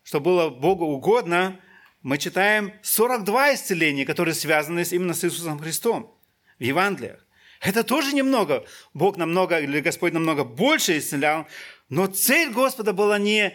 что 0.04 0.22
было 0.22 0.50
Богу 0.50 0.86
угодно, 0.86 1.60
мы 2.02 2.18
читаем 2.18 2.74
42 2.82 3.56
исцеления, 3.56 4.06
которые 4.06 4.34
связаны 4.34 4.86
именно 4.90 5.14
с 5.14 5.26
Иисусом 5.26 5.60
Христом 5.60 6.18
в 6.58 6.64
Евангелиях. 6.64 7.28
Это 7.60 7.84
тоже 7.84 8.14
немного. 8.14 8.66
Бог 8.94 9.18
намного, 9.18 9.60
или 9.60 9.82
Господь 9.82 10.14
намного 10.14 10.46
больше 10.46 10.98
исцелял, 10.98 11.46
но 11.90 12.08
цель 12.08 12.52
Господа 12.52 12.94
была 12.94 13.18
не, 13.18 13.54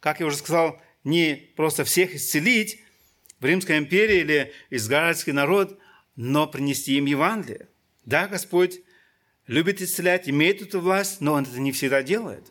как 0.00 0.18
я 0.18 0.26
уже 0.26 0.38
сказал, 0.38 0.82
не 1.04 1.36
просто 1.54 1.84
всех 1.84 2.16
исцелить 2.16 2.80
в 3.40 3.44
Римской 3.44 3.78
империи 3.78 4.20
или 4.20 4.52
израильский 4.70 5.32
народ, 5.32 5.78
но 6.14 6.46
принести 6.46 6.96
им 6.96 7.06
Евангелие. 7.06 7.68
Да, 8.04 8.28
Господь 8.28 8.80
любит 9.46 9.82
исцелять, 9.82 10.28
имеет 10.28 10.62
эту 10.62 10.80
власть, 10.80 11.20
но 11.20 11.34
Он 11.34 11.44
это 11.44 11.60
не 11.60 11.72
всегда 11.72 12.02
делает. 12.02 12.44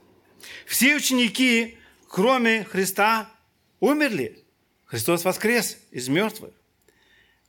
Все 0.66 0.96
ученики, 0.96 1.78
кроме 2.08 2.64
Христа, 2.64 3.30
умерли. 3.80 4.44
Христос 4.86 5.26
воскрес 5.26 5.78
из 5.92 6.08
мертвых. 6.08 6.54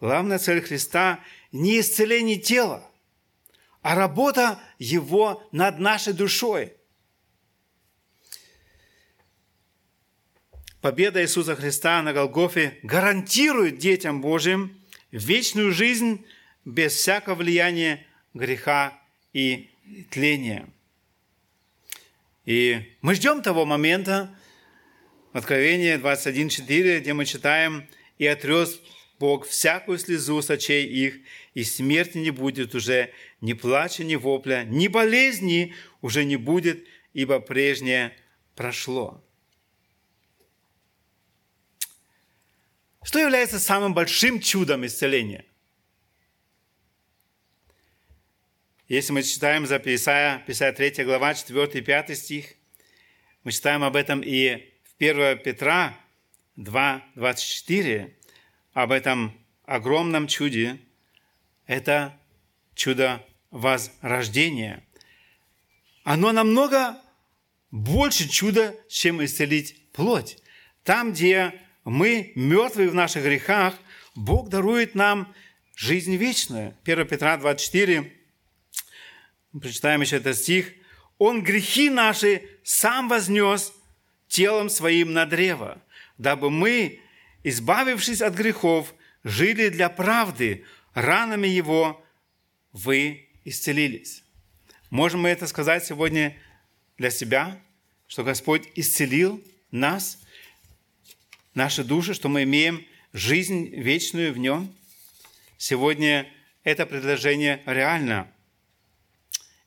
Главная 0.00 0.38
цель 0.38 0.62
Христа– 0.62 1.20
не 1.52 1.80
исцеление 1.80 2.36
тела, 2.36 2.90
а 3.80 3.94
работа 3.94 4.60
Его 4.78 5.46
над 5.52 5.78
нашей 5.78 6.12
душой. 6.12 6.74
Победа 10.86 11.20
Иисуса 11.20 11.56
Христа 11.56 12.00
на 12.00 12.12
Голгофе 12.12 12.78
гарантирует 12.84 13.76
детям 13.76 14.20
Божьим 14.20 14.80
вечную 15.10 15.72
жизнь 15.72 16.24
без 16.64 16.92
всякого 16.92 17.34
влияния 17.34 18.06
греха 18.34 18.96
и 19.32 19.68
тления. 20.10 20.68
И 22.44 22.82
мы 23.00 23.16
ждем 23.16 23.42
того 23.42 23.64
момента, 23.64 24.32
в 25.32 25.38
Откровении 25.38 25.96
21.4, 25.96 27.00
где 27.00 27.12
мы 27.14 27.24
читаем, 27.24 27.88
«И 28.18 28.26
отрез 28.28 28.80
Бог 29.18 29.44
всякую 29.44 29.98
слезу 29.98 30.40
с 30.40 30.50
очей 30.50 30.86
их, 30.86 31.16
и 31.54 31.64
смерти 31.64 32.18
не 32.18 32.30
будет 32.30 32.76
уже, 32.76 33.10
ни 33.40 33.54
плача, 33.54 34.04
ни 34.04 34.14
вопля, 34.14 34.62
ни 34.62 34.86
болезни 34.86 35.74
уже 36.00 36.24
не 36.24 36.36
будет, 36.36 36.86
ибо 37.12 37.40
прежнее 37.40 38.16
прошло». 38.54 39.25
Что 43.06 43.20
является 43.20 43.60
самым 43.60 43.94
большим 43.94 44.40
чудом 44.40 44.84
исцеления? 44.84 45.44
Если 48.88 49.12
мы 49.12 49.22
читаем 49.22 49.64
за 49.64 49.76
Исаия, 49.76 50.42
53 50.44 51.04
глава, 51.04 51.32
4 51.32 51.66
и 51.66 51.82
5 51.82 52.18
стих, 52.18 52.54
мы 53.44 53.52
читаем 53.52 53.84
об 53.84 53.94
этом 53.94 54.22
и 54.22 54.72
в 54.82 54.96
1 54.98 55.38
Петра 55.38 55.96
2, 56.56 57.04
24, 57.14 58.12
об 58.72 58.90
этом 58.90 59.38
огромном 59.66 60.26
чуде. 60.26 60.80
Это 61.66 62.18
чудо 62.74 63.24
возрождения. 63.52 64.82
Оно 66.02 66.32
намного 66.32 67.00
больше 67.70 68.28
чуда, 68.28 68.74
чем 68.88 69.24
исцелить 69.24 69.92
плоть. 69.92 70.38
Там, 70.82 71.12
где 71.12 71.65
мы 71.86 72.32
мертвые 72.34 72.90
в 72.90 72.94
наших 72.94 73.22
грехах, 73.22 73.74
Бог 74.16 74.48
дарует 74.48 74.96
нам 74.96 75.32
жизнь 75.76 76.16
вечную. 76.16 76.76
1 76.84 77.06
Петра 77.06 77.36
24, 77.36 78.12
прочитаем 79.60 80.00
еще 80.00 80.16
этот 80.16 80.36
стих. 80.36 80.72
«Он 81.18 81.44
грехи 81.44 81.88
наши 81.88 82.42
сам 82.64 83.08
вознес 83.08 83.72
телом 84.26 84.68
своим 84.68 85.12
на 85.12 85.26
древо, 85.26 85.80
дабы 86.18 86.50
мы, 86.50 87.00
избавившись 87.44 88.20
от 88.20 88.34
грехов, 88.34 88.92
жили 89.22 89.68
для 89.68 89.88
правды, 89.88 90.64
ранами 90.92 91.46
Его 91.46 92.04
вы 92.72 93.28
исцелились». 93.44 94.24
Можем 94.90 95.20
мы 95.20 95.28
это 95.28 95.46
сказать 95.46 95.84
сегодня 95.84 96.36
для 96.98 97.10
себя, 97.10 97.60
что 98.08 98.24
Господь 98.24 98.68
исцелил 98.74 99.40
нас– 99.70 100.20
наши 101.56 101.82
души, 101.82 102.14
что 102.14 102.28
мы 102.28 102.44
имеем 102.44 102.86
жизнь 103.12 103.70
вечную 103.70 104.32
в 104.32 104.38
Нем. 104.38 104.72
Сегодня 105.56 106.30
это 106.62 106.86
предложение 106.86 107.62
реально. 107.66 108.30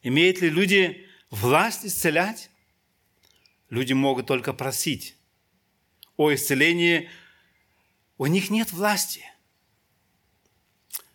Имеют 0.03 0.39
ли 0.39 0.49
люди 0.49 1.07
власть 1.31 1.85
исцелять? 1.85 2.51
Люди 3.69 3.93
могут 3.93 4.27
только 4.27 4.53
просить 4.53 5.15
о 6.15 6.31
исцелении. 6.33 7.09
У 8.17 8.27
них 8.27 8.51
нет 8.51 8.71
власти. 8.71 9.25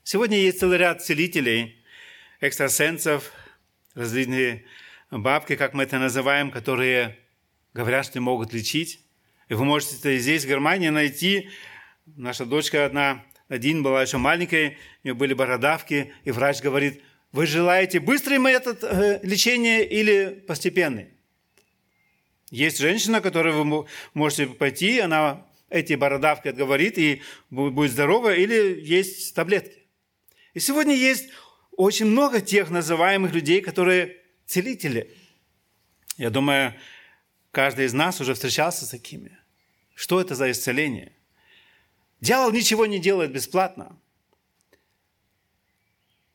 Сегодня 0.02 0.38
есть 0.38 0.58
целый 0.58 0.78
ряд 0.78 1.02
целителей, 1.02 1.82
экстрасенсов, 2.40 3.32
различные 3.94 4.64
бабки, 5.10 5.54
как 5.54 5.72
мы 5.72 5.84
это 5.84 5.98
называем, 5.98 6.50
которые 6.50 7.16
говорят, 7.74 8.06
что 8.06 8.20
могут 8.20 8.52
лечить. 8.52 9.03
Вы 9.54 9.64
можете 9.64 10.18
здесь, 10.18 10.44
в 10.44 10.48
Германии, 10.48 10.88
найти. 10.88 11.48
Наша 12.06 12.44
дочка 12.44 12.84
одна, 12.84 13.24
один 13.48 13.82
была 13.82 14.02
еще 14.02 14.16
маленькой, 14.16 14.78
у 15.02 15.06
нее 15.06 15.14
были 15.14 15.32
бородавки, 15.32 16.12
и 16.24 16.30
врач 16.32 16.60
говорит, 16.60 17.02
вы 17.30 17.46
желаете 17.46 18.00
быстрый 18.00 18.38
метод 18.38 18.82
э, 18.82 19.20
лечения 19.22 19.84
или 19.84 20.44
постепенный? 20.46 21.08
Есть 22.50 22.78
женщина, 22.78 23.20
которой 23.20 23.54
вы 23.54 23.86
можете 24.12 24.46
пойти, 24.46 24.98
она 24.98 25.46
эти 25.70 25.94
бородавки 25.94 26.48
отговорит 26.48 26.98
и 26.98 27.22
будет 27.50 27.92
здорова, 27.92 28.34
или 28.34 28.80
есть 28.80 29.34
таблетки. 29.34 29.84
И 30.52 30.60
сегодня 30.60 30.94
есть 30.94 31.30
очень 31.76 32.06
много 32.06 32.40
тех 32.40 32.70
называемых 32.70 33.32
людей, 33.32 33.60
которые 33.60 34.16
целители. 34.46 35.10
Я 36.16 36.30
думаю, 36.30 36.74
Каждый 37.54 37.84
из 37.84 37.92
нас 37.92 38.20
уже 38.20 38.34
встречался 38.34 38.84
с 38.84 38.88
такими. 38.88 39.38
Что 39.94 40.20
это 40.20 40.34
за 40.34 40.50
исцеление? 40.50 41.12
Дьявол 42.20 42.52
ничего 42.52 42.86
не 42.86 42.98
делает 42.98 43.32
бесплатно. 43.32 43.98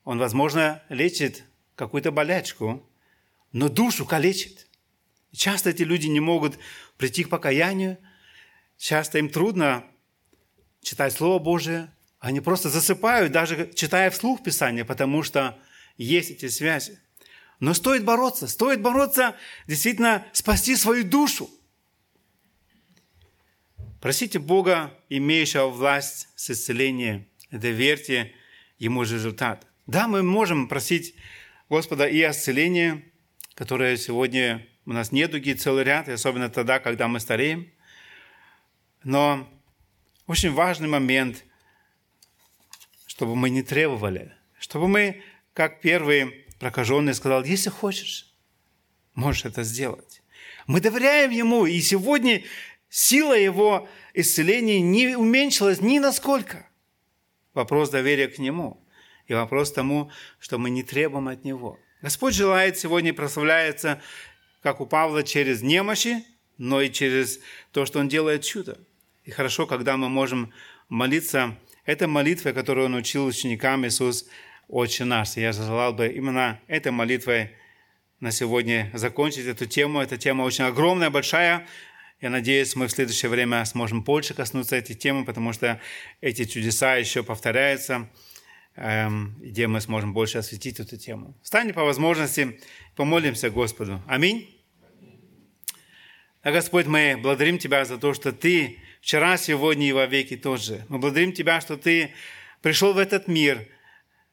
Он, 0.04 0.18
возможно, 0.18 0.84
лечит 0.90 1.44
какую-то 1.76 2.12
болячку, 2.12 2.88
но 3.52 3.70
душу 3.70 4.06
калечит. 4.06 4.68
Часто 5.32 5.70
эти 5.70 5.84
люди 5.84 6.08
не 6.08 6.20
могут 6.20 6.58
прийти 6.98 7.24
к 7.24 7.30
покаянию, 7.30 7.98
часто 8.78 9.20
им 9.20 9.30
трудно 9.30 9.86
читать 10.82 11.14
Слово 11.14 11.40
Божие, 11.40 11.94
они 12.20 12.42
просто 12.42 12.70
засыпают, 12.70 13.32
даже 13.32 13.72
читая 13.74 14.10
вслух 14.10 14.44
Писание, 14.44 14.84
потому 14.84 15.24
что 15.24 15.58
есть 15.98 16.32
эти 16.32 16.50
связи. 16.50 17.00
Но 17.60 17.74
стоит 17.74 18.04
бороться, 18.04 18.48
стоит 18.48 18.82
бороться, 18.82 19.36
действительно 19.68 20.26
спасти 20.34 20.76
свою 20.76 21.04
душу. 21.04 21.50
Просите 24.02 24.40
Бога, 24.40 24.94
имеющего 25.10 25.68
власть 25.68 26.30
с 26.36 26.50
исцеления, 26.52 27.28
доверьте 27.52 28.34
Ему 28.78 29.04
результат. 29.04 29.68
Да, 29.88 30.08
мы 30.08 30.24
можем 30.24 30.70
просить 30.70 31.16
Господа 31.68 32.08
и 32.08 32.20
исцеления, 32.20 33.04
которое 33.56 33.98
сегодня 33.98 34.66
у 34.86 34.94
нас 34.94 35.12
недуги 35.12 35.52
целый 35.52 35.84
ряд, 35.84 36.08
и 36.08 36.14
особенно 36.14 36.50
тогда, 36.50 36.80
когда 36.80 37.10
мы 37.10 37.20
стареем. 37.20 37.70
Но 39.04 39.50
очень 40.28 40.54
важный 40.54 40.88
момент, 40.88 41.44
чтобы 43.06 43.36
мы 43.36 43.50
не 43.50 43.64
требовали, 43.64 44.32
чтобы 44.60 44.88
мы, 44.88 45.22
как 45.54 45.82
первые 45.82 46.46
прокаженный 46.58 47.14
сказал, 47.14 47.44
если 47.44 47.70
хочешь, 47.70 48.34
можешь 49.14 49.44
это 49.44 49.64
сделать. 49.64 50.22
Мы 50.68 50.82
доверяем 50.82 51.32
Ему, 51.32 51.66
и 51.66 51.82
сегодня 51.82 52.44
сила 52.90 53.38
Его 53.38 53.88
исцеления 54.14 54.82
не 54.82 55.16
уменьшилась 55.16 55.82
ни 55.82 56.00
насколько. 56.00 56.68
Вопрос 57.54 57.90
доверия 57.90 58.28
к 58.28 58.40
Нему 58.40 58.86
и 59.28 59.34
вопрос 59.34 59.72
тому, 59.72 60.12
что 60.40 60.58
мы 60.58 60.70
не 60.70 60.84
требуем 60.84 61.28
от 61.28 61.44
Него. 61.44 61.80
Господь 62.02 62.34
желает 62.34 62.78
сегодня 62.78 63.14
прославляется, 63.14 64.02
как 64.62 64.82
у 64.82 64.86
Павла, 64.86 65.24
через 65.24 65.62
немощи, 65.62 66.24
но 66.58 66.82
и 66.82 66.92
через 66.92 67.40
то, 67.72 67.86
что 67.86 68.00
Он 68.00 68.08
делает 68.08 68.44
чудо. 68.44 68.78
И 69.24 69.32
хорошо, 69.32 69.68
когда 69.68 69.98
мы 69.98 70.10
можем 70.10 70.54
молиться, 70.88 71.58
это 71.86 72.08
молитва, 72.08 72.52
которую 72.52 72.88
Он 72.88 72.96
учил 72.96 73.26
ученикам 73.26 73.86
Иисус, 73.86 74.26
Отче 74.70 75.04
наш. 75.04 75.36
Я 75.36 75.52
желал 75.52 75.94
бы 75.94 76.08
именно 76.08 76.60
этой 76.68 76.92
молитвой 76.92 77.56
на 78.20 78.32
сегодня 78.32 78.92
закончить 78.94 79.48
эту 79.48 79.66
тему. 79.66 80.00
Эта 80.00 80.16
тема 80.16 80.44
очень 80.44 80.66
огромная, 80.66 81.10
большая. 81.10 81.68
Я 82.22 82.30
надеюсь, 82.30 82.76
мы 82.76 82.88
в 82.88 82.92
следующее 82.92 83.30
время 83.30 83.64
сможем 83.66 84.04
больше 84.04 84.34
коснуться 84.34 84.76
этой 84.76 84.96
темы, 84.96 85.26
потому 85.26 85.54
что 85.54 85.80
эти 86.22 86.46
чудеса 86.46 86.96
еще 86.96 87.24
повторяются, 87.24 88.10
эм, 88.76 89.36
где 89.40 89.68
мы 89.68 89.82
сможем 89.82 90.14
больше 90.14 90.38
осветить 90.38 90.80
эту 90.80 90.98
тему. 90.98 91.38
Встань 91.42 91.74
по 91.74 91.84
возможности, 91.84 92.60
помолимся 92.96 93.50
Господу. 93.50 94.02
Аминь. 94.08 94.50
А 96.42 96.52
Господь, 96.52 96.86
мы 96.88 97.18
благодарим 97.22 97.58
Тебя 97.58 97.86
за 97.86 97.98
то, 97.98 98.14
что 98.14 98.32
Ты 98.34 98.80
вчера, 99.02 99.38
сегодня 99.38 99.88
и 99.88 99.92
во 99.94 100.06
веки 100.06 100.36
тот 100.36 100.62
же. 100.62 100.86
Мы 100.90 101.00
благодарим 101.00 101.34
Тебя, 101.34 101.62
что 101.62 101.78
Ты 101.78 102.14
пришел 102.62 102.94
в 102.94 102.98
этот 102.98 103.28
мир– 103.28 103.68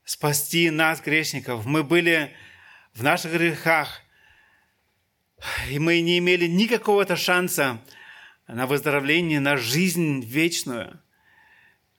спасти 0.06 0.70
нас, 0.70 1.02
грешников. 1.02 1.66
Мы 1.66 1.82
были 1.82 2.34
в 2.94 3.02
наших 3.02 3.32
грехах, 3.32 4.00
и 5.68 5.78
мы 5.78 6.00
не 6.00 6.18
имели 6.18 6.46
никакого-то 6.46 7.16
шанса 7.16 7.82
на 8.46 8.66
выздоровление, 8.66 9.40
на 9.40 9.56
жизнь 9.56 10.24
вечную. 10.24 11.00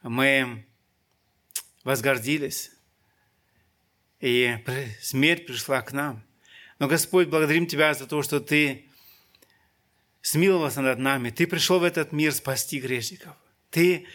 Мы 0.02 0.66
возгордились, 1.84 2.72
и 4.20 4.58
смерть 5.02 5.46
пришла 5.46 5.82
к 5.82 5.92
нам. 5.92 6.24
Но, 6.80 6.88
Господь, 6.88 7.28
благодарим 7.28 7.68
Тебя 7.68 7.94
за 7.94 8.08
то, 8.08 8.22
что 8.22 8.40
Ты 8.40 8.86
смиловался 10.22 10.82
над 10.82 11.00
нами. 11.00 11.30
Ты 11.30 11.48
пришел 11.48 11.80
в 11.80 11.84
этот 11.84 12.12
мир 12.12 12.34
спасти 12.34 12.80
грешников. 12.80 13.36
Ты 13.70 14.08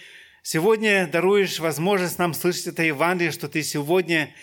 Сегодня 0.44 1.06
даруешь 1.06 1.60
возможность 1.60 2.18
нам 2.18 2.34
слышать 2.34 2.66
это 2.66 2.82
Евангелие, 2.82 3.30
что 3.30 3.48
ты 3.48 3.62
сегодня 3.62 4.34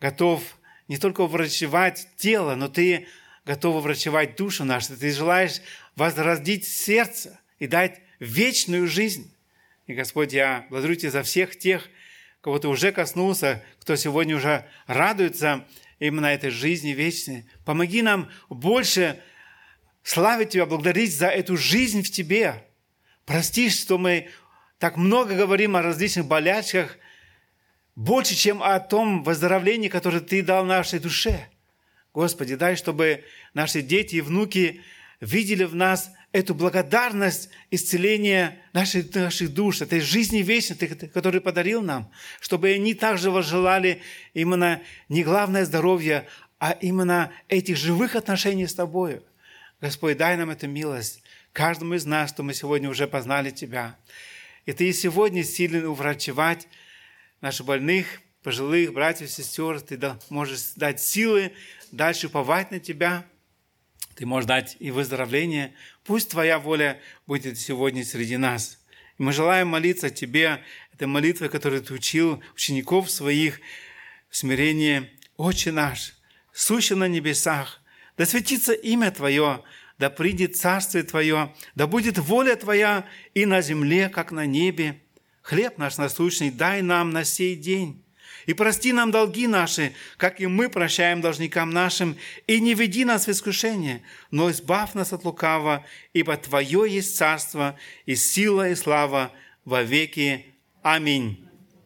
готов 0.00 0.40
не 0.86 0.98
только 0.98 1.26
врачевать 1.26 2.06
тело, 2.16 2.54
но 2.54 2.68
ты 2.68 3.08
готов 3.48 3.82
врачевать 3.82 4.36
душу 4.36 4.64
нашу. 4.64 4.94
Ты 4.94 5.10
желаешь 5.10 5.62
возродить 5.96 6.68
сердце 6.68 7.40
и 7.58 7.66
дать 7.66 7.98
вечную 8.20 8.86
жизнь. 8.86 9.34
И, 9.86 9.94
Господь, 9.94 10.34
я 10.34 10.66
благодарю 10.68 10.96
Тебя 10.96 11.10
за 11.10 11.22
всех 11.22 11.58
тех, 11.58 11.88
кого 12.42 12.58
Ты 12.58 12.68
уже 12.68 12.92
коснулся, 12.92 13.64
кто 13.80 13.96
сегодня 13.96 14.36
уже 14.36 14.66
радуется 14.86 15.66
именно 15.98 16.26
этой 16.26 16.50
жизни 16.50 16.90
вечной. 16.90 17.46
Помоги 17.64 18.02
нам 18.02 18.30
больше 18.50 19.18
славить 20.02 20.50
Тебя, 20.50 20.66
благодарить 20.66 21.16
за 21.16 21.28
эту 21.28 21.56
жизнь 21.56 22.02
в 22.02 22.10
Тебе. 22.10 22.66
Прости, 23.24 23.70
что 23.70 23.96
мы 23.96 24.28
так 24.78 24.98
много 24.98 25.34
говорим 25.34 25.74
о 25.74 25.80
различных 25.80 26.26
болячках, 26.26 26.98
больше, 27.96 28.34
чем 28.34 28.62
о 28.62 28.78
том 28.78 29.22
выздоровлении, 29.22 29.88
которое 29.88 30.20
Ты 30.20 30.42
дал 30.42 30.66
нашей 30.66 30.98
душе. 30.98 31.48
Господи, 32.14 32.56
дай, 32.56 32.76
чтобы 32.76 33.24
наши 33.54 33.82
дети 33.82 34.16
и 34.16 34.20
внуки 34.20 34.82
видели 35.20 35.64
в 35.64 35.74
нас 35.74 36.10
эту 36.32 36.54
благодарность 36.54 37.48
исцеления 37.70 38.60
наших, 38.72 39.14
наших 39.14 39.52
душ, 39.52 39.80
этой 39.80 40.00
жизни 40.00 40.38
вечной, 40.38 40.76
которую 41.08 41.42
подарил 41.42 41.82
нам, 41.82 42.10
чтобы 42.40 42.70
они 42.70 42.94
также 42.94 43.30
возжелали 43.30 44.02
именно 44.34 44.82
не 45.08 45.22
главное 45.22 45.64
здоровье, 45.64 46.26
а 46.58 46.72
именно 46.72 47.32
этих 47.48 47.76
живых 47.76 48.16
отношений 48.16 48.66
с 48.66 48.74
Тобою. 48.74 49.22
Господь, 49.80 50.16
дай 50.16 50.36
нам 50.36 50.50
эту 50.50 50.66
милость, 50.66 51.22
каждому 51.52 51.94
из 51.94 52.04
нас, 52.04 52.30
что 52.30 52.42
мы 52.42 52.52
сегодня 52.52 52.90
уже 52.90 53.06
познали 53.06 53.50
Тебя. 53.50 53.96
И 54.66 54.72
Ты 54.72 54.88
и 54.88 54.92
сегодня 54.92 55.44
силен 55.44 55.86
уврачевать 55.86 56.68
наших 57.40 57.66
больных, 57.66 58.20
пожилых, 58.42 58.92
братьев, 58.92 59.30
сестер. 59.30 59.80
Ты 59.80 59.98
можешь 60.30 60.72
дать 60.76 61.00
силы 61.00 61.52
дальше 61.92 62.28
уповать 62.28 62.70
на 62.70 62.80
Тебя– 62.80 63.24
ты 64.18 64.26
можешь 64.26 64.48
дать 64.48 64.76
и 64.80 64.90
выздоровление. 64.90 65.74
Пусть 66.02 66.30
Твоя 66.30 66.58
воля 66.58 67.00
будет 67.28 67.56
сегодня 67.56 68.04
среди 68.04 68.36
нас. 68.36 68.80
И 69.16 69.22
мы 69.22 69.32
желаем 69.32 69.68
молиться 69.68 70.10
Тебе, 70.10 70.60
этой 70.92 71.06
молитвой, 71.06 71.48
которую 71.48 71.84
Ты 71.84 71.94
учил 71.94 72.42
учеников 72.56 73.12
своих 73.12 73.60
в 74.28 74.36
смирении. 74.36 75.08
Отче 75.36 75.70
наш, 75.70 76.16
сущий 76.52 76.96
на 76.96 77.06
небесах, 77.06 77.80
да 78.16 78.26
светится 78.26 78.72
имя 78.72 79.12
Твое, 79.12 79.62
да 79.98 80.10
придет 80.10 80.56
Царствие 80.56 81.04
Твое, 81.04 81.54
да 81.76 81.86
будет 81.86 82.18
воля 82.18 82.56
Твоя 82.56 83.06
и 83.34 83.46
на 83.46 83.62
земле, 83.62 84.08
как 84.08 84.32
на 84.32 84.46
небе. 84.46 85.00
Хлеб 85.42 85.78
наш 85.78 85.96
насущный 85.96 86.50
дай 86.50 86.82
нам 86.82 87.10
на 87.10 87.22
сей 87.22 87.54
день 87.54 88.02
и 88.48 88.54
прости 88.54 88.94
нам 88.94 89.10
долги 89.10 89.46
наши, 89.46 89.92
как 90.16 90.40
и 90.40 90.46
мы 90.46 90.70
прощаем 90.70 91.20
должникам 91.20 91.68
нашим, 91.68 92.16
и 92.46 92.60
не 92.60 92.72
веди 92.72 93.04
нас 93.04 93.26
в 93.26 93.30
искушение, 93.30 94.02
но 94.30 94.50
избавь 94.50 94.94
нас 94.94 95.12
от 95.12 95.26
лукава, 95.26 95.84
ибо 96.14 96.34
Твое 96.38 96.86
есть 96.88 97.14
царство, 97.14 97.78
и 98.06 98.16
сила, 98.16 98.70
и 98.70 98.74
слава 98.74 99.32
во 99.66 99.82
веки. 99.82 100.46
Аминь. 100.82 101.47